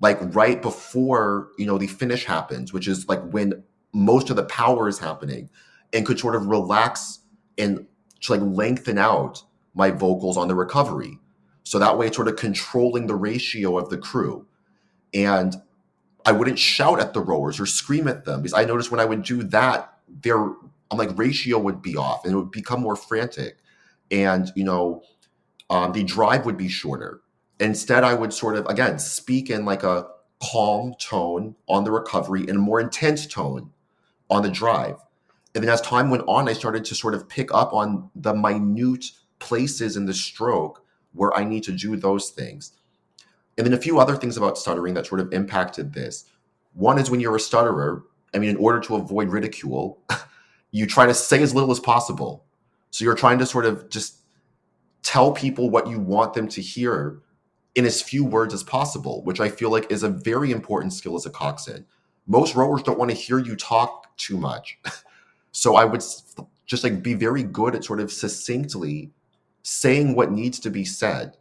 like 0.00 0.18
right 0.34 0.60
before 0.60 1.48
you 1.58 1.66
know 1.66 1.78
the 1.78 1.86
finish 1.86 2.24
happens 2.24 2.72
which 2.72 2.86
is 2.86 3.08
like 3.08 3.22
when 3.30 3.62
most 3.92 4.30
of 4.30 4.36
the 4.36 4.44
power 4.44 4.88
is 4.88 4.98
happening 4.98 5.48
and 5.92 6.06
could 6.06 6.18
sort 6.18 6.34
of 6.34 6.46
relax 6.46 7.20
and 7.58 7.86
like 8.28 8.40
lengthen 8.40 8.98
out 8.98 9.42
my 9.74 9.90
vocals 9.90 10.36
on 10.36 10.48
the 10.48 10.54
recovery. 10.54 11.18
So 11.64 11.78
that 11.78 11.96
way 11.96 12.08
it's 12.08 12.16
sort 12.16 12.28
of 12.28 12.36
controlling 12.36 13.06
the 13.06 13.14
ratio 13.14 13.78
of 13.78 13.90
the 13.90 13.98
crew. 13.98 14.46
And 15.14 15.56
i 16.26 16.32
wouldn't 16.32 16.58
shout 16.58 17.00
at 17.00 17.14
the 17.14 17.20
rowers 17.20 17.58
or 17.58 17.64
scream 17.64 18.06
at 18.06 18.26
them 18.26 18.42
because 18.42 18.52
i 18.52 18.62
noticed 18.62 18.90
when 18.90 19.00
i 19.00 19.06
would 19.06 19.22
do 19.22 19.42
that 19.42 19.94
their 20.06 20.52
i'm 20.90 20.98
like 20.98 21.16
ratio 21.16 21.58
would 21.58 21.82
be 21.82 21.96
off 21.96 22.24
and 22.24 22.34
it 22.34 22.36
would 22.36 22.50
become 22.50 22.80
more 22.80 22.96
frantic 22.96 23.58
and 24.10 24.50
you 24.54 24.64
know 24.64 25.02
um, 25.68 25.92
the 25.92 26.02
drive 26.02 26.44
would 26.46 26.56
be 26.56 26.68
shorter 26.68 27.20
Instead, 27.60 28.04
I 28.04 28.14
would 28.14 28.32
sort 28.32 28.56
of, 28.56 28.66
again, 28.66 28.98
speak 28.98 29.50
in 29.50 29.66
like 29.66 29.82
a 29.82 30.06
calm 30.42 30.94
tone 30.98 31.54
on 31.68 31.84
the 31.84 31.90
recovery 31.90 32.40
and 32.40 32.56
a 32.56 32.58
more 32.58 32.80
intense 32.80 33.26
tone 33.26 33.70
on 34.30 34.42
the 34.42 34.48
drive. 34.48 34.96
And 35.54 35.62
then 35.62 35.70
as 35.70 35.82
time 35.82 36.08
went 36.08 36.24
on, 36.26 36.48
I 36.48 36.54
started 36.54 36.86
to 36.86 36.94
sort 36.94 37.14
of 37.14 37.28
pick 37.28 37.52
up 37.52 37.74
on 37.74 38.10
the 38.14 38.32
minute 38.32 39.04
places 39.40 39.96
in 39.96 40.06
the 40.06 40.14
stroke 40.14 40.82
where 41.12 41.36
I 41.36 41.44
need 41.44 41.64
to 41.64 41.72
do 41.72 41.96
those 41.96 42.30
things. 42.30 42.72
And 43.58 43.66
then 43.66 43.74
a 43.74 43.78
few 43.78 44.00
other 44.00 44.16
things 44.16 44.38
about 44.38 44.56
stuttering 44.56 44.94
that 44.94 45.06
sort 45.06 45.20
of 45.20 45.30
impacted 45.32 45.92
this. 45.92 46.24
One 46.72 46.98
is 46.98 47.10
when 47.10 47.20
you're 47.20 47.36
a 47.36 47.40
stutterer, 47.40 48.04
I 48.32 48.38
mean, 48.38 48.48
in 48.48 48.56
order 48.56 48.80
to 48.80 48.94
avoid 48.94 49.28
ridicule, 49.28 49.98
you 50.70 50.86
try 50.86 51.06
to 51.06 51.14
say 51.14 51.42
as 51.42 51.54
little 51.54 51.70
as 51.70 51.80
possible. 51.80 52.44
So 52.90 53.04
you're 53.04 53.14
trying 53.14 53.38
to 53.38 53.46
sort 53.46 53.66
of 53.66 53.88
just 53.88 54.18
tell 55.02 55.32
people 55.32 55.70
what 55.70 55.88
you 55.88 55.98
want 55.98 56.34
them 56.34 56.48
to 56.48 56.60
hear 56.60 57.20
in 57.74 57.84
as 57.84 58.02
few 58.02 58.24
words 58.24 58.52
as 58.52 58.62
possible, 58.62 59.22
which 59.24 59.40
I 59.40 59.48
feel 59.48 59.70
like 59.70 59.90
is 59.90 60.02
a 60.02 60.08
very 60.08 60.50
important 60.50 60.92
skill 60.92 61.16
as 61.16 61.26
a 61.26 61.30
coxswain. 61.30 61.86
Most 62.26 62.54
rowers 62.54 62.82
don't 62.82 62.98
want 62.98 63.10
to 63.10 63.16
hear 63.16 63.38
you 63.38 63.56
talk 63.56 64.16
too 64.16 64.36
much. 64.36 64.78
so 65.52 65.76
I 65.76 65.84
would 65.84 66.02
just 66.66 66.84
like 66.84 67.02
be 67.02 67.14
very 67.14 67.42
good 67.42 67.74
at 67.74 67.84
sort 67.84 68.00
of 68.00 68.12
succinctly 68.12 69.10
saying 69.62 70.14
what 70.14 70.32
needs 70.32 70.58
to 70.60 70.70
be 70.70 70.84
said. 70.84 71.36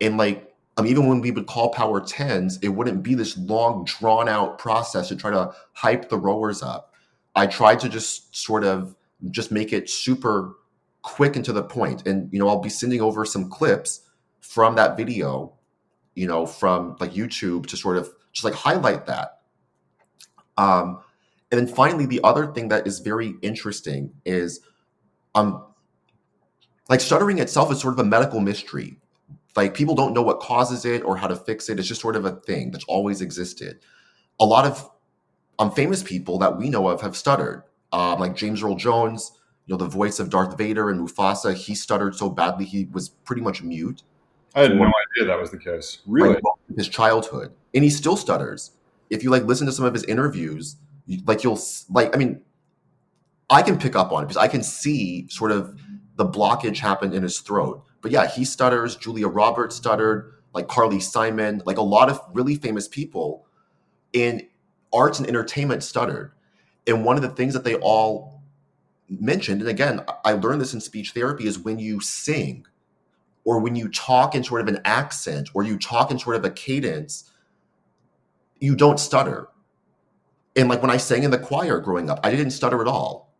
And 0.00 0.16
like, 0.16 0.52
um, 0.76 0.86
even 0.86 1.06
when 1.06 1.20
we 1.20 1.30
would 1.30 1.46
call 1.46 1.70
power 1.70 2.00
tens, 2.00 2.58
it 2.58 2.68
wouldn't 2.68 3.02
be 3.02 3.14
this 3.14 3.36
long, 3.38 3.84
drawn 3.84 4.28
out 4.28 4.58
process 4.58 5.08
to 5.08 5.16
try 5.16 5.30
to 5.30 5.52
hype 5.72 6.08
the 6.08 6.18
rowers 6.18 6.62
up. 6.62 6.92
I 7.36 7.46
tried 7.46 7.78
to 7.80 7.88
just 7.88 8.34
sort 8.34 8.64
of 8.64 8.96
just 9.30 9.52
make 9.52 9.72
it 9.72 9.88
super 9.88 10.56
quick 11.02 11.36
and 11.36 11.44
to 11.44 11.52
the 11.52 11.62
point. 11.62 12.06
And 12.06 12.32
you 12.32 12.38
know, 12.38 12.48
I'll 12.48 12.60
be 12.60 12.70
sending 12.70 13.00
over 13.00 13.24
some 13.24 13.48
clips 13.50 14.00
from 14.40 14.74
that 14.76 14.96
video, 14.96 15.52
you 16.14 16.26
know, 16.26 16.46
from 16.46 16.96
like 16.98 17.12
YouTube 17.12 17.66
to 17.66 17.76
sort 17.76 17.98
of 17.98 18.10
just 18.32 18.44
like 18.44 18.54
highlight 18.54 19.06
that. 19.06 19.40
Um, 20.56 21.00
and 21.52 21.60
then 21.60 21.68
finally, 21.68 22.06
the 22.06 22.20
other 22.24 22.46
thing 22.52 22.68
that 22.68 22.86
is 22.86 23.00
very 23.00 23.34
interesting 23.42 24.12
is, 24.24 24.60
um, 25.34 25.64
like 26.88 27.00
stuttering 27.00 27.38
itself 27.38 27.70
is 27.70 27.80
sort 27.80 27.94
of 27.94 28.00
a 28.00 28.04
medical 28.04 28.40
mystery. 28.40 28.98
Like 29.54 29.74
people 29.74 29.94
don't 29.94 30.14
know 30.14 30.22
what 30.22 30.40
causes 30.40 30.84
it 30.84 31.02
or 31.04 31.16
how 31.16 31.26
to 31.26 31.36
fix 31.36 31.68
it. 31.68 31.78
It's 31.78 31.88
just 31.88 32.00
sort 32.00 32.16
of 32.16 32.24
a 32.24 32.32
thing 32.32 32.70
that's 32.70 32.84
always 32.84 33.20
existed. 33.20 33.80
A 34.40 34.44
lot 34.44 34.64
of 34.64 34.88
um, 35.58 35.70
famous 35.70 36.02
people 36.02 36.38
that 36.38 36.56
we 36.56 36.68
know 36.68 36.88
of 36.88 37.00
have 37.00 37.16
stuttered, 37.16 37.62
um, 37.92 38.20
like 38.20 38.36
James 38.36 38.62
Earl 38.62 38.76
Jones, 38.76 39.32
you 39.66 39.74
know, 39.74 39.78
the 39.78 39.88
voice 39.88 40.18
of 40.18 40.30
Darth 40.30 40.56
Vader 40.56 40.90
and 40.90 41.00
Mufasa. 41.00 41.54
He 41.54 41.74
stuttered 41.74 42.14
so 42.14 42.30
badly 42.30 42.64
he 42.64 42.86
was 42.92 43.08
pretty 43.08 43.42
much 43.42 43.62
mute. 43.62 44.02
I 44.54 44.62
had 44.62 44.74
no 44.76 44.84
idea 44.84 45.26
that 45.26 45.38
was 45.38 45.50
the 45.50 45.58
case. 45.58 45.98
Really? 46.06 46.30
Like, 46.30 46.42
his 46.76 46.88
childhood, 46.88 47.52
and 47.74 47.84
he 47.84 47.90
still 47.90 48.16
stutters. 48.16 48.72
If 49.10 49.22
you 49.22 49.30
like 49.30 49.44
listen 49.44 49.66
to 49.66 49.72
some 49.72 49.84
of 49.84 49.92
his 49.92 50.04
interviews, 50.04 50.76
you, 51.06 51.20
like 51.26 51.44
you'll 51.44 51.60
like. 51.90 52.14
I 52.14 52.18
mean, 52.18 52.40
I 53.50 53.62
can 53.62 53.78
pick 53.78 53.94
up 53.94 54.12
on 54.12 54.22
it 54.22 54.26
because 54.26 54.38
I 54.38 54.48
can 54.48 54.62
see 54.62 55.28
sort 55.28 55.52
of 55.52 55.78
the 56.16 56.26
blockage 56.26 56.78
happen 56.78 57.12
in 57.12 57.22
his 57.22 57.40
throat. 57.40 57.84
But 58.00 58.10
yeah, 58.10 58.26
he 58.26 58.44
stutters. 58.44 58.96
Julia 58.96 59.28
Roberts 59.28 59.76
stuttered. 59.76 60.32
Like 60.54 60.68
Carly 60.68 61.00
Simon, 61.00 61.60
like 61.66 61.76
a 61.76 61.82
lot 61.82 62.08
of 62.08 62.18
really 62.32 62.54
famous 62.54 62.88
people 62.88 63.46
in 64.14 64.48
arts 64.96 65.18
and 65.18 65.28
entertainment 65.28 65.82
stuttered. 65.82 66.32
And 66.86 67.04
one 67.04 67.16
of 67.16 67.22
the 67.22 67.28
things 67.28 67.54
that 67.54 67.64
they 67.64 67.76
all 67.76 68.42
mentioned, 69.08 69.60
and 69.60 69.70
again, 69.70 70.04
I 70.24 70.32
learned 70.32 70.60
this 70.60 70.74
in 70.74 70.80
speech 70.80 71.12
therapy, 71.12 71.46
is 71.46 71.58
when 71.58 71.78
you 71.78 72.00
sing 72.00 72.66
or 73.44 73.60
when 73.60 73.76
you 73.76 73.88
talk 73.88 74.34
in 74.34 74.42
sort 74.42 74.60
of 74.60 74.68
an 74.68 74.80
accent 74.84 75.50
or 75.54 75.62
you 75.62 75.78
talk 75.78 76.10
in 76.10 76.18
sort 76.18 76.36
of 76.36 76.44
a 76.44 76.50
cadence, 76.50 77.30
you 78.58 78.74
don't 78.74 78.98
stutter. 78.98 79.48
And 80.56 80.68
like 80.68 80.80
when 80.80 80.90
I 80.90 80.96
sang 80.96 81.22
in 81.22 81.30
the 81.30 81.38
choir 81.38 81.78
growing 81.78 82.08
up, 82.08 82.20
I 82.24 82.30
didn't 82.30 82.50
stutter 82.50 82.80
at 82.80 82.88
all. 82.88 83.34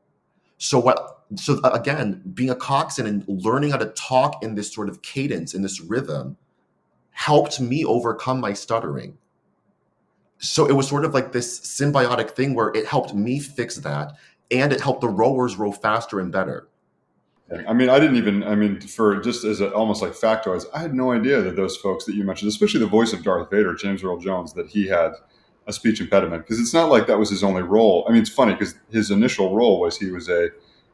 So 0.59 0.78
what 0.78 1.16
so 1.34 1.61
again, 1.64 2.22
being 2.34 2.50
a 2.50 2.54
coxswain 2.54 3.09
and 3.09 3.24
learning 3.26 3.70
how 3.70 3.78
to 3.78 3.86
talk 3.86 4.44
in 4.44 4.54
this 4.54 4.72
sort 4.72 4.88
of 4.88 5.02
cadence, 5.02 5.54
in 5.54 5.62
this 5.62 5.80
rhythm, 5.80 6.36
helped 7.11 7.61
me 7.61 7.84
overcome 7.84 8.40
my 8.40 8.52
stuttering. 8.52 9.18
So 10.39 10.66
it 10.66 10.72
was 10.72 10.89
sort 10.89 11.05
of 11.05 11.14
like 11.14 11.32
this 11.32 11.61
symbiotic 11.61 12.30
thing 12.30 12.55
where 12.55 12.68
it 12.74 12.87
helped 12.87 13.14
me 13.14 13.39
fix 13.39 13.76
that 13.76 14.12
and 14.51 14.72
it 14.72 14.80
helped 14.80 15.01
the 15.01 15.09
rowers 15.09 15.57
row 15.57 15.72
faster 15.72 16.20
and 16.20 16.30
better. 16.30 16.68
I 17.68 17.72
mean, 17.72 17.89
I 17.89 18.01
didn't 18.01 18.16
even. 18.16 18.43
I 18.43 18.57
mean, 18.57 18.80
for 18.80 19.20
just 19.20 19.45
as 19.45 19.61
a, 19.61 19.72
almost 19.72 20.03
like 20.03 20.12
factoids, 20.12 20.64
I 20.74 20.80
had 20.80 20.95
no 20.95 21.12
idea 21.12 21.41
that 21.43 21.55
those 21.55 21.76
folks 21.76 22.05
that 22.07 22.16
you 22.16 22.24
mentioned, 22.24 22.49
especially 22.49 22.80
the 22.80 22.87
voice 22.87 23.12
of 23.12 23.22
Darth 23.22 23.51
Vader, 23.51 23.72
James 23.74 24.03
Earl 24.03 24.18
Jones, 24.18 24.53
that 24.55 24.66
he 24.66 24.89
had 24.89 25.12
a 25.68 25.72
speech 25.72 26.01
impediment 26.01 26.43
because 26.43 26.61
it's 26.61 26.74
not 26.74 26.91
like 26.91 27.07
that 27.07 27.18
was 27.18 27.30
his 27.30 27.45
only 27.45 27.62
role. 27.62 28.05
I 28.09 28.12
mean, 28.12 28.22
it's 28.22 28.30
funny 28.30 28.53
because 28.55 28.74
his 28.91 29.12
initial 29.12 29.55
role 29.55 29.80
was 29.80 29.97
he 29.97 30.11
was 30.11 30.28
a 30.28 30.49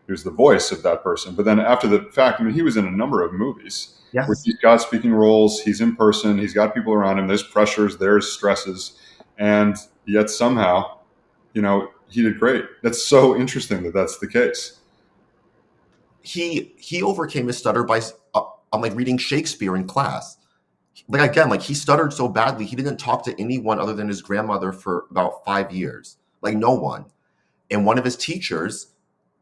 he 0.07 0.13
was 0.13 0.25
the 0.25 0.31
voice 0.31 0.73
of 0.73 0.83
that 0.83 1.03
person, 1.03 1.35
but 1.35 1.45
then 1.47 1.59
after 1.59 1.87
the 1.87 2.01
fact, 2.13 2.41
I 2.41 2.45
mean, 2.45 2.55
he 2.55 2.63
was 2.63 2.77
in 2.77 2.87
a 2.87 2.91
number 2.91 3.23
of 3.23 3.33
movies 3.33 3.99
Yes. 4.13 4.29
where 4.29 4.37
he's 4.45 4.59
got 4.59 4.83
speaking 4.83 5.13
roles, 5.13 5.61
he's 5.61 5.81
in 5.81 5.97
person, 5.97 6.37
he's 6.39 6.53
got 6.53 6.75
people 6.75 6.93
around 6.93 7.19
him. 7.19 7.29
There's 7.29 7.43
pressures, 7.43 7.97
there's 7.97 8.31
stresses, 8.31 8.99
and 9.39 9.77
yet 10.07 10.31
somehow, 10.31 10.99
you 11.55 11.63
know, 11.63 11.91
he 12.09 12.23
did 12.23 12.39
great. 12.39 12.65
That's 12.83 13.03
so 13.05 13.37
interesting 13.37 13.83
that 13.85 13.95
that's 13.95 14.19
the 14.19 14.29
case. 14.29 14.81
he 16.23 16.75
he 16.79 17.03
overcame 17.03 17.47
his 17.47 17.59
stutter 17.59 17.85
by 17.85 18.01
uh, 18.35 18.43
I'm 18.73 18.81
like 18.81 18.95
reading 18.95 19.19
Shakespeare 19.19 19.77
in 19.77 19.87
class. 19.87 20.39
Like 21.09 21.31
again, 21.31 21.49
like 21.51 21.63
he 21.63 21.75
stuttered 21.75 22.13
so 22.13 22.29
badly, 22.29 22.65
he 22.67 22.77
didn't 22.77 22.99
talk 22.99 23.25
to 23.25 23.41
anyone 23.41 23.79
other 23.81 23.95
than 23.95 24.09
his 24.09 24.23
grandmother 24.23 24.73
for 24.73 25.07
about 25.11 25.45
five 25.45 25.73
years, 25.73 26.19
like 26.43 26.57
no 26.57 26.73
one. 26.73 27.07
And 27.71 27.87
one 27.87 27.99
of 27.99 28.05
his 28.05 28.17
teachers 28.17 28.89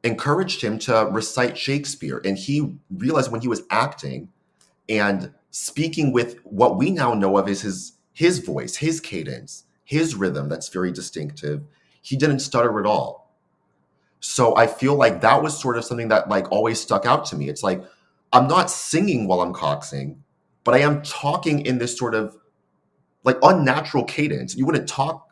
encouraged 0.04 0.62
him 0.62 0.78
to 0.80 1.08
recite 1.12 1.58
Shakespeare, 1.58 2.22
and 2.24 2.38
he 2.38 2.76
realized 2.90 3.30
when 3.32 3.40
he 3.40 3.48
was 3.48 3.62
acting 3.70 4.28
and 4.88 5.32
speaking 5.50 6.12
with 6.12 6.38
what 6.44 6.78
we 6.78 6.90
now 6.90 7.14
know 7.14 7.36
of 7.36 7.48
as 7.48 7.62
his 7.62 7.92
his 8.12 8.38
voice, 8.40 8.76
his 8.76 9.00
cadence, 9.00 9.64
his 9.90 10.14
rhythm 10.14 10.48
that's 10.48 10.68
very 10.68 10.92
distinctive, 10.92 11.64
he 12.00 12.16
didn't 12.16 12.38
stutter 12.38 12.78
at 12.78 12.86
all. 12.86 13.34
So 14.20 14.56
I 14.56 14.68
feel 14.68 14.94
like 14.94 15.20
that 15.22 15.42
was 15.42 15.60
sort 15.60 15.76
of 15.76 15.84
something 15.84 16.06
that 16.08 16.28
like 16.28 16.52
always 16.52 16.80
stuck 16.80 17.06
out 17.06 17.24
to 17.26 17.36
me. 17.36 17.48
It's 17.48 17.64
like 17.64 17.82
I'm 18.32 18.46
not 18.46 18.70
singing 18.70 19.26
while 19.26 19.40
I'm 19.40 19.52
coxing, 19.52 20.18
but 20.62 20.76
I 20.76 20.78
am 20.78 21.02
talking 21.02 21.66
in 21.66 21.78
this 21.78 21.98
sort 21.98 22.14
of 22.14 22.36
like 23.24 23.36
unnatural 23.42 24.04
cadence. 24.04 24.54
You 24.54 24.64
wouldn't 24.64 24.88
talk 24.88 25.28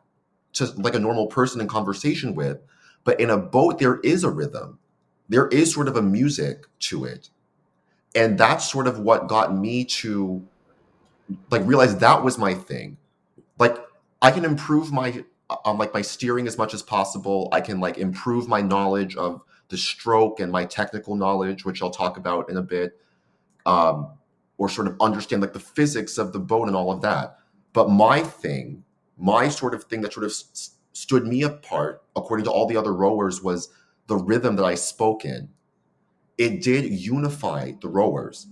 to 0.55 0.65
like 0.77 0.97
a 0.97 0.99
normal 0.99 1.29
person 1.29 1.61
in 1.61 1.69
conversation 1.69 2.35
with, 2.35 2.59
but 3.05 3.21
in 3.21 3.31
a 3.31 3.39
boat 3.39 3.79
there 3.79 4.01
is 4.01 4.25
a 4.25 4.31
rhythm. 4.31 4.81
There 5.29 5.47
is 5.47 5.73
sort 5.73 5.87
of 5.87 5.97
a 5.97 6.03
music 6.03 6.65
to 6.81 7.05
it. 7.05 7.31
And 8.17 8.37
that's 8.37 8.69
sort 8.69 8.89
of 8.89 8.99
what 8.99 9.29
got 9.29 9.57
me 9.57 9.85
to 9.85 10.45
like 11.53 11.63
realize 11.65 11.97
that 11.99 12.25
was 12.25 12.39
my 12.39 12.55
thing. 12.55 12.97
Like 13.61 13.77
I 14.21 14.31
can 14.31 14.45
improve 14.45 14.93
my 14.93 15.25
um, 15.65 15.79
like 15.79 15.95
my 15.95 16.03
steering 16.03 16.47
as 16.47 16.59
much 16.59 16.75
as 16.75 16.83
possible. 16.83 17.49
I 17.53 17.61
can 17.61 17.81
like 17.81 17.99
improve 17.99 18.49
my 18.49 18.61
knowledge 18.61 19.17
of 19.17 19.41
the 19.69 19.79
stroke 19.79 20.41
and 20.41 20.53
my 20.53 20.65
technical 20.65 21.15
knowledge, 21.15 21.65
which 21.65 21.83
I'll 21.83 21.91
talk 21.91 22.17
about 22.17 22.51
in 22.51 22.57
a 22.57 22.63
bit, 22.63 22.99
um, 23.67 24.13
or 24.59 24.69
sort 24.69 24.87
of 24.87 24.97
understand 25.01 25.43
like 25.43 25.53
the 25.53 25.61
physics 25.61 26.19
of 26.19 26.33
the 26.33 26.39
boat 26.39 26.69
and 26.69 26.77
all 26.77 26.91
of 26.91 27.01
that. 27.03 27.39
But 27.73 27.91
my 27.91 28.23
thing, 28.23 28.85
my 29.17 29.49
sort 29.49 29.75
of 29.75 29.85
thing 29.85 30.01
that 30.03 30.13
sort 30.13 30.25
of 30.25 30.31
s- 30.31 30.71
stood 30.93 31.27
me 31.27 31.43
apart, 31.43 32.03
according 32.17 32.45
to 32.45 32.51
all 32.51 32.67
the 32.67 32.77
other 32.77 32.95
rowers, 32.95 33.43
was 33.43 33.69
the 34.07 34.17
rhythm 34.17 34.57
that 34.57 34.65
I 34.65 34.75
spoke 34.75 35.25
in. 35.25 35.51
It 36.37 36.63
did 36.63 36.85
unify 36.85 37.73
the 37.81 37.89
rowers 37.89 38.47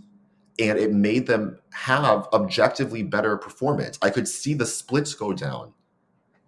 and 0.59 0.79
it 0.79 0.93
made 0.93 1.27
them 1.27 1.59
have 1.73 2.29
objectively 2.33 3.03
better 3.03 3.37
performance. 3.37 3.99
I 4.03 4.11
could 4.11 4.27
see 4.27 4.55
the 4.55 4.67
splits 4.67 5.15
go 5.15 5.33
down 5.33 5.73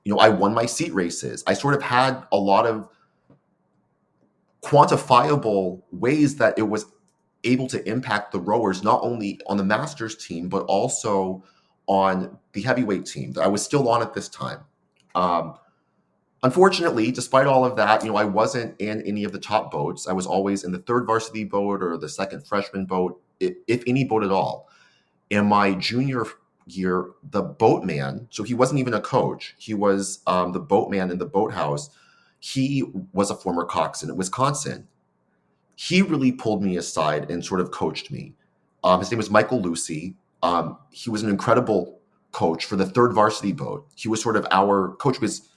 you 0.09 0.15
know, 0.15 0.21
I 0.21 0.31
won 0.31 0.55
my 0.55 0.65
seat 0.65 0.95
races. 0.95 1.45
I 1.47 1.53
sort 1.53 1.75
of 1.75 1.83
had 1.83 2.23
a 2.33 2.37
lot 2.39 2.65
of 2.65 2.89
quantifiable 4.63 5.83
ways 5.93 6.37
that 6.37 6.59
it 6.59 6.63
was 6.63 6.87
able 7.45 7.67
to 7.67 7.87
impact 7.87 8.33
the 8.33 8.41
rowers, 8.41 8.83
not 8.83 9.01
only 9.03 9.39
on 9.49 9.59
the 9.59 9.65
masters 9.65 10.17
team, 10.17 10.49
but 10.49 10.65
also 10.65 11.45
on 11.89 12.39
the 12.55 12.63
heavyweight 12.63 13.05
team 13.05 13.35
that 13.35 13.43
I 13.43 13.49
was 13.49 13.63
still 13.63 13.87
on 13.87 14.01
at 14.01 14.15
this 14.15 14.31
time. 14.31 14.61
Um, 15.15 15.59
unfortunately, 16.43 17.11
despite 17.11 17.47
all 17.47 17.67
of 17.67 17.77
that, 17.77 18.03
you 18.03 18.11
know, 18.11 18.17
I 18.17 18.25
wasn't 18.25 18.81
in 18.81 19.03
any 19.03 19.25
of 19.25 19.33
the 19.33 19.39
top 19.39 19.71
boats. 19.71 20.09
I 20.09 20.15
was 20.15 20.27
always 20.27 20.65
in 20.65 20.73
the 20.73 20.79
third 20.79 21.07
varsity 21.07 21.45
boat 21.45 21.83
or 21.83 21.99
the 21.99 22.09
second 22.09 22.47
freshman 22.47 22.87
boat, 22.87 23.21
if, 23.41 23.83
any 23.87 24.05
boat 24.05 24.25
at 24.25 24.31
all. 24.31 24.69
In 25.31 25.47
my 25.47 25.75
junior 25.75 26.25
year, 26.67 27.11
the 27.23 27.43
boatman, 27.43 28.29
so 28.31 28.43
he 28.43 28.55
wasn't 28.55 28.81
even 28.81 28.95
a 28.95 29.01
coach, 29.01 29.55
he 29.59 29.75
was 29.75 30.21
um, 30.27 30.53
the 30.53 30.61
boatman 30.61 31.11
in 31.11 31.19
the 31.19 31.27
boathouse. 31.27 31.91
He 32.41 32.85
was 33.13 33.31
a 33.31 33.35
former 33.35 33.65
coxswain 33.65 34.11
in 34.11 34.17
Wisconsin. 34.17 34.87
He 35.75 36.03
really 36.03 36.33
pulled 36.33 36.63
me 36.63 36.77
aside 36.77 37.31
and 37.31 37.45
sort 37.45 37.61
of 37.61 37.71
coached 37.71 38.11
me. 38.11 38.35
Um, 38.85 39.01
his 39.01 39.11
name 39.11 39.19
was 39.19 39.31
Michael 39.31 39.61
Lucy. 39.61 40.17
Um, 40.43 40.79
he 40.91 41.11
was 41.11 41.23
an 41.23 41.31
incredible 41.31 41.99
coach 42.33 42.65
for 42.65 42.77
the 42.77 42.87
third 42.87 43.13
varsity 43.13 43.53
boat. 43.53 43.87
He 43.97 44.09
was 44.09 44.23
sort 44.23 44.37
of 44.37 44.47
our 44.51 44.95
coach. 44.97 45.21
Was 45.21 45.49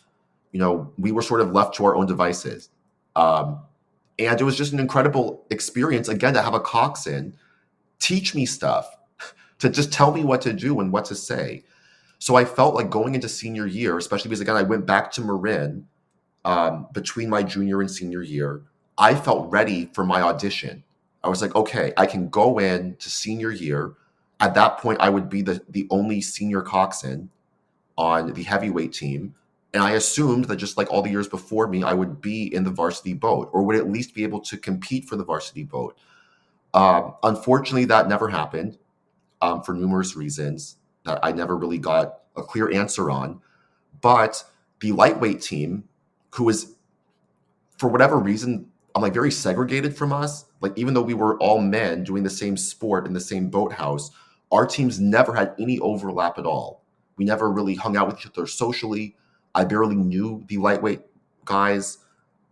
you 0.51 0.59
know 0.59 0.91
we 0.97 1.11
were 1.11 1.21
sort 1.21 1.41
of 1.41 1.51
left 1.51 1.75
to 1.75 1.85
our 1.85 1.95
own 1.95 2.07
devices, 2.07 2.69
um, 3.15 3.59
and 4.17 4.39
it 4.39 4.43
was 4.43 4.57
just 4.57 4.73
an 4.73 4.79
incredible 4.79 5.45
experience 5.49 6.07
again 6.07 6.33
to 6.33 6.41
have 6.41 6.53
a 6.53 6.59
coxswain 6.59 7.33
teach 8.01 8.35
me 8.35 8.45
stuff 8.45 8.97
to 9.59 9.69
just 9.69 9.93
tell 9.93 10.11
me 10.11 10.25
what 10.25 10.41
to 10.41 10.51
do 10.51 10.81
and 10.81 10.91
what 10.91 11.05
to 11.05 11.15
say. 11.15 11.63
So 12.19 12.35
I 12.35 12.43
felt 12.43 12.75
like 12.75 12.89
going 12.89 13.15
into 13.15 13.29
senior 13.29 13.65
year, 13.65 13.97
especially 13.97 14.29
because 14.29 14.41
again 14.41 14.57
I 14.57 14.63
went 14.63 14.85
back 14.85 15.11
to 15.13 15.21
Marin 15.21 15.87
um, 16.43 16.87
between 16.93 17.29
my 17.29 17.43
junior 17.43 17.79
and 17.79 17.89
senior 17.89 18.21
year. 18.21 18.63
I 18.97 19.15
felt 19.15 19.49
ready 19.51 19.89
for 19.93 20.03
my 20.03 20.21
audition. 20.21 20.83
I 21.23 21.29
was 21.29 21.41
like, 21.41 21.55
okay, 21.55 21.93
I 21.97 22.05
can 22.05 22.29
go 22.29 22.59
in 22.59 22.95
to 22.97 23.09
senior 23.09 23.51
year. 23.51 23.93
At 24.39 24.55
that 24.55 24.79
point, 24.79 24.99
I 24.99 25.09
would 25.09 25.29
be 25.29 25.43
the 25.43 25.61
the 25.69 25.87
only 25.91 26.21
senior 26.21 26.61
coxswain 26.61 27.29
on 27.97 28.33
the 28.33 28.43
heavyweight 28.43 28.93
team, 28.93 29.35
and 29.73 29.83
I 29.83 29.91
assumed 29.91 30.45
that 30.45 30.55
just 30.55 30.77
like 30.77 30.91
all 30.91 31.03
the 31.03 31.11
years 31.11 31.27
before 31.27 31.67
me, 31.67 31.83
I 31.83 31.93
would 31.93 32.21
be 32.21 32.53
in 32.53 32.63
the 32.63 32.71
varsity 32.71 33.13
boat, 33.13 33.49
or 33.53 33.61
would 33.61 33.75
at 33.75 33.89
least 33.89 34.15
be 34.15 34.23
able 34.23 34.39
to 34.41 34.57
compete 34.57 35.05
for 35.05 35.15
the 35.15 35.23
varsity 35.23 35.63
boat. 35.63 35.95
Um, 36.73 37.15
unfortunately, 37.23 37.85
that 37.85 38.07
never 38.07 38.29
happened 38.29 38.77
um, 39.41 39.61
for 39.63 39.73
numerous 39.73 40.15
reasons 40.15 40.77
that 41.05 41.19
I 41.23 41.31
never 41.31 41.57
really 41.57 41.77
got 41.77 42.19
a 42.35 42.43
clear 42.43 42.71
answer 42.71 43.09
on. 43.09 43.41
But 44.01 44.43
the 44.79 44.91
lightweight 44.91 45.41
team, 45.41 45.85
who 46.31 46.45
was, 46.45 46.75
for 47.77 47.89
whatever 47.89 48.17
reason, 48.17 48.67
I'm 48.95 49.01
like 49.01 49.13
very 49.13 49.31
segregated 49.31 49.95
from 49.95 50.13
us. 50.13 50.45
Like 50.61 50.77
even 50.77 50.93
though 50.93 51.01
we 51.01 51.13
were 51.13 51.37
all 51.37 51.59
men 51.59 52.03
doing 52.03 52.23
the 52.23 52.29
same 52.29 52.57
sport 52.57 53.05
in 53.05 53.13
the 53.13 53.19
same 53.19 53.49
boathouse, 53.49 54.11
our 54.51 54.65
teams 54.65 54.99
never 54.99 55.33
had 55.33 55.55
any 55.59 55.79
overlap 55.79 56.37
at 56.37 56.45
all. 56.45 56.83
We 57.17 57.25
never 57.25 57.51
really 57.51 57.75
hung 57.75 57.97
out 57.97 58.07
with 58.07 58.19
each 58.19 58.27
other 58.27 58.47
socially. 58.47 59.15
I 59.53 59.65
barely 59.65 59.95
knew 59.95 60.43
the 60.47 60.57
lightweight 60.57 61.01
guys. 61.45 61.99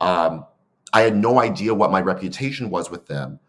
Um, 0.01 0.45
I 0.93 1.01
had 1.01 1.15
no 1.15 1.39
idea 1.39 1.74
what 1.74 1.91
my 1.91 2.01
reputation 2.01 2.70
was 2.70 2.89
with 2.89 3.07
them. 3.07 3.39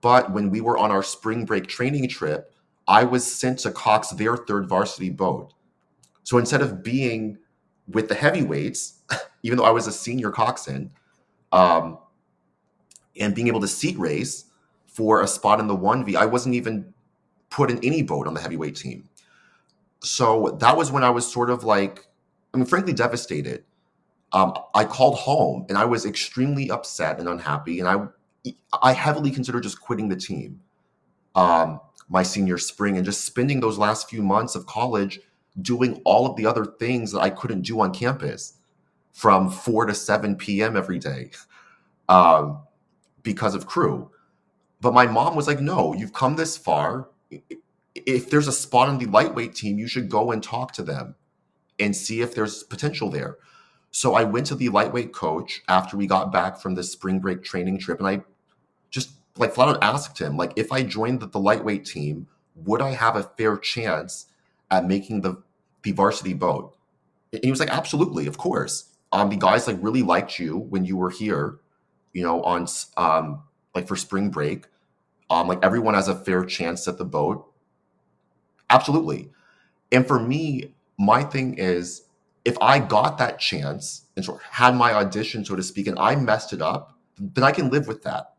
But 0.00 0.32
when 0.32 0.50
we 0.50 0.60
were 0.60 0.78
on 0.78 0.90
our 0.90 1.02
spring 1.02 1.44
break 1.44 1.66
training 1.66 2.08
trip, 2.08 2.52
I 2.88 3.04
was 3.04 3.30
sent 3.30 3.60
to 3.60 3.70
Cox 3.70 4.10
their 4.10 4.36
third 4.36 4.68
varsity 4.68 5.10
boat. 5.10 5.52
So 6.24 6.38
instead 6.38 6.62
of 6.62 6.82
being 6.82 7.38
with 7.88 8.08
the 8.08 8.14
heavyweights, 8.14 9.00
even 9.42 9.58
though 9.58 9.64
I 9.64 9.70
was 9.70 9.86
a 9.86 9.92
senior 9.92 10.30
coxswain, 10.30 10.90
um, 11.52 11.98
and 13.18 13.34
being 13.34 13.48
able 13.48 13.60
to 13.60 13.68
seat 13.68 13.98
race 13.98 14.46
for 14.86 15.22
a 15.22 15.26
spot 15.26 15.60
in 15.60 15.66
the 15.66 15.76
1V, 15.76 16.14
I 16.16 16.26
wasn't 16.26 16.54
even 16.54 16.92
put 17.50 17.70
in 17.70 17.78
any 17.84 18.02
boat 18.02 18.26
on 18.26 18.34
the 18.34 18.40
heavyweight 18.40 18.76
team. 18.76 19.08
So 20.02 20.56
that 20.60 20.76
was 20.76 20.90
when 20.90 21.04
I 21.04 21.10
was 21.10 21.30
sort 21.30 21.50
of 21.50 21.64
like, 21.64 22.06
I 22.54 22.56
mean, 22.56 22.66
frankly, 22.66 22.92
devastated. 22.92 23.64
Um, 24.32 24.54
I 24.74 24.84
called 24.84 25.16
home 25.16 25.66
and 25.68 25.76
I 25.76 25.84
was 25.84 26.06
extremely 26.06 26.70
upset 26.70 27.18
and 27.18 27.28
unhappy, 27.28 27.80
and 27.80 27.88
I 27.88 28.06
I 28.82 28.92
heavily 28.92 29.30
considered 29.30 29.62
just 29.62 29.80
quitting 29.80 30.08
the 30.08 30.16
team 30.16 30.60
um, 31.34 31.80
my 32.08 32.22
senior 32.22 32.58
spring 32.58 32.96
and 32.96 33.04
just 33.04 33.24
spending 33.24 33.60
those 33.60 33.78
last 33.78 34.08
few 34.08 34.22
months 34.22 34.54
of 34.54 34.66
college 34.66 35.20
doing 35.60 36.00
all 36.04 36.26
of 36.26 36.36
the 36.36 36.46
other 36.46 36.64
things 36.64 37.12
that 37.12 37.20
I 37.20 37.30
couldn't 37.30 37.62
do 37.62 37.80
on 37.80 37.92
campus 37.92 38.54
from 39.12 39.50
4 39.50 39.86
to 39.86 39.94
7 39.94 40.36
p.m. 40.36 40.76
every 40.76 40.98
day 40.98 41.30
um, 42.08 42.60
because 43.22 43.54
of 43.54 43.66
crew. 43.66 44.10
But 44.80 44.94
my 44.94 45.06
mom 45.06 45.36
was 45.36 45.46
like, 45.46 45.60
no, 45.60 45.92
you've 45.92 46.12
come 46.12 46.36
this 46.36 46.56
far. 46.56 47.08
If 47.94 48.30
there's 48.30 48.48
a 48.48 48.52
spot 48.52 48.88
on 48.88 48.98
the 48.98 49.06
lightweight 49.06 49.54
team, 49.54 49.78
you 49.78 49.86
should 49.86 50.08
go 50.08 50.32
and 50.32 50.42
talk 50.42 50.72
to 50.72 50.82
them 50.82 51.16
and 51.78 51.94
see 51.94 52.22
if 52.22 52.34
there's 52.34 52.62
potential 52.62 53.10
there. 53.10 53.36
So 53.90 54.14
I 54.14 54.24
went 54.24 54.46
to 54.46 54.54
the 54.54 54.68
lightweight 54.68 55.12
coach 55.12 55.62
after 55.68 55.96
we 55.96 56.06
got 56.06 56.32
back 56.32 56.60
from 56.60 56.74
the 56.74 56.82
spring 56.82 57.18
break 57.18 57.42
training 57.42 57.78
trip 57.78 57.98
and 57.98 58.08
I 58.08 58.22
like 59.36 59.54
flat 59.54 59.68
out 59.68 59.82
asked 59.82 60.18
him, 60.20 60.36
like, 60.36 60.52
if 60.56 60.72
I 60.72 60.82
joined 60.82 61.20
the, 61.20 61.26
the 61.26 61.40
lightweight 61.40 61.84
team, 61.84 62.26
would 62.54 62.82
I 62.82 62.90
have 62.90 63.16
a 63.16 63.22
fair 63.22 63.56
chance 63.56 64.26
at 64.70 64.86
making 64.86 65.22
the 65.22 65.42
the 65.82 65.92
varsity 65.92 66.34
boat? 66.34 66.76
And 67.32 67.42
he 67.44 67.50
was 67.50 67.60
like, 67.60 67.70
absolutely, 67.70 68.26
of 68.26 68.38
course. 68.38 68.86
Um, 69.12 69.30
the 69.30 69.36
guys 69.36 69.66
like 69.66 69.78
really 69.80 70.02
liked 70.02 70.38
you 70.38 70.56
when 70.56 70.84
you 70.84 70.96
were 70.96 71.10
here, 71.10 71.58
you 72.12 72.22
know, 72.22 72.42
on 72.42 72.66
um 72.96 73.42
like 73.74 73.88
for 73.88 73.96
spring 73.96 74.30
break. 74.30 74.66
Um, 75.30 75.46
like 75.46 75.60
everyone 75.62 75.94
has 75.94 76.08
a 76.08 76.14
fair 76.14 76.44
chance 76.44 76.88
at 76.88 76.98
the 76.98 77.04
boat. 77.04 77.46
Absolutely. 78.68 79.30
And 79.92 80.06
for 80.06 80.18
me, 80.18 80.74
my 80.98 81.22
thing 81.22 81.54
is 81.54 82.02
if 82.44 82.56
I 82.60 82.78
got 82.78 83.18
that 83.18 83.38
chance 83.38 84.06
and 84.16 84.24
sort 84.24 84.38
of 84.38 84.44
had 84.44 84.74
my 84.74 84.92
audition, 84.92 85.44
so 85.44 85.56
to 85.56 85.62
speak, 85.62 85.86
and 85.86 85.98
I 85.98 86.16
messed 86.16 86.52
it 86.52 86.60
up, 86.60 86.98
then 87.18 87.44
I 87.44 87.52
can 87.52 87.70
live 87.70 87.86
with 87.86 88.02
that. 88.02 88.34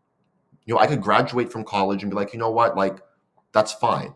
You 0.66 0.76
know, 0.76 0.80
I 0.80 0.88
could 0.88 1.02
graduate 1.02 1.52
from 1.52 1.64
college 1.64 2.04
and 2.04 2.12
be 2.12 2.16
like, 2.16 2.34
you 2.34 2.40
know 2.40 2.52
what, 2.52 2.76
like, 2.76 3.02
that's 3.52 3.74
fine. 3.74 4.14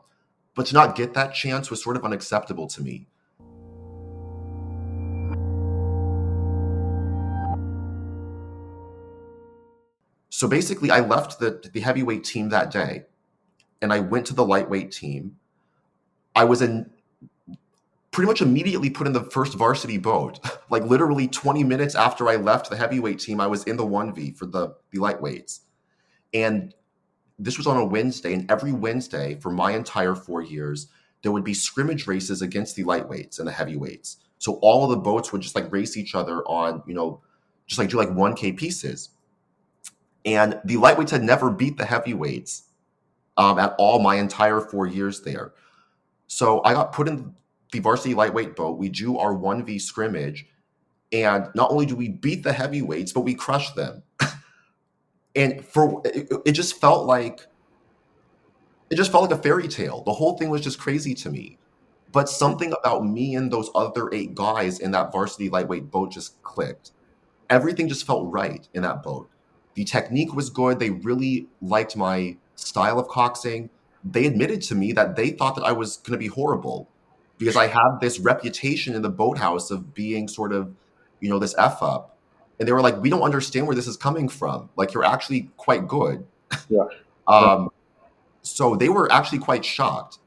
But 0.53 0.67
to 0.67 0.73
not 0.73 0.95
get 0.95 1.13
that 1.13 1.33
chance 1.33 1.69
was 1.69 1.83
sort 1.83 1.97
of 1.97 2.05
unacceptable 2.05 2.67
to 2.67 2.81
me. 2.81 3.07
So 10.29 10.47
basically, 10.47 10.91
I 10.91 10.99
left 10.99 11.39
the, 11.39 11.61
the 11.73 11.79
heavyweight 11.79 12.25
team 12.25 12.49
that 12.49 12.69
day 12.69 13.05
and 13.81 13.93
I 13.93 13.99
went 13.99 14.25
to 14.27 14.33
the 14.33 14.45
lightweight 14.45 14.91
team. 14.91 15.37
I 16.35 16.43
was 16.43 16.61
in 16.61 16.89
pretty 18.11 18.27
much 18.27 18.41
immediately 18.41 18.89
put 18.89 19.07
in 19.07 19.13
the 19.13 19.23
first 19.23 19.55
varsity 19.55 19.97
boat. 19.97 20.39
like 20.69 20.83
literally 20.83 21.27
20 21.27 21.63
minutes 21.63 21.95
after 21.95 22.27
I 22.29 22.35
left 22.35 22.69
the 22.69 22.77
heavyweight 22.77 23.19
team, 23.19 23.39
I 23.39 23.47
was 23.47 23.63
in 23.63 23.77
the 23.77 23.85
1V 23.85 24.37
for 24.37 24.45
the, 24.45 24.75
the 24.91 24.99
lightweights. 24.99 25.61
And 26.35 26.73
this 27.39 27.57
was 27.57 27.65
on 27.65 27.77
a 27.77 27.85
Wednesday, 27.85 28.33
and 28.33 28.51
every 28.51 28.73
Wednesday 28.73 29.35
for 29.35 29.51
my 29.51 29.71
entire 29.71 30.15
four 30.15 30.41
years, 30.41 30.87
there 31.23 31.31
would 31.31 31.45
be 31.45 31.53
scrimmage 31.53 32.07
races 32.07 32.41
against 32.41 32.75
the 32.75 32.83
lightweights 32.83 33.39
and 33.39 33.47
the 33.47 33.53
heavyweights. 33.53 34.17
So 34.37 34.59
all 34.61 34.83
of 34.83 34.89
the 34.89 34.97
boats 34.97 35.31
would 35.31 35.41
just 35.41 35.55
like 35.55 35.71
race 35.71 35.95
each 35.95 36.13
other 36.13 36.43
on, 36.43 36.83
you 36.85 36.93
know, 36.93 37.21
just 37.67 37.79
like 37.79 37.89
do 37.89 37.97
like 37.97 38.09
1K 38.09 38.57
pieces. 38.57 39.09
And 40.25 40.59
the 40.65 40.75
lightweights 40.75 41.11
had 41.11 41.23
never 41.23 41.49
beat 41.49 41.77
the 41.77 41.85
heavyweights 41.85 42.63
um, 43.37 43.57
at 43.57 43.75
all 43.77 43.99
my 43.99 44.15
entire 44.15 44.59
four 44.59 44.87
years 44.87 45.21
there. 45.21 45.53
So 46.27 46.61
I 46.63 46.73
got 46.73 46.91
put 46.91 47.07
in 47.07 47.33
the 47.71 47.79
varsity 47.79 48.13
lightweight 48.13 48.55
boat. 48.55 48.77
We 48.77 48.89
do 48.89 49.17
our 49.17 49.33
1v 49.33 49.79
scrimmage. 49.81 50.47
And 51.11 51.47
not 51.55 51.71
only 51.71 51.85
do 51.85 51.95
we 51.95 52.09
beat 52.09 52.43
the 52.43 52.53
heavyweights, 52.53 53.13
but 53.13 53.21
we 53.21 53.35
crush 53.35 53.71
them. 53.71 54.03
and 55.35 55.65
for 55.65 56.01
it, 56.05 56.31
it 56.45 56.51
just 56.53 56.79
felt 56.79 57.05
like 57.05 57.41
it 58.89 58.95
just 58.95 59.11
felt 59.11 59.29
like 59.29 59.37
a 59.37 59.41
fairy 59.41 59.67
tale. 59.67 60.03
The 60.03 60.13
whole 60.13 60.37
thing 60.37 60.49
was 60.49 60.61
just 60.61 60.79
crazy 60.79 61.13
to 61.15 61.29
me. 61.29 61.57
But 62.11 62.29
something 62.29 62.73
about 62.79 63.05
me 63.05 63.35
and 63.35 63.51
those 63.51 63.69
other 63.75 64.13
eight 64.13 64.35
guys 64.35 64.79
in 64.79 64.91
that 64.91 65.11
varsity 65.11 65.49
lightweight 65.49 65.91
boat 65.91 66.11
just 66.11 66.41
clicked. 66.43 66.91
Everything 67.49 67.89
just 67.89 68.05
felt 68.07 68.31
right 68.31 68.67
in 68.73 68.83
that 68.83 69.03
boat. 69.03 69.29
The 69.73 69.83
technique 69.83 70.33
was 70.33 70.49
good. 70.49 70.79
They 70.79 70.91
really 70.91 71.47
liked 71.61 71.97
my 71.97 72.37
style 72.55 72.99
of 72.99 73.07
coxing. 73.07 73.69
They 74.03 74.25
admitted 74.25 74.61
to 74.63 74.75
me 74.75 74.93
that 74.93 75.15
they 75.15 75.31
thought 75.31 75.55
that 75.55 75.65
I 75.65 75.73
was 75.73 75.97
going 75.97 76.13
to 76.13 76.17
be 76.17 76.27
horrible 76.27 76.87
because 77.37 77.57
I 77.57 77.67
had 77.67 77.99
this 77.99 78.19
reputation 78.19 78.95
in 78.95 79.01
the 79.01 79.09
boathouse 79.09 79.69
of 79.69 79.93
being 79.93 80.27
sort 80.27 80.53
of, 80.53 80.73
you 81.19 81.29
know, 81.29 81.39
this 81.39 81.55
F 81.57 81.83
up. 81.83 82.14
And 82.59 82.67
they 82.67 82.71
were 82.71 82.81
like, 82.81 82.97
we 82.97 83.09
don't 83.09 83.21
understand 83.21 83.67
where 83.67 83.75
this 83.75 83.87
is 83.87 83.97
coming 83.97 84.29
from. 84.29 84.69
Like, 84.75 84.93
you're 84.93 85.03
actually 85.03 85.49
quite 85.57 85.87
good. 85.87 86.25
Yeah. 86.69 86.85
um, 87.27 87.69
so 88.41 88.75
they 88.75 88.89
were 88.89 89.11
actually 89.11 89.39
quite 89.39 89.65
shocked. 89.65 90.19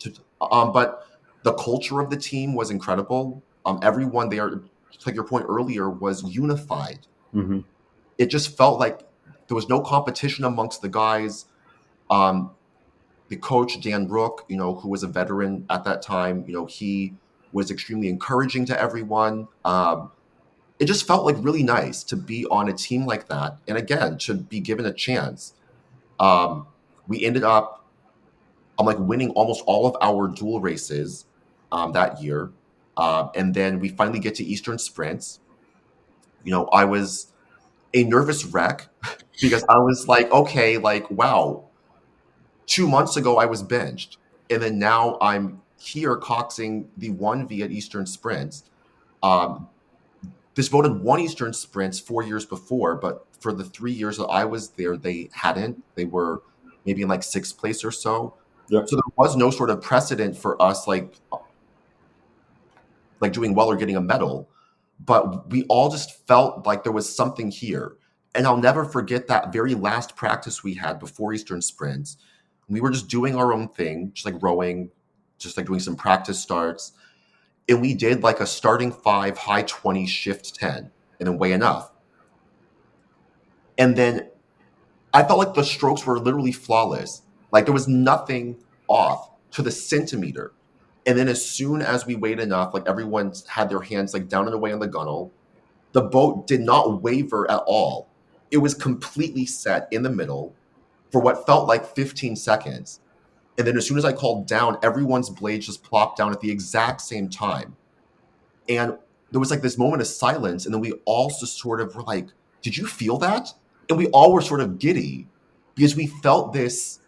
To, 0.00 0.12
um, 0.40 0.72
but 0.72 1.06
the 1.42 1.52
culture 1.54 2.00
of 2.00 2.10
the 2.10 2.16
team 2.16 2.54
was 2.54 2.70
incredible. 2.70 3.42
Um, 3.66 3.80
everyone 3.82 4.28
there, 4.28 4.60
like 5.04 5.14
your 5.14 5.24
point 5.24 5.46
earlier, 5.48 5.90
was 5.90 6.22
unified. 6.22 7.00
Mm-hmm. 7.34 7.60
It 8.18 8.26
just 8.26 8.56
felt 8.56 8.78
like 8.78 9.00
there 9.48 9.54
was 9.54 9.68
no 9.68 9.80
competition 9.80 10.44
amongst 10.44 10.82
the 10.82 10.88
guys. 10.88 11.46
Um, 12.10 12.52
the 13.28 13.36
coach 13.36 13.80
Dan 13.80 14.08
Roock, 14.08 14.44
you 14.48 14.56
know, 14.56 14.74
who 14.74 14.88
was 14.88 15.02
a 15.02 15.08
veteran 15.08 15.66
at 15.70 15.84
that 15.84 16.02
time, 16.02 16.44
you 16.46 16.52
know, 16.52 16.66
he 16.66 17.14
was 17.52 17.70
extremely 17.70 18.08
encouraging 18.08 18.66
to 18.66 18.80
everyone. 18.80 19.48
Um, 19.64 20.10
it 20.78 20.86
just 20.86 21.06
felt 21.06 21.24
like 21.24 21.36
really 21.38 21.62
nice 21.62 22.02
to 22.04 22.16
be 22.16 22.46
on 22.46 22.68
a 22.68 22.72
team 22.72 23.06
like 23.06 23.28
that, 23.28 23.58
and 23.68 23.78
again 23.78 24.18
to 24.18 24.34
be 24.34 24.60
given 24.60 24.86
a 24.86 24.92
chance. 24.92 25.54
Um, 26.18 26.66
we 27.06 27.24
ended 27.24 27.44
up, 27.44 27.86
I'm 28.78 28.86
like 28.86 28.98
winning 28.98 29.30
almost 29.30 29.62
all 29.66 29.86
of 29.86 29.96
our 30.00 30.28
dual 30.28 30.60
races 30.60 31.26
um, 31.72 31.92
that 31.92 32.22
year, 32.22 32.50
uh, 32.96 33.28
and 33.34 33.54
then 33.54 33.80
we 33.80 33.88
finally 33.88 34.18
get 34.18 34.34
to 34.36 34.44
Eastern 34.44 34.78
sprints. 34.78 35.40
You 36.44 36.52
know, 36.52 36.66
I 36.66 36.84
was 36.84 37.32
a 37.94 38.04
nervous 38.04 38.44
wreck 38.44 38.88
because 39.40 39.64
I 39.68 39.78
was 39.78 40.08
like, 40.08 40.30
okay, 40.32 40.78
like 40.78 41.10
wow, 41.10 41.64
two 42.66 42.88
months 42.88 43.16
ago 43.16 43.38
I 43.38 43.46
was 43.46 43.62
benched, 43.62 44.18
and 44.50 44.62
then 44.62 44.78
now 44.78 45.18
I'm 45.20 45.62
here 45.78 46.16
coxing 46.16 46.86
the 46.96 47.10
one 47.10 47.46
V 47.46 47.62
at 47.62 47.70
Eastern 47.70 48.06
Sprints. 48.06 48.64
Um, 49.22 49.68
voted 50.56 51.00
one 51.00 51.20
Eastern 51.20 51.52
Sprints 51.52 51.98
four 51.98 52.22
years 52.22 52.44
before, 52.44 52.96
but 52.96 53.26
for 53.40 53.52
the 53.52 53.64
three 53.64 53.92
years 53.92 54.18
that 54.18 54.26
I 54.26 54.44
was 54.44 54.70
there, 54.70 54.96
they 54.96 55.30
hadn't. 55.32 55.82
They 55.94 56.04
were 56.04 56.42
maybe 56.84 57.02
in 57.02 57.08
like 57.08 57.22
sixth 57.22 57.58
place 57.58 57.84
or 57.84 57.90
so. 57.90 58.34
Yep. 58.68 58.88
So 58.88 58.96
there 58.96 59.02
was 59.16 59.36
no 59.36 59.50
sort 59.50 59.70
of 59.70 59.82
precedent 59.82 60.36
for 60.36 60.60
us 60.62 60.86
like 60.86 61.14
like 63.20 63.32
doing 63.32 63.54
well 63.54 63.68
or 63.68 63.76
getting 63.76 63.96
a 63.96 64.00
medal. 64.00 64.48
But 65.04 65.50
we 65.50 65.64
all 65.64 65.90
just 65.90 66.26
felt 66.26 66.66
like 66.66 66.84
there 66.84 66.92
was 66.92 67.14
something 67.14 67.50
here. 67.50 67.96
And 68.34 68.46
I'll 68.46 68.56
never 68.56 68.84
forget 68.84 69.28
that 69.28 69.52
very 69.52 69.74
last 69.74 70.16
practice 70.16 70.64
we 70.64 70.74
had 70.74 70.98
before 70.98 71.32
Eastern 71.32 71.62
Sprints 71.62 72.16
we 72.68 72.80
were 72.80 72.90
just 72.90 73.08
doing 73.08 73.36
our 73.36 73.52
own 73.52 73.68
thing, 73.68 74.10
just 74.14 74.26
like 74.26 74.42
rowing, 74.42 74.90
just 75.38 75.56
like 75.56 75.66
doing 75.66 75.80
some 75.80 75.96
practice 75.96 76.40
starts. 76.40 76.92
And 77.68 77.80
we 77.80 77.94
did 77.94 78.22
like 78.22 78.40
a 78.40 78.46
starting 78.46 78.92
five, 78.92 79.38
high 79.38 79.62
20, 79.62 80.06
shift 80.06 80.54
10, 80.54 80.90
and 81.18 81.28
then 81.28 81.38
weigh 81.38 81.52
enough. 81.52 81.90
And 83.78 83.96
then 83.96 84.28
I 85.12 85.22
felt 85.22 85.38
like 85.38 85.54
the 85.54 85.64
strokes 85.64 86.04
were 86.04 86.18
literally 86.18 86.52
flawless. 86.52 87.22
Like 87.52 87.64
there 87.64 87.74
was 87.74 87.88
nothing 87.88 88.56
off 88.88 89.30
to 89.52 89.62
the 89.62 89.70
centimeter. 89.70 90.52
And 91.06 91.18
then 91.18 91.28
as 91.28 91.44
soon 91.44 91.82
as 91.82 92.06
we 92.06 92.16
weighed 92.16 92.40
enough, 92.40 92.74
like 92.74 92.86
everyone 92.86 93.32
had 93.46 93.68
their 93.68 93.80
hands 93.80 94.14
like 94.14 94.28
down 94.28 94.46
and 94.46 94.54
away 94.54 94.72
on 94.72 94.80
the 94.80 94.88
gunnel, 94.88 95.32
the 95.92 96.02
boat 96.02 96.46
did 96.46 96.60
not 96.60 97.02
waver 97.02 97.50
at 97.50 97.62
all. 97.66 98.08
It 98.50 98.58
was 98.58 98.74
completely 98.74 99.46
set 99.46 99.88
in 99.90 100.02
the 100.02 100.10
middle 100.10 100.54
for 101.12 101.20
what 101.20 101.46
felt 101.46 101.68
like 101.68 101.94
15 101.94 102.34
seconds. 102.34 103.00
And 103.56 103.66
then 103.66 103.76
as 103.76 103.86
soon 103.86 103.98
as 103.98 104.04
I 104.04 104.12
called 104.12 104.46
down, 104.46 104.78
everyone's 104.82 105.30
blades 105.30 105.66
just 105.66 105.82
plopped 105.84 106.18
down 106.18 106.32
at 106.32 106.40
the 106.40 106.50
exact 106.50 107.00
same 107.00 107.28
time. 107.28 107.76
And 108.68 108.98
there 109.30 109.40
was 109.40 109.50
like 109.50 109.62
this 109.62 109.78
moment 109.78 110.02
of 110.02 110.08
silence. 110.08 110.64
And 110.64 110.74
then 110.74 110.80
we 110.80 110.92
all 111.04 111.28
just 111.28 111.58
sort 111.58 111.80
of 111.80 111.94
were 111.94 112.02
like, 112.02 112.28
Did 112.62 112.76
you 112.76 112.86
feel 112.86 113.18
that? 113.18 113.52
And 113.88 113.98
we 113.98 114.08
all 114.08 114.32
were 114.32 114.40
sort 114.40 114.60
of 114.60 114.78
giddy 114.78 115.28
because 115.74 115.94
we 115.94 116.06
felt 116.06 116.52
this 116.52 117.00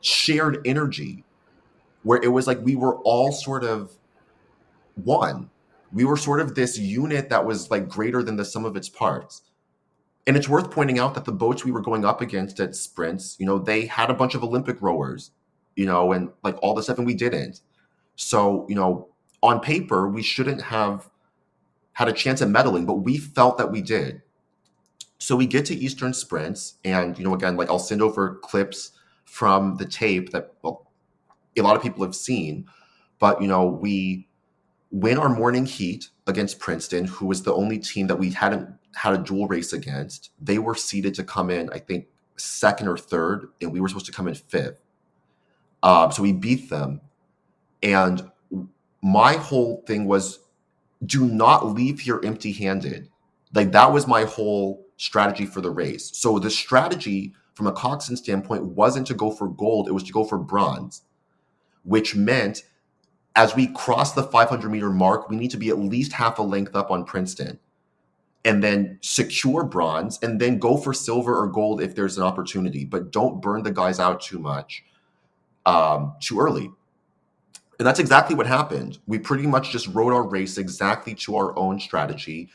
shared 0.00 0.60
energy 0.64 1.24
where 2.02 2.22
it 2.22 2.28
was 2.28 2.46
like 2.46 2.60
we 2.62 2.76
were 2.76 2.96
all 2.98 3.32
sort 3.32 3.64
of 3.64 3.92
one. 4.94 5.50
We 5.92 6.04
were 6.04 6.16
sort 6.16 6.40
of 6.40 6.54
this 6.54 6.78
unit 6.78 7.30
that 7.30 7.44
was 7.44 7.70
like 7.70 7.88
greater 7.88 8.22
than 8.22 8.36
the 8.36 8.44
sum 8.44 8.64
of 8.64 8.76
its 8.76 8.88
parts. 8.88 9.42
And 10.26 10.36
it's 10.36 10.48
worth 10.48 10.70
pointing 10.70 10.98
out 10.98 11.14
that 11.14 11.24
the 11.24 11.32
boats 11.32 11.64
we 11.64 11.72
were 11.72 11.80
going 11.80 12.04
up 12.04 12.20
against 12.20 12.60
at 12.60 12.74
sprints, 12.74 13.36
you 13.38 13.46
know, 13.46 13.58
they 13.58 13.86
had 13.86 14.10
a 14.10 14.14
bunch 14.14 14.34
of 14.34 14.42
Olympic 14.42 14.80
rowers, 14.80 15.30
you 15.76 15.86
know, 15.86 16.12
and 16.12 16.30
like 16.42 16.56
all 16.62 16.74
the 16.74 16.82
stuff, 16.82 16.98
and 16.98 17.06
we 17.06 17.14
didn't. 17.14 17.60
So, 18.16 18.66
you 18.68 18.74
know, 18.74 19.08
on 19.42 19.60
paper, 19.60 20.08
we 20.08 20.22
shouldn't 20.22 20.62
have 20.62 21.10
had 21.92 22.08
a 22.08 22.12
chance 22.12 22.42
at 22.42 22.48
medaling, 22.48 22.86
but 22.86 22.94
we 22.94 23.18
felt 23.18 23.58
that 23.58 23.70
we 23.70 23.80
did. 23.80 24.22
So 25.18 25.36
we 25.36 25.46
get 25.46 25.64
to 25.66 25.74
Eastern 25.74 26.12
sprints, 26.12 26.74
and 26.84 27.18
you 27.18 27.24
know, 27.24 27.34
again, 27.34 27.56
like 27.56 27.70
I'll 27.70 27.78
send 27.78 28.02
over 28.02 28.36
clips 28.42 28.92
from 29.24 29.76
the 29.76 29.86
tape 29.86 30.30
that 30.30 30.52
well, 30.62 30.90
a 31.56 31.62
lot 31.62 31.76
of 31.76 31.82
people 31.82 32.04
have 32.04 32.14
seen, 32.14 32.66
but 33.18 33.40
you 33.40 33.48
know, 33.48 33.66
we 33.66 34.28
win 34.90 35.18
our 35.18 35.28
morning 35.28 35.66
heat 35.66 36.08
against 36.26 36.58
Princeton, 36.58 37.04
who 37.04 37.26
was 37.26 37.42
the 37.42 37.52
only 37.52 37.78
team 37.78 38.06
that 38.06 38.16
we 38.16 38.30
hadn't 38.30 38.68
had 38.94 39.14
a 39.14 39.18
dual 39.18 39.48
race 39.48 39.72
against. 39.72 40.30
They 40.40 40.58
were 40.58 40.74
seeded 40.74 41.14
to 41.14 41.24
come 41.24 41.50
in, 41.50 41.68
I 41.70 41.78
think, 41.78 42.06
second 42.36 42.88
or 42.88 42.96
third, 42.96 43.48
and 43.60 43.72
we 43.72 43.80
were 43.80 43.88
supposed 43.88 44.06
to 44.06 44.12
come 44.12 44.28
in 44.28 44.34
fifth. 44.34 44.80
Um, 45.84 46.10
so 46.10 46.22
we 46.22 46.32
beat 46.32 46.70
them, 46.70 47.02
and 47.82 48.30
my 49.02 49.34
whole 49.34 49.84
thing 49.86 50.06
was, 50.06 50.40
do 51.04 51.26
not 51.26 51.66
leave 51.66 52.00
here 52.00 52.20
empty-handed. 52.24 53.10
Like 53.54 53.70
that 53.72 53.92
was 53.92 54.06
my 54.06 54.24
whole 54.24 54.86
strategy 54.96 55.44
for 55.44 55.60
the 55.60 55.70
race. 55.70 56.10
So 56.16 56.38
the 56.38 56.50
strategy 56.50 57.34
from 57.52 57.66
a 57.66 57.72
coxswain 57.72 58.16
standpoint 58.16 58.64
wasn't 58.64 59.06
to 59.08 59.14
go 59.14 59.30
for 59.30 59.48
gold; 59.48 59.86
it 59.86 59.92
was 59.92 60.04
to 60.04 60.12
go 60.12 60.24
for 60.24 60.38
bronze, 60.38 61.02
which 61.82 62.16
meant 62.16 62.62
as 63.36 63.54
we 63.54 63.66
cross 63.66 64.14
the 64.14 64.22
500 64.22 64.70
meter 64.70 64.90
mark, 64.90 65.28
we 65.28 65.36
need 65.36 65.50
to 65.50 65.58
be 65.58 65.68
at 65.68 65.78
least 65.78 66.14
half 66.14 66.38
a 66.38 66.42
length 66.42 66.74
up 66.74 66.90
on 66.90 67.04
Princeton 67.04 67.58
and 68.46 68.62
then 68.62 68.98
secure 69.02 69.64
bronze 69.64 70.18
and 70.22 70.40
then 70.40 70.58
go 70.58 70.76
for 70.76 70.94
silver 70.94 71.36
or 71.36 71.48
gold 71.48 71.82
if 71.82 71.94
there's 71.94 72.16
an 72.16 72.22
opportunity, 72.22 72.84
but 72.84 73.10
don't 73.10 73.42
burn 73.42 73.62
the 73.62 73.72
guys 73.72 73.98
out 73.98 74.20
too 74.20 74.38
much 74.38 74.84
um, 75.66 76.14
too 76.20 76.40
early. 76.40 76.70
And 77.78 77.86
that's 77.86 77.98
exactly 77.98 78.36
what 78.36 78.46
happened. 78.46 78.98
We 79.06 79.18
pretty 79.18 79.46
much 79.46 79.70
just 79.70 79.88
rode 79.88 80.12
our 80.12 80.26
race 80.26 80.58
exactly 80.58 81.14
to 81.16 81.36
our 81.36 81.58
own 81.58 81.80
strategy. 81.80 82.50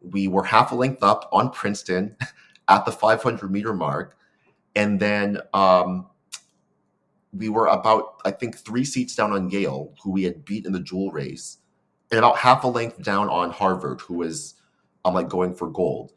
We 0.00 0.28
were 0.28 0.44
half 0.44 0.72
a 0.72 0.74
length 0.74 1.02
up 1.02 1.28
on 1.32 1.50
Princeton 1.50 2.16
at 2.68 2.84
the 2.84 2.92
500 2.92 3.50
meter 3.50 3.72
mark. 3.72 4.16
And 4.76 5.00
then 5.00 5.40
um, 5.54 6.06
we 7.32 7.48
were 7.48 7.66
about, 7.66 8.20
I 8.24 8.30
think, 8.30 8.56
three 8.56 8.84
seats 8.84 9.14
down 9.14 9.32
on 9.32 9.50
Yale, 9.50 9.94
who 10.02 10.10
we 10.12 10.24
had 10.24 10.44
beat 10.44 10.66
in 10.66 10.72
the 10.72 10.80
dual 10.80 11.10
race, 11.10 11.58
and 12.10 12.18
about 12.18 12.38
half 12.38 12.64
a 12.64 12.68
length 12.68 13.02
down 13.02 13.28
on 13.28 13.50
Harvard, 13.50 14.00
who 14.02 14.14
was 14.14 14.54
um, 15.04 15.14
like 15.14 15.28
going 15.28 15.54
for 15.54 15.68
gold. 15.68 16.12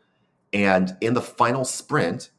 And 0.54 0.96
in 1.02 1.14
the 1.14 1.22
final 1.22 1.64
sprint, 1.64 2.32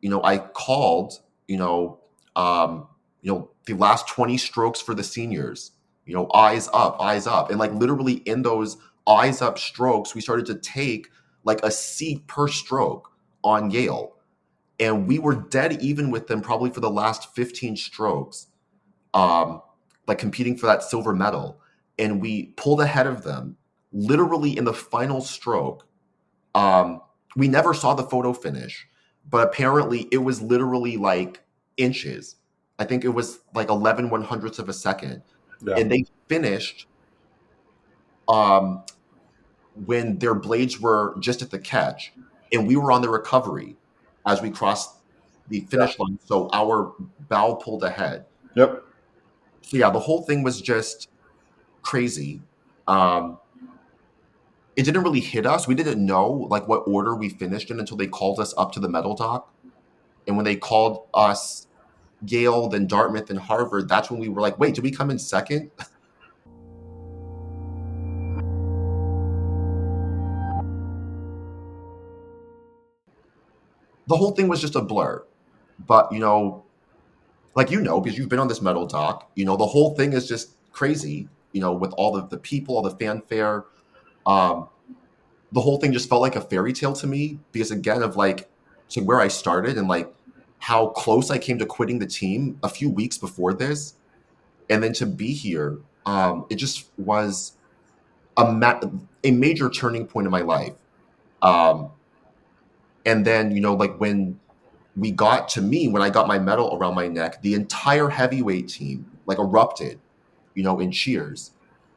you 0.00 0.08
know, 0.08 0.22
I 0.22 0.38
called, 0.38 1.14
you 1.48 1.56
know, 1.56 2.00
um, 2.36 2.86
you 3.22 3.32
know, 3.32 3.50
the 3.66 3.74
last 3.74 4.08
20 4.08 4.36
strokes 4.38 4.80
for 4.80 4.94
the 4.94 5.04
seniors, 5.04 5.72
you 6.06 6.14
know, 6.14 6.28
eyes 6.34 6.68
up, 6.72 7.00
eyes 7.00 7.26
up. 7.26 7.50
And 7.50 7.58
like 7.58 7.72
literally 7.72 8.14
in 8.14 8.42
those 8.42 8.76
eyes 9.06 9.42
up 9.42 9.58
strokes, 9.58 10.14
we 10.14 10.20
started 10.20 10.46
to 10.46 10.54
take 10.54 11.08
like 11.44 11.60
a 11.62 11.70
seat 11.70 12.26
per 12.26 12.48
stroke 12.48 13.10
on 13.44 13.70
Yale. 13.70 14.14
And 14.80 15.06
we 15.08 15.18
were 15.18 15.34
dead 15.34 15.82
even 15.82 16.10
with 16.10 16.28
them 16.28 16.40
probably 16.40 16.70
for 16.70 16.80
the 16.80 16.90
last 16.90 17.34
15 17.34 17.76
strokes 17.76 18.46
um 19.14 19.62
like 20.06 20.18
competing 20.18 20.56
for 20.56 20.66
that 20.66 20.82
silver 20.82 21.14
medal. 21.14 21.60
And 21.98 22.20
we 22.20 22.46
pulled 22.56 22.80
ahead 22.80 23.06
of 23.06 23.24
them 23.24 23.56
literally 23.92 24.56
in 24.56 24.64
the 24.64 24.72
final 24.72 25.20
stroke. 25.20 25.86
Um 26.54 27.00
we 27.36 27.48
never 27.48 27.74
saw 27.74 27.94
the 27.94 28.04
photo 28.04 28.32
finish 28.32 28.86
but 29.30 29.46
apparently 29.46 30.08
it 30.10 30.18
was 30.18 30.40
literally 30.40 30.96
like 30.96 31.40
inches 31.76 32.36
i 32.78 32.84
think 32.84 33.04
it 33.04 33.08
was 33.10 33.40
like 33.54 33.68
11 33.68 34.10
one 34.10 34.22
hundredths 34.22 34.58
of 34.58 34.68
a 34.68 34.72
second 34.72 35.22
Yeah. 35.62 35.76
and 35.76 35.90
they 35.90 36.04
finished 36.28 36.86
um 38.28 38.82
when 39.86 40.18
their 40.18 40.34
blades 40.34 40.80
were 40.80 41.14
just 41.20 41.40
at 41.42 41.50
the 41.50 41.58
catch 41.58 42.12
and 42.52 42.66
we 42.66 42.76
were 42.76 42.90
on 42.90 43.00
the 43.00 43.08
recovery 43.08 43.76
as 44.26 44.42
we 44.42 44.50
crossed 44.50 44.96
the 45.48 45.60
finish 45.60 45.98
line. 45.98 46.18
So 46.24 46.50
our 46.52 46.92
bow 47.28 47.54
pulled 47.54 47.84
ahead. 47.84 48.26
Yep. 48.56 48.82
So 49.62 49.76
yeah, 49.76 49.90
the 49.90 50.00
whole 50.00 50.22
thing 50.22 50.42
was 50.42 50.60
just 50.60 51.08
crazy. 51.82 52.42
Um, 52.88 53.38
it 54.74 54.82
didn't 54.82 55.04
really 55.04 55.20
hit 55.20 55.46
us. 55.46 55.68
We 55.68 55.76
didn't 55.76 56.04
know 56.04 56.28
like 56.28 56.66
what 56.66 56.80
order 56.86 57.14
we 57.14 57.28
finished 57.28 57.70
in 57.70 57.78
until 57.78 57.96
they 57.96 58.08
called 58.08 58.40
us 58.40 58.52
up 58.58 58.72
to 58.72 58.80
the 58.80 58.88
medal 58.88 59.14
dock. 59.14 59.54
And 60.26 60.36
when 60.36 60.44
they 60.44 60.56
called 60.56 61.06
us 61.14 61.67
Yale, 62.26 62.68
then 62.68 62.86
Dartmouth, 62.86 63.30
and 63.30 63.38
Harvard, 63.38 63.88
that's 63.88 64.10
when 64.10 64.20
we 64.20 64.28
were 64.28 64.40
like, 64.40 64.58
wait, 64.58 64.74
did 64.74 64.82
we 64.82 64.90
come 64.90 65.10
in 65.10 65.18
second? 65.18 65.70
the 74.08 74.16
whole 74.16 74.32
thing 74.32 74.48
was 74.48 74.60
just 74.60 74.74
a 74.74 74.80
blur. 74.80 75.24
But 75.86 76.10
you 76.12 76.18
know, 76.18 76.64
like 77.54 77.70
you 77.70 77.80
know, 77.80 78.00
because 78.00 78.18
you've 78.18 78.28
been 78.28 78.40
on 78.40 78.48
this 78.48 78.60
medal 78.60 78.86
dock, 78.86 79.30
you 79.34 79.44
know, 79.44 79.56
the 79.56 79.66
whole 79.66 79.94
thing 79.94 80.12
is 80.12 80.26
just 80.26 80.54
crazy, 80.72 81.28
you 81.52 81.60
know, 81.60 81.72
with 81.72 81.92
all 81.92 82.12
the, 82.12 82.26
the 82.26 82.38
people, 82.38 82.76
all 82.76 82.82
the 82.82 82.90
fanfare. 82.90 83.64
Um, 84.26 84.68
the 85.52 85.60
whole 85.60 85.78
thing 85.78 85.92
just 85.92 86.08
felt 86.08 86.20
like 86.20 86.36
a 86.36 86.40
fairy 86.40 86.72
tale 86.72 86.92
to 86.94 87.06
me 87.06 87.38
because 87.52 87.70
again 87.70 88.02
of 88.02 88.16
like 88.16 88.50
to 88.90 89.00
where 89.00 89.20
I 89.20 89.28
started 89.28 89.78
and 89.78 89.88
like 89.88 90.12
how 90.58 90.88
close 90.88 91.30
I 91.30 91.38
came 91.38 91.58
to 91.58 91.66
quitting 91.66 91.98
the 91.98 92.06
team 92.06 92.58
a 92.62 92.68
few 92.68 92.90
weeks 92.90 93.18
before 93.18 93.54
this. 93.54 93.94
And 94.70 94.82
then 94.82 94.92
to 94.94 95.06
be 95.06 95.32
here, 95.32 95.78
um, 96.04 96.46
it 96.50 96.56
just 96.56 96.90
was 96.98 97.52
a 98.36 98.52
ma- 98.52 98.80
a 99.24 99.30
major 99.30 99.70
turning 99.70 100.06
point 100.06 100.26
in 100.26 100.30
my 100.30 100.42
life. 100.42 100.74
Um, 101.42 101.90
and 103.08 103.24
then 103.24 103.50
you 103.50 103.60
know 103.60 103.74
like 103.74 103.98
when 103.98 104.38
we 104.96 105.10
got 105.10 105.48
to 105.48 105.62
me 105.62 105.88
when 105.88 106.02
i 106.02 106.10
got 106.10 106.26
my 106.26 106.38
medal 106.38 106.76
around 106.76 106.94
my 106.94 107.08
neck 107.08 107.40
the 107.42 107.54
entire 107.54 108.08
heavyweight 108.08 108.68
team 108.68 109.06
like 109.26 109.38
erupted 109.38 109.98
you 110.54 110.62
know 110.62 110.78
in 110.78 110.92
cheers 110.92 111.52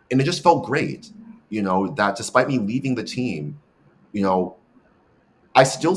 and 0.10 0.22
it 0.22 0.24
just 0.24 0.42
felt 0.42 0.66
great 0.66 1.12
you 1.50 1.62
know 1.62 1.90
that 1.96 2.16
despite 2.16 2.48
me 2.48 2.60
leaving 2.60 2.96
the 2.96 3.04
team 3.04 3.60
you 4.14 4.22
know 4.22 4.56
i 5.56 5.64
still 5.64 5.96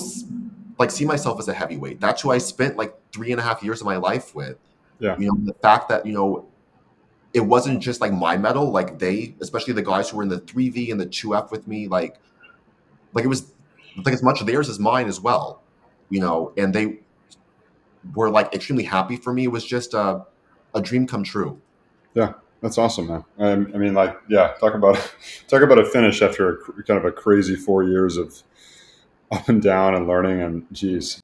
like 0.79 0.91
see 0.91 1.05
myself 1.05 1.39
as 1.39 1.49
a 1.49 1.55
heavyweight 1.55 2.01
that's 2.01 2.23
who 2.23 2.31
i 2.31 2.39
spent 2.39 2.77
like 2.77 2.95
three 3.13 3.31
and 3.31 3.41
a 3.41 3.45
half 3.45 3.63
years 3.63 3.81
of 3.81 3.87
my 3.87 3.97
life 3.97 4.35
with 4.35 4.57
Yeah. 4.99 5.17
you 5.19 5.27
know 5.27 5.37
the 5.45 5.55
fact 5.55 5.89
that 5.89 6.05
you 6.07 6.13
know 6.13 6.47
it 7.33 7.41
wasn't 7.41 7.81
just 7.81 8.01
like 8.01 8.13
my 8.13 8.37
medal 8.37 8.71
like 8.71 8.99
they 8.99 9.35
especially 9.41 9.73
the 9.73 9.83
guys 9.83 10.11
who 10.11 10.17
were 10.17 10.23
in 10.23 10.29
the 10.29 10.41
3v 10.41 10.91
and 10.93 11.01
the 11.01 11.07
2f 11.07 11.51
with 11.51 11.67
me 11.69 11.89
like 11.89 12.17
like 13.13 13.25
it 13.25 13.29
was 13.29 13.53
like 14.05 14.13
as 14.15 14.23
much 14.23 14.41
theirs 14.45 14.69
as 14.69 14.81
mine 14.81 15.07
as 15.07 15.21
well, 15.21 15.63
you 16.11 16.21
know, 16.21 16.53
and 16.57 16.75
they 16.75 16.99
were 18.15 18.29
like 18.29 18.53
extremely 18.53 18.83
happy 18.83 19.17
for 19.17 19.33
me. 19.33 19.45
It 19.45 19.53
was 19.53 19.65
just 19.65 19.95
a, 19.95 20.25
a 20.75 20.81
dream 20.83 21.07
come 21.07 21.23
true. 21.23 21.61
Yeah. 22.15 22.33
That's 22.61 22.77
awesome, 22.79 23.07
man. 23.07 23.25
Um, 23.39 23.71
I 23.75 23.79
mean, 23.79 23.95
like, 23.95 24.19
yeah, 24.29 24.55
talk 24.59 24.75
about 24.75 24.97
talk 25.49 25.63
about 25.63 25.79
a 25.79 25.85
finish 25.85 26.23
after 26.23 26.55
a 26.55 26.83
kind 26.83 26.99
of 26.99 27.05
a 27.05 27.13
crazy 27.13 27.55
four 27.55 27.85
years 27.85 28.17
of 28.17 28.43
up 29.33 29.49
and 29.49 29.63
down 29.63 29.95
and 29.95 30.07
learning, 30.07 30.41
and 30.41 30.67
geez, 30.73 31.21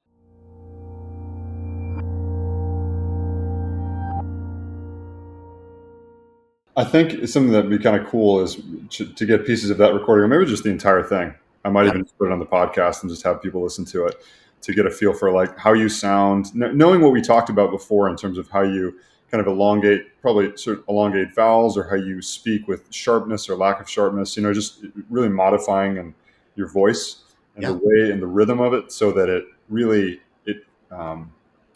I 6.76 6.84
think 6.84 7.28
something 7.28 7.53
that'd 7.53 7.68
be 7.68 7.78
kind 7.78 8.01
of 8.01 8.09
cool 8.09 8.40
is 8.40 8.57
to, 8.90 9.05
to 9.05 9.26
get 9.26 9.44
pieces 9.44 9.68
of 9.68 9.76
that 9.78 9.92
recording, 9.92 10.24
or 10.24 10.28
maybe 10.28 10.48
just 10.48 10.64
the 10.64 10.70
entire 10.70 11.03
thing. 11.03 11.34
I 11.62 11.68
might 11.68 11.86
even 11.86 12.07
put 12.18 12.28
it 12.28 12.32
on 12.32 12.38
the 12.38 12.46
podcast 12.46 13.03
and 13.03 13.11
just 13.11 13.22
have 13.24 13.42
people 13.42 13.62
listen 13.62 13.84
to 13.86 14.07
it. 14.07 14.24
to 14.62 14.72
get 14.72 14.86
a 14.86 14.90
feel 14.90 15.12
for 15.12 15.30
like 15.30 15.59
how 15.59 15.74
you 15.74 15.90
sound, 15.90 16.55
knowing 16.55 17.03
what 17.03 17.12
we 17.12 17.20
talked 17.20 17.51
about 17.51 17.70
before 17.70 18.09
in 18.09 18.16
terms 18.16 18.38
of 18.38 18.48
how 18.48 18.62
you 18.62 18.98
kind 19.30 19.40
of 19.40 19.46
elongate, 19.46 20.20
probably 20.22 20.57
sort 20.57 20.78
of 20.78 20.84
elongate 20.88 21.34
vowels, 21.34 21.76
or 21.76 21.84
how 21.84 21.96
you 21.96 22.22
speak 22.22 22.66
with 22.66 22.90
sharpness 22.90 23.48
or 23.48 23.57
lack 23.57 23.80
of 23.80 23.88
sharpness. 23.88 24.36
You 24.36 24.42
know, 24.42 24.55
just 24.55 24.82
uh, 24.82 24.88
really 25.11 25.28
modifying 25.28 25.98
and 25.98 26.14
your 26.57 26.68
voice 26.68 27.24
and 27.57 27.62
Yeah. 27.62 27.70
the 27.70 27.80
way 27.82 28.11
and 28.11 28.20
the 28.22 28.26
rhythm 28.26 28.61
of 28.61 28.72
it, 28.74 28.92
so 28.92 29.12
that 29.12 29.28
it 29.28 29.44
really 29.68 30.20
it. 30.46 30.64
Um, 30.90 31.32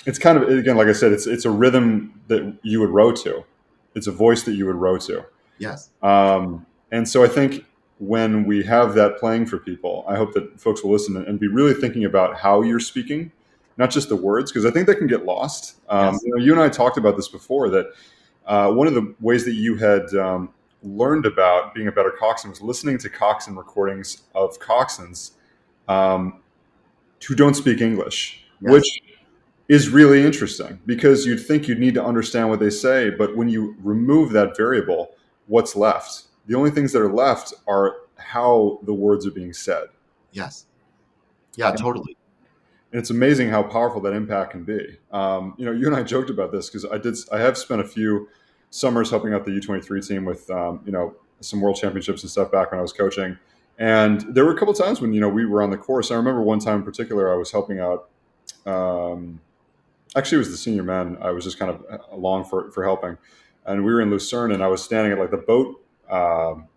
it's 0.06 0.18
kind 0.18 0.36
of 0.38 0.48
again, 0.48 0.76
like 0.76 0.88
I 0.88 0.92
said, 0.92 1.12
it's 1.12 1.26
it's 1.26 1.44
a 1.44 1.50
rhythm 1.50 2.20
that 2.28 2.56
you 2.62 2.80
would 2.80 2.90
row 2.90 3.12
to. 3.12 3.44
It's 3.94 4.06
a 4.06 4.12
voice 4.12 4.42
that 4.42 4.52
you 4.54 4.66
would 4.66 4.76
row 4.76 4.98
to. 4.98 5.24
Yes. 5.58 5.90
Um, 6.02 6.66
and 6.90 7.08
so 7.08 7.22
I 7.24 7.28
think 7.28 7.64
when 7.98 8.44
we 8.44 8.62
have 8.64 8.94
that 8.94 9.18
playing 9.18 9.46
for 9.46 9.56
people, 9.58 10.04
I 10.08 10.16
hope 10.16 10.34
that 10.34 10.60
folks 10.60 10.82
will 10.82 10.90
listen 10.90 11.16
and 11.16 11.38
be 11.38 11.46
really 11.46 11.74
thinking 11.74 12.04
about 12.04 12.36
how 12.36 12.62
you're 12.62 12.80
speaking, 12.80 13.30
not 13.76 13.90
just 13.90 14.08
the 14.08 14.16
words, 14.16 14.50
because 14.50 14.66
I 14.66 14.70
think 14.72 14.88
that 14.88 14.96
can 14.96 15.06
get 15.06 15.24
lost. 15.24 15.76
Um, 15.88 16.14
Yes. 16.14 16.22
you, 16.24 16.30
know, 16.36 16.44
you 16.44 16.52
and 16.52 16.60
I 16.60 16.68
talked 16.68 16.96
about 16.98 17.16
this 17.16 17.28
before 17.28 17.70
that 17.70 17.86
uh, 18.46 18.72
one 18.72 18.88
of 18.88 18.94
the 18.94 19.14
ways 19.20 19.44
that 19.44 19.54
you 19.54 19.76
had 19.76 20.12
um, 20.16 20.50
learned 20.82 21.24
about 21.24 21.72
being 21.72 21.86
a 21.86 21.92
better 21.92 22.10
coxswain 22.10 22.50
was 22.50 22.60
listening 22.60 22.98
to 22.98 23.08
coxswain 23.08 23.56
recordings 23.56 24.24
of 24.34 24.58
coxswains 24.58 25.30
um, 25.88 26.40
who 27.26 27.34
don't 27.34 27.54
speak 27.54 27.80
English, 27.80 28.44
Yes. 28.60 28.72
which 28.72 29.02
is 29.68 29.88
really 29.88 30.24
interesting 30.24 30.78
because 30.84 31.24
you'd 31.24 31.38
think 31.38 31.66
you'd 31.68 31.78
need 31.78 31.94
to 31.94 32.04
understand 32.04 32.50
what 32.50 32.60
they 32.60 32.70
say, 32.70 33.10
but 33.10 33.36
when 33.36 33.48
you 33.48 33.74
remove 33.82 34.32
that 34.32 34.56
variable, 34.56 35.12
what's 35.46 35.74
left? 35.74 36.24
The 36.46 36.54
only 36.54 36.70
things 36.70 36.92
that 36.92 37.00
are 37.00 37.12
left 37.12 37.54
are 37.66 37.96
how 38.16 38.78
the 38.82 38.92
words 38.92 39.26
are 39.26 39.30
being 39.30 39.52
said. 39.52 39.88
Yes. 40.32 40.66
Yeah, 41.56 41.72
totally. 41.72 42.16
And 42.92 43.00
it's 43.00 43.10
amazing 43.10 43.48
how 43.48 43.62
powerful 43.62 44.00
that 44.02 44.12
impact 44.12 44.52
can 44.52 44.64
be. 44.64 44.98
Um, 45.12 45.54
you 45.56 45.64
know, 45.64 45.72
you 45.72 45.86
and 45.86 45.96
I 45.96 46.02
joked 46.02 46.30
about 46.30 46.52
this 46.52 46.68
because 46.68 46.84
I 46.84 46.98
did. 46.98 47.16
I 47.32 47.38
have 47.38 47.56
spent 47.56 47.80
a 47.80 47.84
few 47.84 48.28
summers 48.70 49.10
helping 49.10 49.32
out 49.32 49.44
the 49.44 49.50
U23 49.52 50.06
team 50.06 50.24
with, 50.24 50.48
um, 50.50 50.80
you 50.84 50.92
know, 50.92 51.14
some 51.40 51.60
world 51.60 51.76
championships 51.76 52.22
and 52.22 52.30
stuff 52.30 52.50
back 52.52 52.70
when 52.70 52.78
I 52.78 52.82
was 52.82 52.92
coaching. 52.92 53.36
And 53.78 54.20
there 54.34 54.44
were 54.44 54.52
a 54.52 54.58
couple 54.58 54.74
times 54.74 55.00
when 55.00 55.12
you 55.12 55.20
know 55.20 55.28
we 55.28 55.46
were 55.46 55.62
on 55.62 55.70
the 55.70 55.76
course. 55.76 56.10
I 56.10 56.14
remember 56.14 56.42
one 56.42 56.60
time 56.60 56.76
in 56.76 56.82
particular, 56.84 57.32
I 57.32 57.36
was 57.36 57.50
helping 57.50 57.80
out. 57.80 58.08
Um, 58.66 59.40
actually, 60.14 60.36
it 60.36 60.38
was 60.40 60.50
the 60.50 60.56
senior 60.56 60.84
men. 60.84 61.18
I 61.20 61.30
was 61.30 61.44
just 61.44 61.58
kind 61.58 61.70
of 61.70 61.84
along 62.12 62.44
for 62.44 62.70
for 62.70 62.84
helping, 62.84 63.18
and 63.66 63.84
we 63.84 63.92
were 63.92 64.00
in 64.00 64.10
Lucerne, 64.10 64.52
and 64.52 64.62
I 64.62 64.68
was 64.68 64.82
standing 64.82 65.12
at 65.12 65.18
like 65.18 65.30
the 65.30 65.38
boat. 65.38 65.82
Um, 66.08 66.68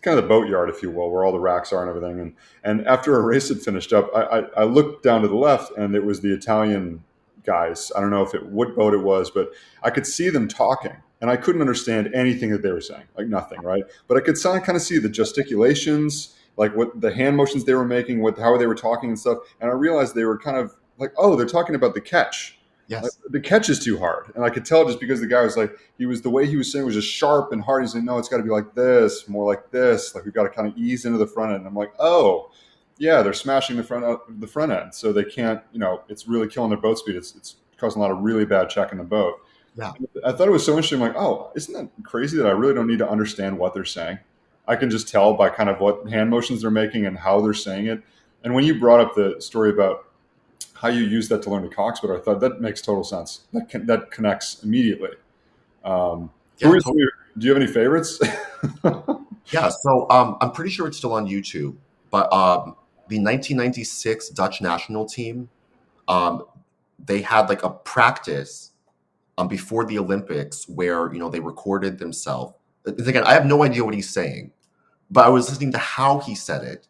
kind 0.00 0.18
of 0.18 0.24
the 0.24 0.28
boat 0.28 0.48
yard, 0.48 0.70
if 0.70 0.82
you 0.82 0.90
will, 0.90 1.10
where 1.10 1.24
all 1.24 1.32
the 1.32 1.38
racks 1.38 1.72
are 1.72 1.86
and 1.86 1.94
everything. 1.94 2.20
And 2.20 2.34
and 2.62 2.86
after 2.86 3.16
a 3.16 3.22
race 3.22 3.48
had 3.48 3.60
finished 3.60 3.92
up, 3.92 4.10
I, 4.14 4.22
I, 4.22 4.38
I 4.58 4.64
looked 4.64 5.02
down 5.02 5.22
to 5.22 5.28
the 5.28 5.36
left, 5.36 5.76
and 5.76 5.94
it 5.94 6.04
was 6.04 6.20
the 6.20 6.32
Italian 6.32 7.04
guys. 7.44 7.92
I 7.94 8.00
don't 8.00 8.10
know 8.10 8.22
if 8.22 8.34
it 8.34 8.46
what 8.46 8.74
boat 8.74 8.94
it 8.94 9.02
was, 9.02 9.30
but 9.30 9.50
I 9.82 9.90
could 9.90 10.06
see 10.06 10.30
them 10.30 10.48
talking, 10.48 10.96
and 11.24 11.30
I 11.30 11.38
couldn't 11.38 11.62
understand 11.62 12.14
anything 12.14 12.50
that 12.50 12.60
they 12.60 12.70
were 12.70 12.82
saying, 12.82 13.04
like 13.16 13.28
nothing, 13.28 13.58
right? 13.62 13.82
But 14.08 14.18
I 14.18 14.20
could 14.20 14.36
kind 14.42 14.76
of 14.76 14.82
see 14.82 14.98
the 14.98 15.08
gesticulations, 15.08 16.34
like 16.58 16.76
what 16.76 17.00
the 17.00 17.14
hand 17.14 17.34
motions 17.34 17.64
they 17.64 17.72
were 17.72 17.86
making, 17.86 18.20
what 18.20 18.38
how 18.38 18.58
they 18.58 18.66
were 18.66 18.74
talking 18.74 19.08
and 19.08 19.18
stuff. 19.18 19.38
And 19.58 19.70
I 19.70 19.72
realized 19.72 20.14
they 20.14 20.26
were 20.26 20.36
kind 20.36 20.58
of 20.58 20.74
like, 20.98 21.14
oh, 21.16 21.34
they're 21.34 21.46
talking 21.46 21.76
about 21.76 21.94
the 21.94 22.02
catch. 22.02 22.58
Yes. 22.88 23.04
Like, 23.04 23.12
the 23.30 23.40
catch 23.40 23.70
is 23.70 23.82
too 23.82 23.98
hard, 23.98 24.32
and 24.34 24.44
I 24.44 24.50
could 24.50 24.66
tell 24.66 24.84
just 24.84 25.00
because 25.00 25.18
the 25.18 25.26
guy 25.26 25.40
was 25.40 25.56
like, 25.56 25.74
he 25.96 26.04
was 26.04 26.20
the 26.20 26.28
way 26.28 26.44
he 26.44 26.58
was 26.58 26.70
saying 26.70 26.84
was 26.84 26.94
just 26.94 27.08
sharp 27.08 27.52
and 27.52 27.62
hard. 27.62 27.84
He's 27.84 27.94
like, 27.94 28.04
no, 28.04 28.18
it's 28.18 28.28
got 28.28 28.36
to 28.36 28.42
be 28.42 28.50
like 28.50 28.74
this, 28.74 29.26
more 29.26 29.46
like 29.46 29.70
this. 29.70 30.14
Like 30.14 30.26
we've 30.26 30.34
got 30.34 30.42
to 30.42 30.50
kind 30.50 30.68
of 30.68 30.76
ease 30.76 31.06
into 31.06 31.16
the 31.16 31.26
front 31.26 31.52
end. 31.52 31.60
And 31.60 31.68
I'm 31.68 31.74
like, 31.74 31.94
oh, 31.98 32.50
yeah, 32.98 33.22
they're 33.22 33.32
smashing 33.32 33.78
the 33.78 33.82
front 33.82 34.04
the 34.38 34.46
front 34.46 34.72
end, 34.72 34.94
so 34.94 35.10
they 35.10 35.24
can't. 35.24 35.62
You 35.72 35.78
know, 35.78 36.02
it's 36.10 36.28
really 36.28 36.48
killing 36.48 36.68
their 36.68 36.78
boat 36.78 36.98
speed. 36.98 37.16
It's 37.16 37.34
it's 37.34 37.56
causing 37.78 38.02
a 38.02 38.02
lot 38.02 38.10
of 38.10 38.18
really 38.18 38.44
bad 38.44 38.68
check 38.68 38.92
in 38.92 38.98
the 38.98 39.04
boat. 39.04 39.40
Yeah. 39.76 39.92
I 40.24 40.32
thought 40.32 40.48
it 40.48 40.52
was 40.52 40.64
so 40.64 40.72
interesting. 40.72 41.02
I'm 41.02 41.08
like, 41.08 41.16
oh, 41.16 41.50
isn't 41.56 41.74
that 41.74 41.88
crazy 42.04 42.36
that 42.38 42.46
I 42.46 42.50
really 42.50 42.74
don't 42.74 42.86
need 42.86 42.98
to 42.98 43.08
understand 43.08 43.58
what 43.58 43.74
they're 43.74 43.84
saying? 43.84 44.18
I 44.66 44.76
can 44.76 44.88
just 44.88 45.08
tell 45.08 45.34
by 45.34 45.50
kind 45.50 45.68
of 45.68 45.80
what 45.80 46.08
hand 46.08 46.30
motions 46.30 46.62
they're 46.62 46.70
making 46.70 47.06
and 47.06 47.18
how 47.18 47.40
they're 47.40 47.52
saying 47.52 47.86
it. 47.86 48.02
And 48.42 48.54
when 48.54 48.64
you 48.64 48.78
brought 48.78 49.00
up 49.00 49.14
the 49.14 49.40
story 49.40 49.70
about 49.70 50.06
how 50.74 50.88
you 50.88 51.04
use 51.04 51.28
that 51.28 51.42
to 51.42 51.50
learn 51.50 51.62
to 51.62 51.68
cox, 51.68 52.00
but 52.00 52.10
I 52.10 52.20
thought 52.20 52.40
that 52.40 52.60
makes 52.60 52.80
total 52.80 53.04
sense. 53.04 53.42
That 53.52 53.68
can, 53.68 53.86
that 53.86 54.10
connects 54.10 54.62
immediately. 54.62 55.10
Um, 55.84 56.30
Yeah, 56.58 56.68
who 56.68 56.74
totally. 56.74 56.80
some 56.80 56.94
do 57.38 57.46
you 57.46 57.52
have 57.54 57.62
any 57.62 57.70
favorites? 57.72 58.20
Yeah, 59.52 59.68
so 59.68 60.08
um, 60.10 60.36
I'm 60.40 60.52
pretty 60.52 60.70
sure 60.70 60.86
it's 60.86 60.96
still 60.96 61.12
on 61.12 61.26
YouTube, 61.26 61.76
but 62.10 62.32
um, 62.32 62.76
the 63.08 63.18
1996 63.18 64.30
Dutch 64.30 64.62
national 64.62 65.04
team, 65.04 65.50
um, 66.08 66.44
they 67.04 67.20
had 67.20 67.48
like 67.48 67.62
a 67.62 67.70
practice 67.70 68.70
um, 69.38 69.48
before 69.48 69.84
the 69.84 69.98
Olympics 69.98 70.68
where 70.68 71.12
you 71.12 71.18
know 71.18 71.28
they 71.28 71.40
recorded 71.40 71.98
themselves. 71.98 72.54
Again, 72.86 73.24
I 73.24 73.32
have 73.32 73.46
no 73.46 73.62
idea 73.62 73.84
what 73.84 73.94
he's 73.94 74.10
saying, 74.10 74.52
but 75.10 75.24
I 75.24 75.28
was 75.28 75.48
listening 75.48 75.72
to 75.72 75.78
how 75.78 76.20
he 76.20 76.34
said 76.34 76.64
it. 76.64 76.88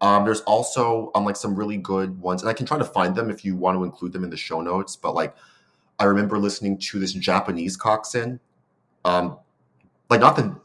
Um, 0.00 0.24
there's 0.24 0.42
also 0.42 1.10
um, 1.14 1.24
like 1.24 1.36
some 1.36 1.54
really 1.54 1.76
good 1.76 2.20
ones, 2.20 2.42
and 2.42 2.48
I 2.48 2.52
can 2.52 2.66
try 2.66 2.78
to 2.78 2.84
find 2.84 3.14
them 3.14 3.30
if 3.30 3.44
you 3.44 3.56
want 3.56 3.76
to 3.78 3.84
include 3.84 4.12
them 4.12 4.24
in 4.24 4.30
the 4.30 4.36
show 4.36 4.60
notes. 4.60 4.96
But 4.96 5.14
like, 5.14 5.34
I 5.98 6.04
remember 6.04 6.38
listening 6.38 6.78
to 6.78 6.98
this 6.98 7.12
Japanese 7.12 7.76
coxswain, 7.76 8.38
um, 9.04 9.38
like 10.10 10.20
not 10.20 10.36
the 10.36 10.56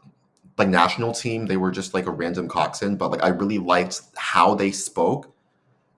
like 0.60 0.68
national 0.68 1.12
team 1.12 1.46
they 1.46 1.56
were 1.56 1.70
just 1.70 1.94
like 1.94 2.06
a 2.06 2.10
random 2.10 2.46
coxswain 2.46 2.94
but 2.94 3.10
like 3.10 3.22
i 3.22 3.28
really 3.28 3.58
liked 3.58 4.02
how 4.16 4.54
they 4.54 4.70
spoke 4.70 5.34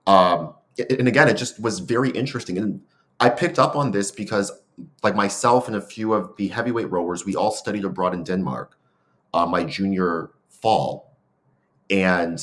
um 0.07 0.53
and 0.89 1.07
again 1.07 1.27
it 1.27 1.35
just 1.35 1.61
was 1.61 1.79
very 1.79 2.09
interesting 2.11 2.57
and 2.57 2.81
i 3.19 3.29
picked 3.29 3.59
up 3.59 3.75
on 3.75 3.91
this 3.91 4.09
because 4.09 4.62
like 5.03 5.15
myself 5.15 5.67
and 5.67 5.75
a 5.77 5.81
few 5.81 6.13
of 6.13 6.35
the 6.37 6.47
heavyweight 6.47 6.89
rowers 6.89 7.25
we 7.25 7.35
all 7.35 7.51
studied 7.51 7.85
abroad 7.85 8.13
in 8.13 8.23
denmark 8.23 8.77
uh, 9.33 9.45
my 9.45 9.63
junior 9.63 10.31
fall. 10.49 11.17
And 11.89 12.39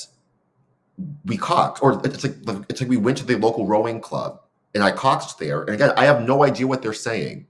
we 1.25 1.39
coxed 1.39 1.83
or 1.83 2.01
it's 2.05 2.23
like 2.23 2.37
it's 2.69 2.81
like 2.81 2.91
we 2.91 2.99
went 2.99 3.17
to 3.19 3.25
the 3.25 3.37
local 3.37 3.67
rowing 3.67 4.03
club 4.03 4.43
and 4.75 4.85
i 4.85 4.91
coxed 4.91 5.39
there. 5.39 5.63
And 5.63 5.71
again 5.71 5.93
i 5.97 6.05
have 6.05 6.23
no 6.23 6.45
idea 6.45 6.67
what 6.67 6.83
they're 6.83 6.93
saying 6.93 7.47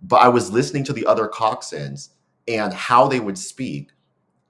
but 0.00 0.22
i 0.22 0.28
was 0.28 0.50
listening 0.50 0.84
to 0.84 0.94
the 0.94 1.04
other 1.04 1.28
coxswains 1.28 2.10
and 2.46 2.72
how 2.72 3.06
they 3.06 3.20
would 3.20 3.36
speak. 3.36 3.90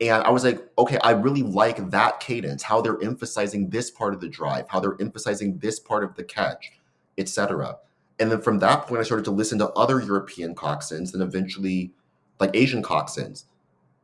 And 0.01 0.23
I 0.23 0.31
was 0.31 0.45
like, 0.45 0.65
okay, 0.79 0.99
I 1.03 1.11
really 1.11 1.43
like 1.43 1.91
that 1.91 2.21
cadence, 2.21 2.63
how 2.63 2.81
they're 2.81 3.03
emphasizing 3.03 3.69
this 3.69 3.91
part 3.91 4.15
of 4.15 4.21
the 4.21 4.29
drive, 4.29 4.69
how 4.69 4.79
they're 4.79 4.97
emphasizing 5.01 5.59
this 5.59 5.81
part 5.81 6.05
of 6.05 6.15
the 6.15 6.23
catch, 6.23 6.71
etc. 7.19 7.79
And 8.21 8.31
then 8.31 8.41
from 8.41 8.59
that 8.59 8.87
point, 8.87 9.01
I 9.01 9.05
started 9.05 9.25
to 9.27 9.31
listen 9.31 9.59
to 9.59 9.69
other 9.71 10.01
European 10.01 10.55
coxswains, 10.55 11.15
and 11.15 11.23
eventually, 11.23 11.93
like 12.41 12.51
Asian 12.55 12.83
coxswains. 12.83 13.45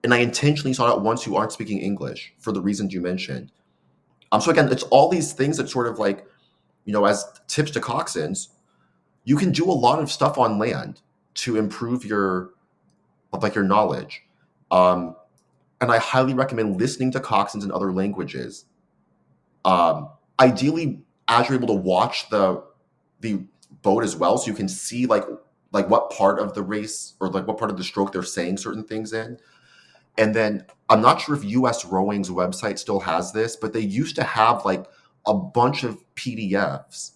And 0.05 0.13
I 0.13 0.19
intentionally 0.19 0.75
sought 0.75 0.91
out 0.91 1.03
ones 1.03 1.25
who 1.25 1.35
aren't 1.35 1.53
speaking 1.53 1.79
English 1.79 2.33
for 2.39 2.53
the 2.53 2.61
reasons 2.61 2.93
you 2.93 3.01
mentioned. 3.01 3.51
Um, 4.31 4.41
so 4.41 4.51
again, 4.51 4.71
it's 4.71 4.83
all 4.85 5.09
these 5.09 5.33
things 5.33 5.57
that 5.57 5.69
sort 5.69 5.87
of 5.87 5.99
like, 5.99 6.27
you 6.85 6.93
know, 6.93 7.07
as 7.07 7.25
tips 7.49 7.71
to 7.73 7.81
coxswains, 7.81 8.49
you 9.25 9.37
can 9.37 9.51
do 9.51 9.65
a 9.65 9.73
lot 9.73 10.01
of 10.01 10.11
stuff 10.11 10.37
on 10.37 10.59
land 10.59 11.01
to 11.35 11.57
improve 11.57 12.05
your, 12.05 12.51
like 13.33 13.55
your 13.55 13.65
knowledge. 13.65 14.23
Um, 14.71 15.17
and 15.81 15.91
I 15.91 15.99
highly 15.99 16.35
recommend 16.35 16.81
listening 16.81 17.11
to 17.13 17.21
coxswains 17.21 17.65
in 17.65 17.73
other 17.73 17.93
languages. 17.93 18.67
Um, 19.65 20.11
ideally, 20.39 21.01
as 21.29 21.49
you're 21.49 21.57
able 21.57 21.69
to 21.69 21.75
watch 21.81 22.29
the 22.29 22.63
the 23.21 23.43
boat 23.85 24.03
as 24.03 24.17
well, 24.17 24.37
so 24.37 24.51
you 24.51 24.57
can 24.57 24.69
see 24.69 25.07
like 25.07 25.25
like 25.73 25.89
what 25.89 26.11
part 26.11 26.39
of 26.39 26.55
the 26.55 26.63
race 26.63 27.15
or 27.21 27.29
like 27.29 27.47
what 27.47 27.59
part 27.59 27.71
of 27.71 27.77
the 27.77 27.85
stroke 27.85 28.13
they're 28.13 28.23
saying 28.23 28.57
certain 28.57 28.85
things 28.85 29.13
in. 29.13 29.39
And 30.17 30.35
then 30.35 30.67
I'm 30.89 31.03
not 31.03 31.21
sure 31.21 31.35
if 31.35 31.45
US 31.45 31.85
Rowing's 31.85 32.31
website 32.31 32.79
still 32.79 33.01
has 33.01 33.33
this, 33.33 33.57
but 33.57 33.73
they 33.73 33.81
used 33.81 34.17
to 34.17 34.23
have 34.23 34.65
like 34.65 34.87
a 35.27 35.35
bunch 35.35 35.83
of 35.85 36.03
PDFs 36.15 37.13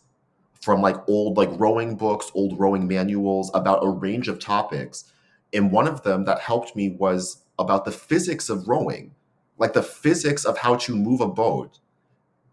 from 0.60 0.82
like 0.82 0.96
old 1.08 1.36
like 1.36 1.50
rowing 1.52 1.96
books, 1.96 2.30
old 2.34 2.58
rowing 2.58 2.86
manuals 2.88 3.50
about 3.54 3.84
a 3.84 3.88
range 3.88 4.28
of 4.28 4.38
topics. 4.38 5.04
And 5.52 5.72
one 5.72 5.86
of 5.86 6.02
them 6.02 6.24
that 6.24 6.40
helped 6.40 6.74
me 6.74 6.90
was 6.90 7.44
about 7.58 7.84
the 7.84 7.92
physics 7.92 8.48
of 8.48 8.68
rowing, 8.68 9.14
like 9.56 9.72
the 9.72 9.82
physics 9.82 10.44
of 10.44 10.58
how 10.58 10.74
to 10.76 10.96
move 10.96 11.20
a 11.20 11.28
boat. 11.28 11.78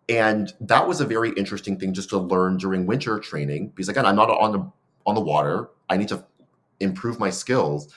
And 0.08 0.54
that 0.60 0.88
was 0.88 1.02
a 1.02 1.06
very 1.06 1.32
interesting 1.32 1.80
thing 1.80 1.94
just 1.94 2.10
to 2.10 2.18
learn 2.18 2.58
during 2.58 2.86
winter 2.86 3.20
training 3.20 3.70
because 3.70 3.90
again, 3.90 4.06
I'm 4.06 4.16
not 4.16 4.30
on 4.30 4.52
the 4.52 4.72
on 5.06 5.16
the 5.16 5.22
water. 5.22 5.70
I 5.90 5.98
need 5.98 6.10
to 6.10 6.24
improve 6.80 7.20
my 7.20 7.30
skills. 7.30 7.94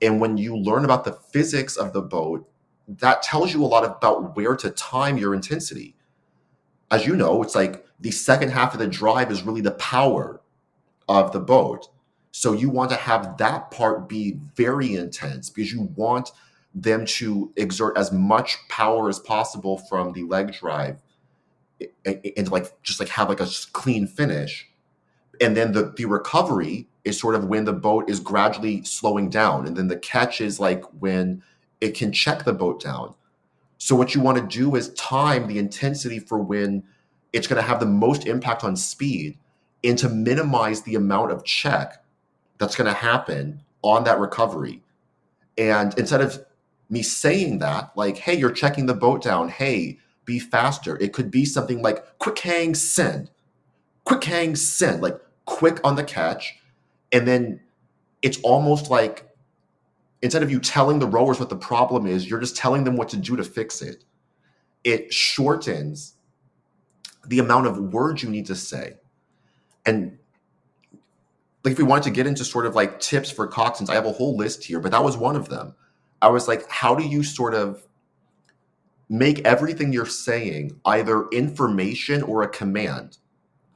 And 0.00 0.20
when 0.20 0.36
you 0.36 0.56
learn 0.56 0.84
about 0.84 1.04
the 1.04 1.12
physics 1.12 1.76
of 1.76 1.92
the 1.92 2.02
boat, 2.02 2.48
that 2.86 3.22
tells 3.22 3.52
you 3.52 3.62
a 3.64 3.66
lot 3.66 3.84
about 3.84 4.36
where 4.36 4.56
to 4.56 4.70
time 4.70 5.18
your 5.18 5.34
intensity. 5.34 5.96
As 6.90 7.06
you 7.06 7.16
know, 7.16 7.42
it's 7.42 7.54
like 7.54 7.84
the 8.00 8.10
second 8.10 8.50
half 8.50 8.72
of 8.72 8.80
the 8.80 8.86
drive 8.86 9.30
is 9.30 9.42
really 9.42 9.60
the 9.60 9.72
power 9.72 10.40
of 11.08 11.32
the 11.32 11.40
boat. 11.40 11.88
So 12.30 12.52
you 12.52 12.70
want 12.70 12.90
to 12.90 12.96
have 12.96 13.36
that 13.38 13.70
part 13.70 14.08
be 14.08 14.38
very 14.54 14.94
intense 14.94 15.50
because 15.50 15.72
you 15.72 15.92
want 15.96 16.30
them 16.74 17.04
to 17.04 17.52
exert 17.56 17.96
as 17.96 18.12
much 18.12 18.56
power 18.68 19.08
as 19.08 19.18
possible 19.18 19.78
from 19.78 20.12
the 20.12 20.22
leg 20.22 20.52
drive 20.52 21.02
and, 22.04 22.50
like 22.50 22.82
just 22.82 23.00
like 23.00 23.08
have 23.10 23.28
like 23.28 23.40
a 23.40 23.48
clean 23.72 24.06
finish. 24.06 24.68
And 25.40 25.56
then 25.56 25.72
the 25.72 25.92
the 25.96 26.04
recovery 26.04 26.88
is 27.04 27.18
sort 27.18 27.34
of 27.34 27.46
when 27.46 27.64
the 27.64 27.72
boat 27.72 28.10
is 28.10 28.20
gradually 28.20 28.82
slowing 28.84 29.30
down. 29.30 29.66
And 29.66 29.76
then 29.76 29.88
the 29.88 29.98
catch 29.98 30.40
is 30.40 30.58
like 30.58 30.84
when 31.00 31.42
it 31.80 31.94
can 31.94 32.12
check 32.12 32.44
the 32.44 32.52
boat 32.52 32.82
down. 32.82 33.14
So 33.78 33.94
what 33.94 34.14
you 34.14 34.20
want 34.20 34.38
to 34.38 34.58
do 34.58 34.74
is 34.74 34.92
time 34.94 35.46
the 35.46 35.58
intensity 35.58 36.18
for 36.18 36.38
when 36.38 36.82
it's 37.32 37.46
going 37.46 37.62
to 37.62 37.68
have 37.68 37.78
the 37.78 37.86
most 37.86 38.26
impact 38.26 38.64
on 38.64 38.74
speed 38.74 39.38
and 39.84 39.96
to 39.98 40.08
minimize 40.08 40.82
the 40.82 40.96
amount 40.96 41.30
of 41.30 41.44
check 41.44 42.02
that's 42.58 42.74
going 42.74 42.88
to 42.88 42.94
happen 42.94 43.62
on 43.82 44.02
that 44.04 44.18
recovery. 44.18 44.82
And 45.56 45.96
instead 45.96 46.20
of 46.20 46.44
me 46.90 47.02
saying 47.02 47.58
that 47.58 47.92
like 47.96 48.16
hey 48.16 48.34
you're 48.34 48.50
checking 48.50 48.86
the 48.86 48.94
boat 48.94 49.22
down. 49.22 49.48
Hey 49.48 49.98
be 50.28 50.38
faster. 50.38 50.96
It 50.98 51.12
could 51.14 51.30
be 51.30 51.44
something 51.46 51.82
like 51.82 52.18
quick 52.18 52.38
hang 52.38 52.74
send. 52.74 53.30
Quick 54.04 54.22
hang 54.22 54.54
send. 54.54 55.02
Like 55.02 55.18
quick 55.46 55.80
on 55.82 55.96
the 55.96 56.04
catch. 56.04 56.54
And 57.10 57.26
then 57.26 57.60
it's 58.20 58.38
almost 58.42 58.90
like 58.90 59.26
instead 60.20 60.42
of 60.42 60.50
you 60.50 60.60
telling 60.60 60.98
the 60.98 61.06
rowers 61.06 61.40
what 61.40 61.48
the 61.48 61.56
problem 61.56 62.06
is 62.06 62.28
you're 62.28 62.40
just 62.40 62.56
telling 62.56 62.84
them 62.84 62.96
what 62.96 63.08
to 63.08 63.16
do 63.16 63.36
to 63.36 63.42
fix 63.42 63.80
it. 63.80 64.04
It 64.84 65.12
shortens 65.12 66.14
the 67.26 67.38
amount 67.38 67.66
of 67.66 67.78
words 67.78 68.22
you 68.22 68.28
need 68.28 68.46
to 68.46 68.54
say. 68.54 68.94
And 69.86 70.18
like 71.64 71.72
if 71.72 71.78
we 71.78 71.84
wanted 71.84 72.04
to 72.04 72.10
get 72.10 72.26
into 72.26 72.44
sort 72.44 72.66
of 72.66 72.74
like 72.74 73.00
tips 73.00 73.30
for 73.30 73.48
coxswains 73.48 73.90
i 73.90 73.94
have 73.94 74.06
a 74.06 74.12
whole 74.12 74.36
list 74.36 74.64
here 74.64 74.78
but 74.78 74.92
that 74.92 75.02
was 75.02 75.16
one 75.16 75.36
of 75.36 75.48
them. 75.48 75.74
I 76.20 76.28
was 76.28 76.46
like 76.46 76.68
how 76.68 76.94
do 76.94 77.04
you 77.04 77.22
sort 77.22 77.54
of 77.54 77.87
make 79.08 79.40
everything 79.46 79.92
you're 79.92 80.06
saying 80.06 80.78
either 80.84 81.26
information 81.28 82.22
or 82.22 82.42
a 82.42 82.48
command 82.48 83.18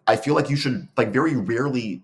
I 0.07 0.17
feel 0.17 0.35
like 0.35 0.51
you 0.51 0.57
should 0.57 0.89
like 0.97 1.13
very 1.13 1.37
rarely 1.37 2.03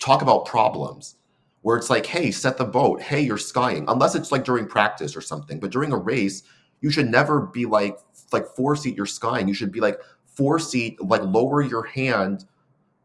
talk 0.00 0.22
about 0.22 0.46
problems 0.46 1.16
where 1.62 1.76
it's 1.76 1.90
like, 1.90 2.06
hey, 2.06 2.30
set 2.30 2.56
the 2.56 2.64
boat, 2.64 3.00
hey, 3.00 3.20
you're 3.20 3.38
skying, 3.38 3.84
unless 3.88 4.14
it's 4.14 4.32
like 4.32 4.44
during 4.44 4.66
practice 4.66 5.16
or 5.16 5.20
something. 5.20 5.60
But 5.60 5.70
during 5.70 5.92
a 5.92 5.96
race, 5.96 6.42
you 6.80 6.90
should 6.90 7.08
never 7.08 7.40
be 7.40 7.66
like 7.66 7.98
like 8.32 8.46
four 8.46 8.76
seat 8.76 8.96
you're 8.96 9.06
skying. 9.06 9.48
You 9.48 9.54
should 9.54 9.72
be 9.72 9.80
like 9.80 10.00
four 10.26 10.58
seat, 10.58 11.02
like 11.02 11.22
lower 11.22 11.62
your 11.62 11.84
hand 11.84 12.44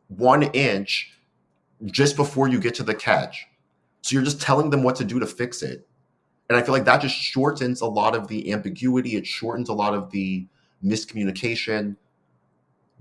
one 0.09 0.43
inch 0.43 1.13
just 1.85 2.15
before 2.15 2.47
you 2.47 2.59
get 2.59 2.75
to 2.75 2.83
the 2.83 2.95
catch. 2.95 3.45
So 4.01 4.13
you're 4.13 4.23
just 4.23 4.41
telling 4.41 4.69
them 4.69 4.83
what 4.83 4.95
to 4.97 5.05
do 5.05 5.19
to 5.19 5.27
fix 5.27 5.61
it. 5.61 5.86
And 6.49 6.57
I 6.57 6.61
feel 6.61 6.73
like 6.73 6.85
that 6.85 7.01
just 7.01 7.15
shortens 7.15 7.81
a 7.81 7.85
lot 7.85 8.15
of 8.15 8.27
the 8.27 8.53
ambiguity. 8.53 9.15
It 9.15 9.27
shortens 9.27 9.67
a 9.67 9.73
lot 9.73 9.93
of 9.93 10.11
the 10.11 10.47
miscommunication. 10.83 11.97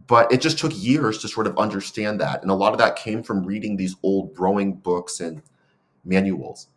But 0.08 0.32
it 0.32 0.40
just 0.40 0.58
took 0.58 0.72
years 0.74 1.18
to 1.18 1.28
sort 1.28 1.46
of 1.46 1.56
understand 1.58 2.20
that. 2.20 2.42
And 2.42 2.50
a 2.50 2.54
lot 2.54 2.72
of 2.72 2.78
that 2.78 2.96
came 2.96 3.22
from 3.22 3.44
reading 3.44 3.76
these 3.76 3.94
old 4.02 4.36
rowing 4.38 4.74
books 4.74 5.20
and 5.20 5.42
manuals. 6.04 6.68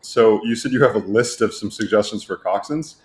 So 0.00 0.40
you 0.44 0.56
said 0.56 0.72
you 0.72 0.82
have 0.82 0.94
a 0.94 1.00
list 1.00 1.40
of 1.40 1.52
some 1.52 1.70
suggestions 1.70 2.22
for 2.24 2.36
coxswains. 2.36 2.96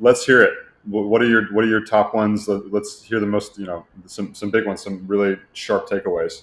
Let's 0.00 0.24
hear 0.24 0.42
it 0.42 0.52
what 0.84 1.20
are 1.20 1.26
your 1.26 1.46
what 1.52 1.64
are 1.64 1.68
your 1.68 1.84
top 1.84 2.14
ones 2.14 2.48
let's 2.48 3.02
hear 3.02 3.20
the 3.20 3.26
most 3.26 3.58
you 3.58 3.66
know 3.66 3.84
some 4.06 4.34
some 4.34 4.50
big 4.50 4.66
ones 4.66 4.82
some 4.82 5.06
really 5.06 5.36
sharp 5.52 5.88
takeaways 5.88 6.42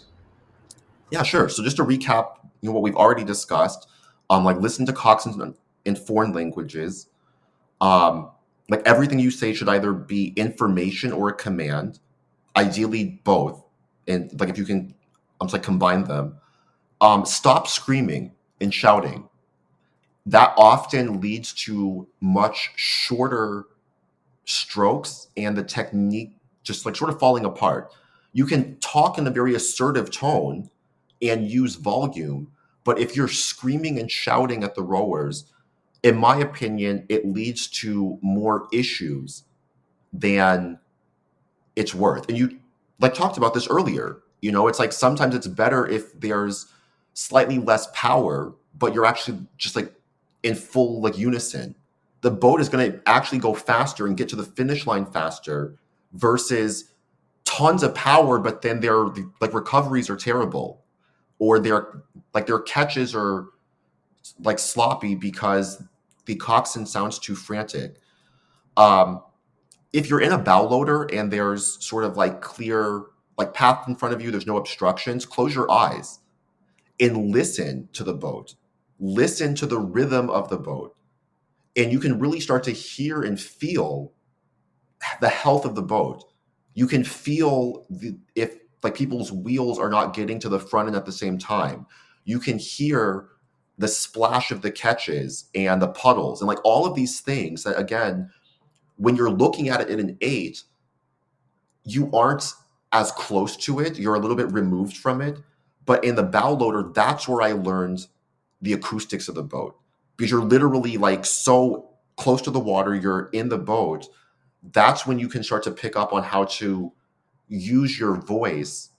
yeah 1.11 1.23
sure 1.23 1.49
so 1.49 1.63
just 1.63 1.77
to 1.77 1.83
recap 1.83 2.35
you 2.61 2.69
know 2.69 2.73
what 2.73 2.83
we've 2.83 2.95
already 2.95 3.23
discussed 3.23 3.87
um 4.29 4.43
like 4.43 4.57
listen 4.57 4.85
to 4.85 4.93
coxswains 4.93 5.55
in 5.85 5.95
foreign 5.95 6.33
languages. 6.33 7.07
Um, 7.79 8.31
like 8.67 8.81
everything 8.85 9.19
you 9.19 9.31
say 9.31 9.53
should 9.53 9.69
either 9.69 9.93
be 9.93 10.33
information 10.35 11.13
or 11.13 11.29
a 11.29 11.33
command, 11.33 11.99
ideally 12.55 13.21
both. 13.23 13.63
And 14.07 14.37
like 14.39 14.49
if 14.49 14.57
you 14.57 14.65
can, 14.65 14.93
I'm 15.39 15.47
like 15.47 15.63
combine 15.63 16.03
them. 16.03 16.37
Um, 16.99 17.25
stop 17.25 17.67
screaming 17.67 18.31
and 18.59 18.73
shouting. 18.73 19.29
That 20.25 20.53
often 20.57 21.21
leads 21.21 21.53
to 21.65 22.07
much 22.19 22.71
shorter 22.75 23.65
strokes 24.45 25.27
and 25.37 25.57
the 25.57 25.63
technique 25.63 26.37
just 26.63 26.85
like 26.85 26.95
sort 26.95 27.09
of 27.09 27.19
falling 27.19 27.45
apart. 27.45 27.93
You 28.33 28.45
can 28.45 28.77
talk 28.79 29.17
in 29.17 29.27
a 29.27 29.31
very 29.31 29.55
assertive 29.55 30.11
tone 30.11 30.69
and 31.21 31.49
use 31.49 31.75
volume, 31.75 32.51
but 32.83 32.99
if 32.99 33.15
you're 33.15 33.27
screaming 33.27 33.99
and 33.99 34.11
shouting 34.11 34.63
at 34.63 34.75
the 34.75 34.83
rowers, 34.83 35.45
in 36.03 36.17
my 36.17 36.37
opinion, 36.37 37.05
it 37.09 37.25
leads 37.25 37.67
to 37.67 38.17
more 38.21 38.67
issues 38.71 39.43
than 40.11 40.79
it's 41.75 41.95
worth. 41.95 42.27
And 42.29 42.37
you 42.37 42.59
like 42.99 43.13
talked 43.13 43.37
about 43.37 43.53
this 43.53 43.67
earlier. 43.67 44.21
You 44.41 44.51
know, 44.51 44.67
it's 44.67 44.79
like 44.79 44.93
sometimes 44.93 45.33
it's 45.33 45.47
better 45.47 45.87
if 45.87 46.19
there's 46.19 46.67
slightly 47.13 47.57
less 47.57 47.87
power, 47.93 48.53
but 48.77 48.93
you're 48.93 49.05
actually 49.05 49.39
just 49.57 49.75
like 49.75 49.93
in 50.43 50.55
full 50.55 51.01
like 51.01 51.17
unison. 51.17 51.75
The 52.25 52.31
boat 52.31 52.59
is 52.59 52.69
going 52.69 52.91
to 52.91 52.99
actually 53.05 53.37
go 53.37 53.53
faster 53.53 54.07
and 54.07 54.17
get 54.17 54.27
to 54.29 54.35
the 54.35 54.43
finish 54.43 54.87
line 54.87 55.05
faster 55.05 55.75
versus 56.13 56.91
tons 57.43 57.83
of 57.83 57.93
power, 57.93 58.39
but 58.39 58.63
then 58.63 58.79
their 58.79 59.05
like 59.41 59.53
recoveries 59.53 60.09
are 60.09 60.15
terrible, 60.15 60.83
or 61.37 61.59
their 61.59 62.01
like 62.33 62.47
their 62.47 62.61
catches 62.61 63.13
are 63.13 63.49
like 64.39 64.57
sloppy 64.57 65.13
because 65.13 65.83
the 66.25 66.33
coxswain 66.35 66.87
sounds 66.87 67.19
too 67.19 67.35
frantic. 67.35 67.97
Um, 68.75 69.21
if 69.93 70.09
you're 70.09 70.21
in 70.21 70.31
a 70.31 70.39
bow 70.39 70.67
loader 70.67 71.03
and 71.13 71.31
there's 71.31 71.77
sort 71.85 72.05
of 72.05 72.17
like 72.17 72.41
clear 72.41 73.03
like 73.37 73.53
path 73.53 73.87
in 73.87 73.95
front 73.95 74.15
of 74.15 74.21
you, 74.23 74.31
there's 74.31 74.47
no 74.47 74.57
obstructions, 74.57 75.27
close 75.27 75.53
your 75.53 75.69
eyes 75.69 76.21
and 76.99 77.31
listen 77.31 77.87
to 77.93 78.03
the 78.03 78.15
boat. 78.15 78.55
Listen 78.99 79.53
to 79.53 79.67
the 79.67 79.77
rhythm 79.77 80.31
of 80.31 80.49
the 80.49 80.57
boat. 80.57 80.95
And 81.75 81.91
you 81.91 81.99
can 81.99 82.19
really 82.19 82.39
start 82.39 82.63
to 82.65 82.71
hear 82.71 83.21
and 83.21 83.39
feel 83.39 84.13
the 85.21 85.29
health 85.29 85.65
of 85.65 85.75
the 85.75 85.81
boat. 85.81 86.23
You 86.73 86.87
can 86.87 87.03
feel 87.03 87.85
the, 87.89 88.17
if 88.35 88.55
like 88.83 88.95
people's 88.95 89.31
wheels 89.31 89.79
are 89.79 89.89
not 89.89 90.13
getting 90.13 90.39
to 90.39 90.49
the 90.49 90.59
front 90.59 90.87
end 90.87 90.95
at 90.95 91.05
the 91.05 91.11
same 91.11 91.37
time. 91.37 91.85
You 92.23 92.39
can 92.39 92.57
hear 92.57 93.29
the 93.77 93.87
splash 93.87 94.51
of 94.51 94.61
the 94.61 94.71
catches 94.71 95.49
and 95.53 95.81
the 95.81 95.87
puddles 95.87 96.41
and 96.41 96.47
like 96.47 96.63
all 96.63 96.85
of 96.85 96.95
these 96.95 97.19
things 97.19 97.63
that 97.63 97.77
again 97.77 98.29
when 98.97 99.15
you're 99.15 99.29
looking 99.29 99.69
at 99.69 99.81
it 99.81 99.89
in 99.89 99.99
an 99.99 100.17
eight 100.21 100.63
you 101.83 102.09
aren't 102.13 102.53
as 102.93 103.11
close 103.11 103.57
to 103.57 103.79
it 103.79 103.99
you're 103.99 104.15
a 104.15 104.19
little 104.19 104.37
bit 104.37 104.51
removed 104.51 104.95
from 104.95 105.21
it 105.21 105.39
but 105.85 106.03
in 106.03 106.15
the 106.15 106.23
bow 106.23 106.53
loader 106.53 106.89
that's 106.93 107.27
where 107.27 107.41
i 107.41 107.51
learned 107.51 108.07
the 108.61 108.73
acoustics 108.73 109.27
of 109.27 109.35
the 109.35 109.43
boat 109.43 109.77
because 110.15 110.31
you're 110.31 110.41
literally 110.41 110.97
like 110.97 111.25
so 111.25 111.89
close 112.17 112.41
to 112.41 112.51
the 112.51 112.59
water 112.59 112.95
you're 112.95 113.29
in 113.33 113.49
the 113.49 113.57
boat 113.57 114.07
that's 114.71 115.05
when 115.05 115.19
you 115.19 115.27
can 115.27 115.43
start 115.43 115.63
to 115.63 115.71
pick 115.71 115.95
up 115.95 116.13
on 116.13 116.23
how 116.23 116.45
to 116.45 116.91
use 117.47 117.99
your 117.99 118.15
voice 118.15 118.89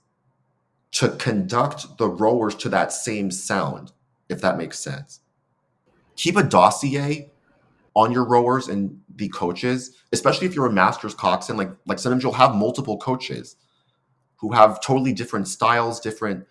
to 0.91 1.09
conduct 1.09 1.97
the 1.97 2.07
rowers 2.07 2.55
to 2.55 2.69
that 2.69 2.91
same 2.93 3.29
sound 3.29 3.91
if 4.29 4.41
that 4.41 4.57
makes 4.57 4.79
sense. 4.79 5.21
Keep 6.15 6.37
a 6.37 6.43
dossier 6.43 7.31
on 7.95 8.11
your 8.11 8.25
rowers 8.25 8.67
and 8.67 8.99
the 9.15 9.29
coaches, 9.29 9.95
especially 10.11 10.47
if 10.47 10.55
you're 10.55 10.67
a 10.67 10.71
master's 10.71 11.13
coxswain. 11.13 11.57
Like 11.57 11.71
like 11.85 11.99
sometimes 11.99 12.23
you'll 12.23 12.33
have 12.33 12.55
multiple 12.55 12.97
coaches 12.97 13.55
who 14.37 14.51
have 14.51 14.81
totally 14.81 15.13
different 15.13 15.47
styles, 15.47 15.99
different 15.99 16.45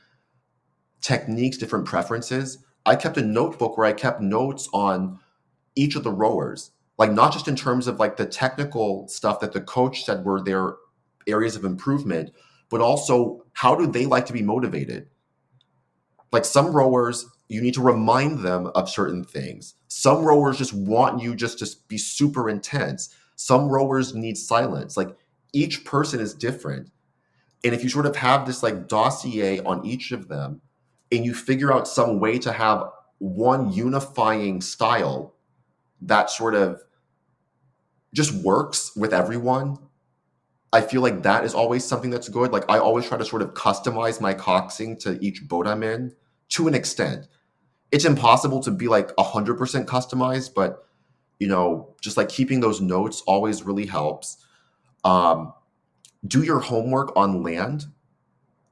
techniques, 1.01 1.57
different 1.57 1.87
preferences. 1.87 2.59
I 2.87 2.97
kept 2.97 3.19
a 3.19 3.23
notebook 3.23 3.77
where 3.77 3.87
I 3.87 3.93
kept 3.93 4.21
notes 4.21 4.69
on 4.73 5.19
each 5.75 5.97
of 5.97 6.05
the 6.05 6.13
rowers, 6.13 6.71
like 6.99 7.13
not 7.13 7.33
just 7.33 7.49
in 7.49 7.57
terms 7.57 7.89
of 7.89 7.99
like 7.99 8.17
the 8.17 8.27
technical 8.27 9.09
stuff 9.09 9.41
that 9.41 9.53
the 9.53 9.61
coach 9.61 10.05
said 10.05 10.25
were 10.25 10.41
their 10.41 10.77
areas 11.27 11.57
of 11.57 11.65
improvement, 11.65 12.31
but 12.71 12.81
also 12.81 13.45
how 13.55 13.75
do 13.75 13.87
they 13.87 14.07
like 14.07 14.25
to 14.27 14.33
be 14.33 14.43
motivated? 14.43 15.09
Like 16.33 16.45
some 16.45 16.73
rowers 16.73 17.27
you 17.49 17.61
need 17.61 17.75
to 17.75 17.83
remind 17.83 18.41
them 18.41 18.69
of 18.75 18.89
certain 18.89 19.25
things. 19.25 19.75
Some 19.89 20.25
rowers 20.25 20.59
just 20.59 20.73
want 20.73 21.23
you 21.23 21.35
just 21.37 21.59
to 21.61 21.77
be 21.89 21.99
super 21.99 22.49
intense. 22.49 23.15
Some 23.37 23.69
rowers 23.69 24.15
need 24.15 24.37
silence. 24.37 24.97
Like 24.97 25.17
each 25.53 25.85
person 25.85 26.21
is 26.21 26.35
different. 26.35 26.91
And 27.65 27.75
if 27.75 27.83
you 27.83 27.89
sort 27.89 28.07
of 28.07 28.17
have 28.17 28.47
this 28.47 28.63
like 28.63 28.89
dossier 28.89 29.61
on 29.61 29.85
each 29.85 30.13
of 30.13 30.29
them 30.29 30.61
and 31.13 31.25
you 31.25 31.35
figure 31.35 31.73
out 31.73 31.89
some 31.89 32.21
way 32.21 32.39
to 32.39 32.53
have 32.53 32.85
one 33.19 33.73
unifying 33.73 34.61
style 34.61 35.35
that 36.03 36.31
sort 36.31 36.55
of 36.55 36.83
just 38.13 38.33
works 38.45 38.95
with 38.97 39.13
everyone, 39.13 39.79
I 40.73 40.81
feel 40.81 41.01
like 41.01 41.23
that 41.23 41.45
is 41.45 41.55
always 41.55 41.85
something 41.85 42.11
that's 42.11 42.29
good. 42.29 42.53
Like 42.53 42.65
I 42.71 42.79
always 42.79 43.07
try 43.07 43.19
to 43.19 43.25
sort 43.25 43.43
of 43.43 43.55
customize 43.55 44.21
my 44.21 44.35
coxing 44.35 44.99
to 45.01 45.19
each 45.25 45.47
boat 45.49 45.67
I'm 45.67 45.83
in 45.83 46.15
to 46.51 46.69
an 46.69 46.75
extent 46.75 47.29
it's 47.93 48.05
impossible 48.05 48.61
to 48.61 48.71
be 48.71 48.89
like 48.89 49.15
100% 49.17 49.87
customized, 49.87 50.55
but 50.55 50.85
you 51.39 51.49
know, 51.49 51.95
just 52.01 52.17
like 52.17 52.29
keeping 52.29 52.61
those 52.61 52.81
notes 52.81 53.23
always 53.27 53.63
really 53.63 53.87
helps. 53.87 54.39
Um, 55.05 55.53
do 56.27 56.43
your 56.43 56.61
homework 56.61 57.17
on 57.17 57.43
land. 57.43 57.87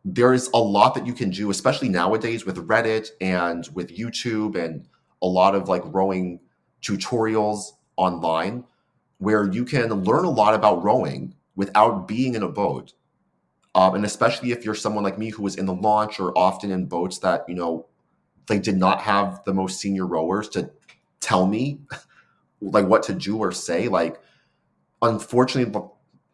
There's 0.04 0.48
a 0.48 0.58
lot 0.58 0.94
that 0.94 1.06
you 1.06 1.14
can 1.14 1.30
do, 1.30 1.50
especially 1.50 1.88
nowadays 1.88 2.44
with 2.44 2.68
Reddit 2.68 3.08
and 3.20 3.66
with 3.72 3.96
YouTube 3.96 4.56
and 4.56 4.86
a 5.22 5.26
lot 5.26 5.54
of 5.54 5.68
like 5.68 5.82
rowing 5.86 6.40
tutorials 6.82 7.72
online 7.96 8.64
where 9.18 9.50
you 9.50 9.64
can 9.64 9.88
learn 10.04 10.24
a 10.24 10.30
lot 10.30 10.54
about 10.54 10.84
rowing 10.84 11.34
without 11.56 12.06
being 12.06 12.34
in 12.34 12.42
a 12.42 12.48
boat. 12.48 12.92
Um, 13.74 13.94
and 13.94 14.04
especially 14.04 14.52
if 14.52 14.64
you're 14.64 14.74
someone 14.74 15.02
like 15.02 15.18
me 15.18 15.30
who 15.30 15.42
was 15.42 15.56
in 15.56 15.66
the 15.66 15.74
launch 15.74 16.20
or 16.20 16.36
often 16.36 16.70
in 16.70 16.86
boats 16.86 17.18
that, 17.20 17.44
you 17.48 17.54
know, 17.54 17.86
they 18.46 18.58
did 18.58 18.76
not 18.76 19.00
have 19.00 19.42
the 19.44 19.54
most 19.54 19.80
senior 19.80 20.06
rowers 20.06 20.48
to 20.50 20.70
tell 21.20 21.46
me 21.46 21.80
like 22.60 22.86
what 22.86 23.02
to 23.04 23.14
do 23.14 23.38
or 23.38 23.50
say. 23.52 23.88
Like, 23.88 24.20
unfortunately, 25.00 25.80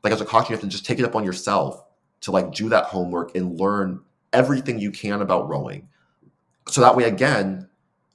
like 0.03 0.13
as 0.13 0.21
a 0.21 0.25
coach, 0.25 0.49
you 0.49 0.55
have 0.55 0.63
to 0.63 0.69
just 0.69 0.85
take 0.85 0.99
it 0.99 1.05
up 1.05 1.15
on 1.15 1.25
yourself 1.25 1.83
to 2.23 2.31
like 2.31 2.53
do 2.53 2.69
that 2.69 2.85
homework 2.85 3.35
and 3.35 3.59
learn 3.59 4.01
everything 4.33 4.79
you 4.79 4.91
can 4.91 5.23
about 5.23 5.49
rowing. 5.49 5.89
So 6.69 6.81
that 6.81 6.95
way, 6.95 7.05
again, 7.05 7.69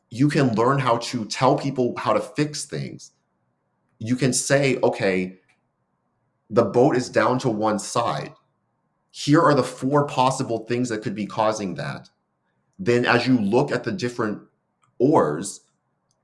you 0.10 0.30
can 0.30 0.56
learn 0.56 0.80
how 0.80 0.97
to 0.97 1.26
tell 1.26 1.58
people 1.58 1.93
how 1.97 2.14
to 2.14 2.20
fix 2.20 2.66
things. 2.66 3.12
You 3.99 4.16
can 4.16 4.34
say, 4.34 4.78
okay, 4.84 5.39
the 6.49 6.64
boat 6.64 6.95
is 6.95 7.10
down 7.10 7.39
to 7.39 7.49
one 7.49 7.80
side. 7.80 8.32
Here 9.12 9.41
are 9.41 9.53
the 9.53 9.64
four 9.64 10.06
possible 10.06 10.66
things 10.66 10.89
that 10.89 11.01
could 11.01 11.16
be 11.16 11.26
causing 11.26 11.76
that. 11.76 12.10
Then, 12.78 13.06
as 13.06 13.26
you 13.26 13.39
look 13.39 13.72
at 13.72 13.84
the 13.84 13.91
different 13.91 14.41
oars, 14.99 15.62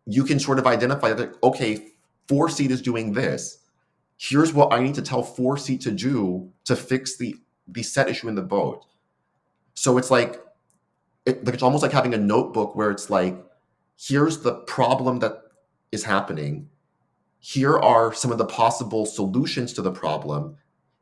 you 0.05 0.23
can 0.23 0.39
sort 0.39 0.59
of 0.59 0.67
identify 0.67 1.13
that, 1.13 1.35
okay, 1.43 1.87
four 2.27 2.49
seat 2.49 2.71
is 2.71 2.81
doing 2.81 3.13
this. 3.13 3.59
Here's 4.17 4.53
what 4.53 4.73
I 4.73 4.81
need 4.81 4.95
to 4.95 5.01
tell 5.01 5.23
four 5.23 5.57
seat 5.57 5.81
to 5.81 5.91
do 5.91 6.51
to 6.65 6.75
fix 6.75 7.17
the 7.17 7.35
the 7.67 7.83
set 7.83 8.09
issue 8.09 8.27
in 8.27 8.35
the 8.35 8.41
boat. 8.41 8.85
So 9.73 9.97
it's 9.97 10.11
like, 10.11 10.41
it, 11.25 11.45
like 11.45 11.53
it's 11.53 11.63
almost 11.63 11.83
like 11.83 11.91
having 11.91 12.13
a 12.13 12.17
notebook 12.17 12.75
where 12.75 12.91
it's 12.91 13.09
like, 13.09 13.37
here's 13.97 14.39
the 14.39 14.55
problem 14.61 15.19
that 15.19 15.41
is 15.91 16.03
happening. 16.03 16.69
Here 17.39 17.77
are 17.77 18.13
some 18.13 18.31
of 18.31 18.37
the 18.37 18.45
possible 18.45 19.05
solutions 19.05 19.73
to 19.73 19.81
the 19.81 19.91
problem. 19.91 20.57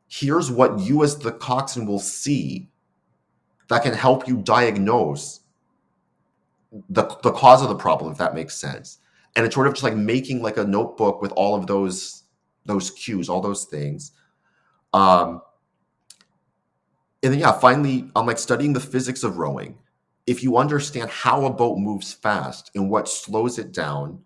Here's 0.08 0.50
what 0.50 0.80
you 0.80 1.02
as 1.02 1.18
the 1.18 1.32
coxswain 1.32 1.86
will 1.86 1.98
see 1.98 2.68
that 3.68 3.82
can 3.82 3.94
help 3.94 4.26
you 4.26 4.38
diagnose 4.38 5.40
the, 6.88 7.04
the 7.22 7.32
cause 7.32 7.62
of 7.62 7.68
the 7.68 7.76
problem, 7.76 8.12
if 8.12 8.18
that 8.18 8.34
makes 8.34 8.56
sense. 8.56 8.98
And 9.36 9.46
it's 9.46 9.54
sort 9.54 9.66
of 9.66 9.74
just 9.74 9.84
like 9.84 9.94
making 9.94 10.42
like 10.42 10.56
a 10.56 10.64
notebook 10.64 11.22
with 11.22 11.32
all 11.32 11.54
of 11.54 11.66
those 11.66 12.24
those 12.66 12.90
cues, 12.90 13.28
all 13.28 13.40
those 13.40 13.64
things. 13.64 14.12
Um, 14.92 15.40
and 17.22 17.32
then 17.32 17.40
yeah, 17.40 17.52
finally, 17.52 18.10
I'm 18.16 18.26
like 18.26 18.38
studying 18.38 18.72
the 18.72 18.80
physics 18.80 19.22
of 19.22 19.36
rowing. 19.36 19.78
If 20.26 20.42
you 20.42 20.56
understand 20.56 21.10
how 21.10 21.44
a 21.44 21.52
boat 21.52 21.78
moves 21.78 22.12
fast 22.12 22.70
and 22.74 22.90
what 22.90 23.08
slows 23.08 23.58
it 23.58 23.72
down, 23.72 24.22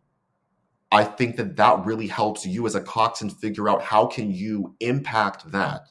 I 0.92 1.04
think 1.04 1.36
that 1.36 1.56
that 1.56 1.84
really 1.84 2.06
helps 2.06 2.46
you 2.46 2.66
as 2.66 2.76
a 2.76 2.80
coxswain 2.80 3.30
figure 3.30 3.68
out 3.68 3.82
how 3.82 4.06
can 4.06 4.32
you 4.32 4.76
impact 4.80 5.50
that. 5.50 5.88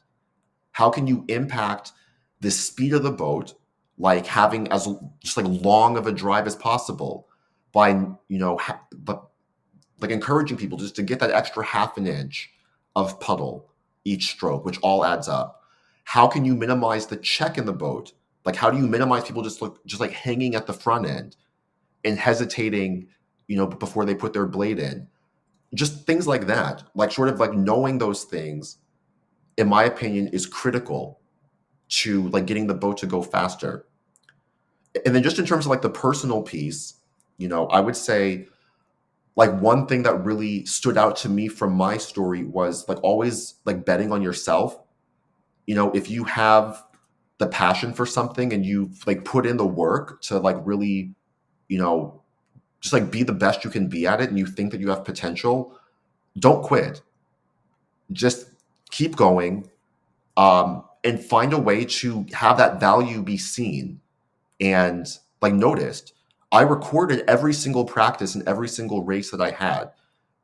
How 0.72 0.88
can 0.88 1.06
you 1.06 1.24
impact 1.28 1.92
the 2.40 2.50
speed 2.50 2.94
of 2.94 3.02
the 3.02 3.12
boat, 3.12 3.54
like 3.98 4.26
having 4.26 4.70
as 4.72 4.88
just 5.20 5.36
like 5.36 5.46
long 5.46 5.98
of 5.98 6.06
a 6.06 6.12
drive 6.12 6.46
as 6.46 6.56
possible, 6.56 7.28
by 7.72 7.90
you 8.28 8.38
know, 8.38 8.56
ha- 8.56 8.80
but 8.92 9.24
like 10.00 10.10
encouraging 10.10 10.56
people 10.56 10.78
just 10.78 10.96
to 10.96 11.02
get 11.02 11.20
that 11.20 11.30
extra 11.30 11.64
half 11.64 11.98
an 11.98 12.06
inch 12.06 12.50
of 12.96 13.20
puddle 13.20 13.70
each 14.04 14.30
stroke, 14.30 14.64
which 14.64 14.78
all 14.80 15.04
adds 15.04 15.28
up 15.28 15.63
how 16.04 16.28
can 16.28 16.44
you 16.44 16.54
minimize 16.54 17.06
the 17.06 17.16
check 17.16 17.58
in 17.58 17.64
the 17.64 17.72
boat? 17.72 18.12
Like 18.44 18.56
how 18.56 18.70
do 18.70 18.78
you 18.78 18.86
minimize 18.86 19.24
people 19.24 19.42
just 19.42 19.62
look 19.62 19.84
just 19.86 20.00
like 20.00 20.12
hanging 20.12 20.54
at 20.54 20.66
the 20.66 20.72
front 20.72 21.06
end 21.06 21.36
and 22.04 22.18
hesitating, 22.18 23.08
you 23.48 23.56
know, 23.56 23.66
before 23.66 24.04
they 24.04 24.14
put 24.14 24.32
their 24.32 24.46
blade 24.46 24.78
in? 24.78 25.08
Just 25.74 26.06
things 26.06 26.26
like 26.26 26.46
that. 26.46 26.84
Like 26.94 27.10
sort 27.10 27.30
of 27.30 27.40
like 27.40 27.54
knowing 27.54 27.98
those 27.98 28.24
things, 28.24 28.78
in 29.56 29.68
my 29.68 29.84
opinion, 29.84 30.28
is 30.28 30.46
critical 30.46 31.20
to 31.88 32.28
like 32.28 32.46
getting 32.46 32.66
the 32.66 32.74
boat 32.74 32.98
to 32.98 33.06
go 33.06 33.22
faster. 33.22 33.86
And 35.04 35.14
then 35.14 35.22
just 35.22 35.38
in 35.38 35.46
terms 35.46 35.64
of 35.64 35.70
like 35.70 35.82
the 35.82 35.90
personal 35.90 36.42
piece, 36.42 36.94
you 37.38 37.48
know, 37.48 37.66
I 37.66 37.80
would 37.80 37.96
say 37.96 38.46
like 39.36 39.52
one 39.60 39.86
thing 39.86 40.02
that 40.04 40.24
really 40.24 40.64
stood 40.64 40.96
out 40.96 41.16
to 41.16 41.28
me 41.28 41.48
from 41.48 41.72
my 41.72 41.96
story 41.96 42.44
was 42.44 42.88
like 42.88 43.02
always 43.02 43.54
like 43.64 43.84
betting 43.84 44.12
on 44.12 44.22
yourself 44.22 44.78
you 45.66 45.74
know, 45.74 45.90
if 45.92 46.10
you 46.10 46.24
have 46.24 46.84
the 47.38 47.46
passion 47.46 47.92
for 47.92 48.06
something 48.06 48.52
and 48.52 48.64
you 48.64 48.90
like 49.06 49.24
put 49.24 49.46
in 49.46 49.56
the 49.56 49.66
work 49.66 50.20
to 50.22 50.38
like 50.38 50.56
really, 50.64 51.14
you 51.68 51.78
know, 51.78 52.20
just 52.80 52.92
like 52.92 53.10
be 53.10 53.22
the 53.22 53.32
best 53.32 53.64
you 53.64 53.70
can 53.70 53.88
be 53.88 54.06
at 54.06 54.20
it 54.20 54.28
and 54.28 54.38
you 54.38 54.46
think 54.46 54.70
that 54.70 54.80
you 54.80 54.90
have 54.90 55.04
potential, 55.04 55.78
don't 56.38 56.62
quit. 56.62 57.00
Just 58.12 58.50
keep 58.90 59.16
going 59.16 59.68
um, 60.36 60.84
and 61.02 61.18
find 61.18 61.52
a 61.52 61.58
way 61.58 61.84
to 61.84 62.26
have 62.32 62.58
that 62.58 62.78
value 62.78 63.22
be 63.22 63.38
seen 63.38 64.00
and 64.60 65.06
like 65.40 65.54
noticed. 65.54 66.12
I 66.52 66.62
recorded 66.62 67.24
every 67.26 67.52
single 67.52 67.84
practice 67.84 68.34
and 68.34 68.46
every 68.46 68.68
single 68.68 69.02
race 69.02 69.30
that 69.30 69.40
I 69.40 69.50
had, 69.50 69.90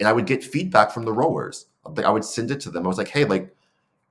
and 0.00 0.08
I 0.08 0.12
would 0.12 0.26
get 0.26 0.42
feedback 0.42 0.90
from 0.90 1.04
the 1.04 1.12
rowers. 1.12 1.66
I 2.04 2.10
would 2.10 2.24
send 2.24 2.50
it 2.50 2.60
to 2.62 2.70
them. 2.70 2.84
I 2.84 2.88
was 2.88 2.98
like, 2.98 3.08
"Hey, 3.08 3.24
like 3.24 3.54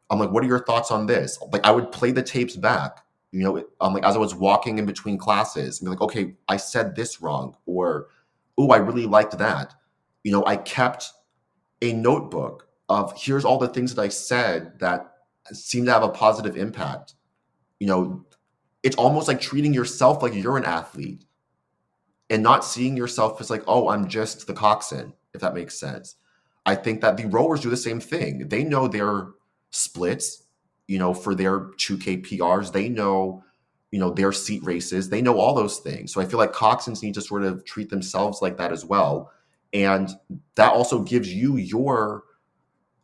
I'm 0.09 0.19
like, 0.19 0.31
what 0.31 0.43
are 0.43 0.47
your 0.47 0.65
thoughts 0.65 0.91
on 0.91 1.05
this? 1.05 1.39
Like, 1.51 1.65
I 1.65 1.71
would 1.71 1.91
play 1.91 2.11
the 2.11 2.23
tapes 2.23 2.55
back, 2.55 2.99
you 3.31 3.43
know, 3.43 3.63
I'm 3.79 3.93
like, 3.93 4.03
as 4.03 4.15
I 4.15 4.19
was 4.19 4.33
walking 4.33 4.79
in 4.79 4.85
between 4.85 5.17
classes 5.17 5.79
and 5.79 5.85
be 5.85 5.91
like, 5.91 6.01
okay, 6.01 6.35
I 6.47 6.57
said 6.57 6.95
this 6.95 7.21
wrong, 7.21 7.55
or, 7.65 8.07
oh, 8.57 8.69
I 8.69 8.77
really 8.77 9.05
liked 9.05 9.37
that. 9.37 9.75
You 10.23 10.31
know, 10.31 10.43
I 10.45 10.57
kept 10.57 11.11
a 11.81 11.93
notebook 11.93 12.67
of 12.89 13.13
here's 13.15 13.45
all 13.45 13.59
the 13.59 13.67
things 13.67 13.93
that 13.93 14.01
I 14.01 14.09
said 14.09 14.79
that 14.79 15.13
seem 15.51 15.85
to 15.85 15.93
have 15.93 16.03
a 16.03 16.09
positive 16.09 16.57
impact. 16.57 17.13
You 17.79 17.87
know, 17.87 18.25
it's 18.81 18.95
almost 18.95 19.27
like 19.27 19.39
treating 19.39 19.73
yourself 19.73 20.23
like 20.23 20.33
you're 20.33 20.57
an 20.57 20.65
athlete 20.65 21.23
and 22.31 22.41
not 22.41 22.65
seeing 22.65 22.97
yourself 22.97 23.39
as 23.39 23.49
like, 23.49 23.63
oh, 23.67 23.89
I'm 23.89 24.07
just 24.07 24.47
the 24.47 24.53
coxswain, 24.53 25.13
if 25.33 25.41
that 25.41 25.53
makes 25.53 25.79
sense. 25.79 26.15
I 26.65 26.75
think 26.75 27.01
that 27.01 27.15
the 27.15 27.27
rowers 27.27 27.61
do 27.61 27.69
the 27.69 27.77
same 27.77 27.99
thing. 27.99 28.47
They 28.49 28.63
know 28.63 28.87
they're 28.87 29.27
splits, 29.71 30.43
you 30.87 30.99
know, 30.99 31.13
for 31.13 31.35
their 31.35 31.59
2K 31.59 32.25
PRs. 32.25 32.71
They 32.71 32.89
know, 32.89 33.43
you 33.91 33.99
know, 33.99 34.11
their 34.11 34.31
seat 34.31 34.63
races. 34.63 35.09
They 35.09 35.21
know 35.21 35.39
all 35.39 35.53
those 35.53 35.79
things. 35.79 36.13
So 36.13 36.21
I 36.21 36.25
feel 36.25 36.39
like 36.39 36.53
coxswains 36.53 37.03
need 37.03 37.13
to 37.15 37.21
sort 37.21 37.43
of 37.43 37.65
treat 37.65 37.89
themselves 37.89 38.41
like 38.41 38.57
that 38.57 38.71
as 38.71 38.85
well. 38.85 39.31
And 39.73 40.09
that 40.55 40.73
also 40.73 41.03
gives 41.03 41.31
you 41.33 41.57
your 41.57 42.23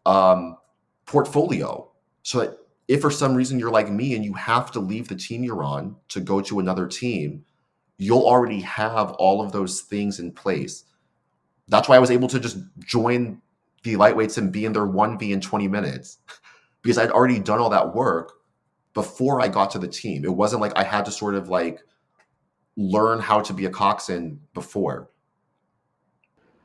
um, 0.06 0.58
portfolio. 1.06 1.90
So 2.24 2.40
that 2.40 2.58
if 2.88 3.02
for 3.02 3.12
some 3.12 3.36
reason 3.36 3.60
you're 3.60 3.72
like 3.72 3.90
me 3.90 4.16
and 4.16 4.24
you 4.24 4.34
have 4.34 4.72
to 4.72 4.80
leave 4.80 5.08
the 5.08 5.16
team 5.16 5.44
you're 5.44 5.64
on 5.64 5.96
to 6.10 6.20
go 6.20 6.42
to 6.42 6.60
another 6.60 6.88
team, 6.88 7.46
you'll 7.98 8.26
already 8.26 8.62
have 8.62 9.12
all 9.14 9.42
of 9.42 9.52
those 9.52 9.82
things 9.82 10.20
in 10.20 10.32
place. 10.32 10.86
That's 11.68 11.88
why 11.88 11.96
I 11.96 12.00
was 12.00 12.12
able 12.12 12.28
to 12.30 12.40
just 12.40 12.58
join 12.80 13.42
the 13.84 13.94
lightweights 13.94 14.38
and 14.38 14.52
be 14.52 14.66
in 14.66 14.74
their 14.74 14.86
1V 14.86 15.32
in 15.32 15.42
20 15.42 15.68
minutes 15.68 16.18
because 16.86 17.00
I'd 17.00 17.10
already 17.10 17.40
done 17.40 17.58
all 17.58 17.72
that 17.72 17.96
work 17.96 18.34
before 18.94 19.42
I 19.42 19.48
got 19.48 19.72
to 19.72 19.80
the 19.80 19.88
team. 19.88 20.24
It 20.24 20.32
wasn't 20.32 20.62
like 20.62 20.72
I 20.76 20.84
had 20.84 21.04
to 21.06 21.12
sort 21.12 21.34
of 21.34 21.50
like 21.50 21.82
learn 22.78 23.20
how 23.20 23.42
to 23.42 23.54
be 23.54 23.66
a 23.66 23.72
coxswain 23.72 24.40
before. 24.54 25.10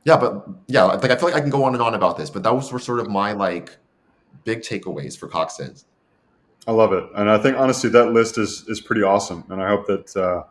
Yeah, 0.05 0.17
but 0.17 0.47
yeah, 0.67 0.83
like 0.83 1.09
I 1.09 1.15
feel 1.15 1.29
like 1.29 1.33
I 1.33 1.41
can 1.41 1.49
go 1.49 1.63
on 1.63 1.73
and 1.73 1.81
on 1.81 1.95
about 1.95 2.17
this, 2.17 2.29
but 2.29 2.43
those 2.43 2.71
were 2.71 2.77
sort 2.77 2.99
of 2.99 3.09
my 3.09 3.31
like 3.31 3.75
big 4.43 4.61
takeaways 4.61 5.17
for 5.17 5.27
coxswains. 5.27 5.85
I 6.67 6.71
love 6.71 6.93
it, 6.93 7.03
and 7.15 7.27
I 7.27 7.39
think 7.39 7.57
honestly 7.57 7.89
that 7.89 8.11
list 8.11 8.37
is 8.37 8.63
is 8.67 8.79
pretty 8.79 9.01
awesome, 9.01 9.43
and 9.49 9.59
I 9.59 9.69
hope 9.69 9.87
that 9.87 10.15
uh, 10.15 10.43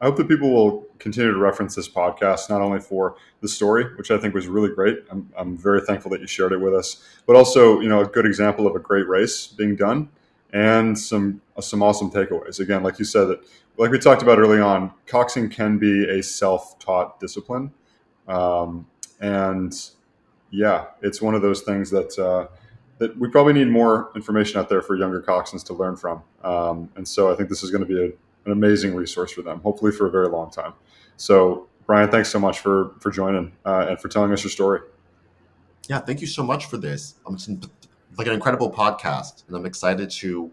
I 0.00 0.06
hope 0.06 0.16
that 0.16 0.28
people 0.28 0.50
will 0.50 0.86
continue 0.98 1.32
to 1.32 1.38
reference 1.38 1.74
this 1.74 1.88
podcast, 1.88 2.48
not 2.48 2.60
only 2.60 2.80
for 2.80 3.16
the 3.40 3.48
story, 3.48 3.84
which 3.96 4.10
I 4.10 4.18
think 4.18 4.34
was 4.34 4.46
really 4.46 4.72
great. 4.72 4.98
I'm, 5.10 5.30
I'm 5.36 5.56
very 5.56 5.80
thankful 5.80 6.10
that 6.12 6.20
you 6.20 6.26
shared 6.26 6.52
it 6.52 6.60
with 6.60 6.74
us, 6.74 7.04
but 7.26 7.34
also, 7.34 7.80
you 7.80 7.88
know, 7.88 8.00
a 8.00 8.06
good 8.06 8.26
example 8.26 8.66
of 8.66 8.76
a 8.76 8.78
great 8.78 9.08
race 9.08 9.46
being 9.46 9.74
done 9.74 10.08
and 10.52 10.98
some 10.98 11.42
some 11.60 11.82
awesome 11.82 12.10
takeaways. 12.10 12.60
Again, 12.60 12.82
like 12.82 12.98
you 12.98 13.04
said, 13.04 13.24
that 13.26 13.40
like 13.76 13.90
we 13.90 13.98
talked 13.98 14.22
about 14.22 14.38
early 14.38 14.60
on, 14.60 14.92
coxing 15.06 15.50
can 15.50 15.78
be 15.78 16.04
a 16.08 16.22
self-taught 16.22 17.20
discipline, 17.20 17.72
um, 18.26 18.86
and 19.20 19.90
yeah, 20.50 20.86
it's 21.02 21.20
one 21.20 21.34
of 21.34 21.42
those 21.42 21.62
things 21.62 21.90
that 21.90 22.18
uh, 22.18 22.46
that 22.98 23.18
we 23.18 23.28
probably 23.28 23.52
need 23.52 23.68
more 23.68 24.10
information 24.14 24.58
out 24.58 24.68
there 24.68 24.82
for 24.82 24.96
younger 24.96 25.20
coxswains 25.20 25.64
to 25.64 25.74
learn 25.74 25.96
from. 25.96 26.22
Um, 26.42 26.90
and 26.96 27.06
so 27.06 27.32
I 27.32 27.36
think 27.36 27.48
this 27.48 27.62
is 27.62 27.70
going 27.70 27.86
to 27.86 27.86
be 27.86 28.04
a 28.06 28.12
an 28.48 28.52
amazing 28.52 28.94
resource 28.94 29.30
for 29.30 29.42
them, 29.42 29.60
hopefully 29.60 29.92
for 29.92 30.06
a 30.06 30.10
very 30.10 30.28
long 30.28 30.50
time. 30.50 30.72
So 31.16 31.68
Bryan, 31.86 32.10
thanks 32.10 32.30
so 32.30 32.38
much 32.38 32.60
for 32.60 32.94
for 33.00 33.10
joining 33.10 33.52
uh, 33.64 33.86
and 33.88 34.00
for 34.00 34.08
telling 34.08 34.32
us 34.32 34.42
your 34.42 34.50
story. 34.50 34.80
Yeah, 35.88 36.00
thank 36.00 36.20
you 36.20 36.26
so 36.26 36.42
much 36.42 36.66
for 36.66 36.76
this. 36.76 37.14
Um, 37.26 37.34
it's 37.34 37.48
like 38.16 38.26
an 38.26 38.34
incredible 38.34 38.70
podcast, 38.70 39.46
and 39.48 39.56
I'm 39.56 39.66
excited 39.66 40.10
to 40.10 40.50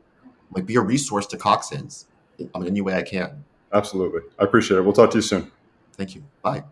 like 0.52 0.66
be 0.66 0.76
a 0.76 0.82
resource 0.82 1.26
to 1.28 1.38
coxswains 1.38 2.06
in 2.40 2.50
any 2.56 2.82
way 2.82 2.96
I 2.96 3.02
can. 3.02 3.44
Absolutely, 3.74 4.22
I 4.40 4.44
appreciate 4.44 4.78
it. 4.78 4.82
We'll 4.82 4.94
talk 4.94 5.12
to 5.12 5.18
you 5.18 5.22
soon. 5.22 5.52
Thank 5.98 6.16
you. 6.16 6.24
Bye. 6.42 6.64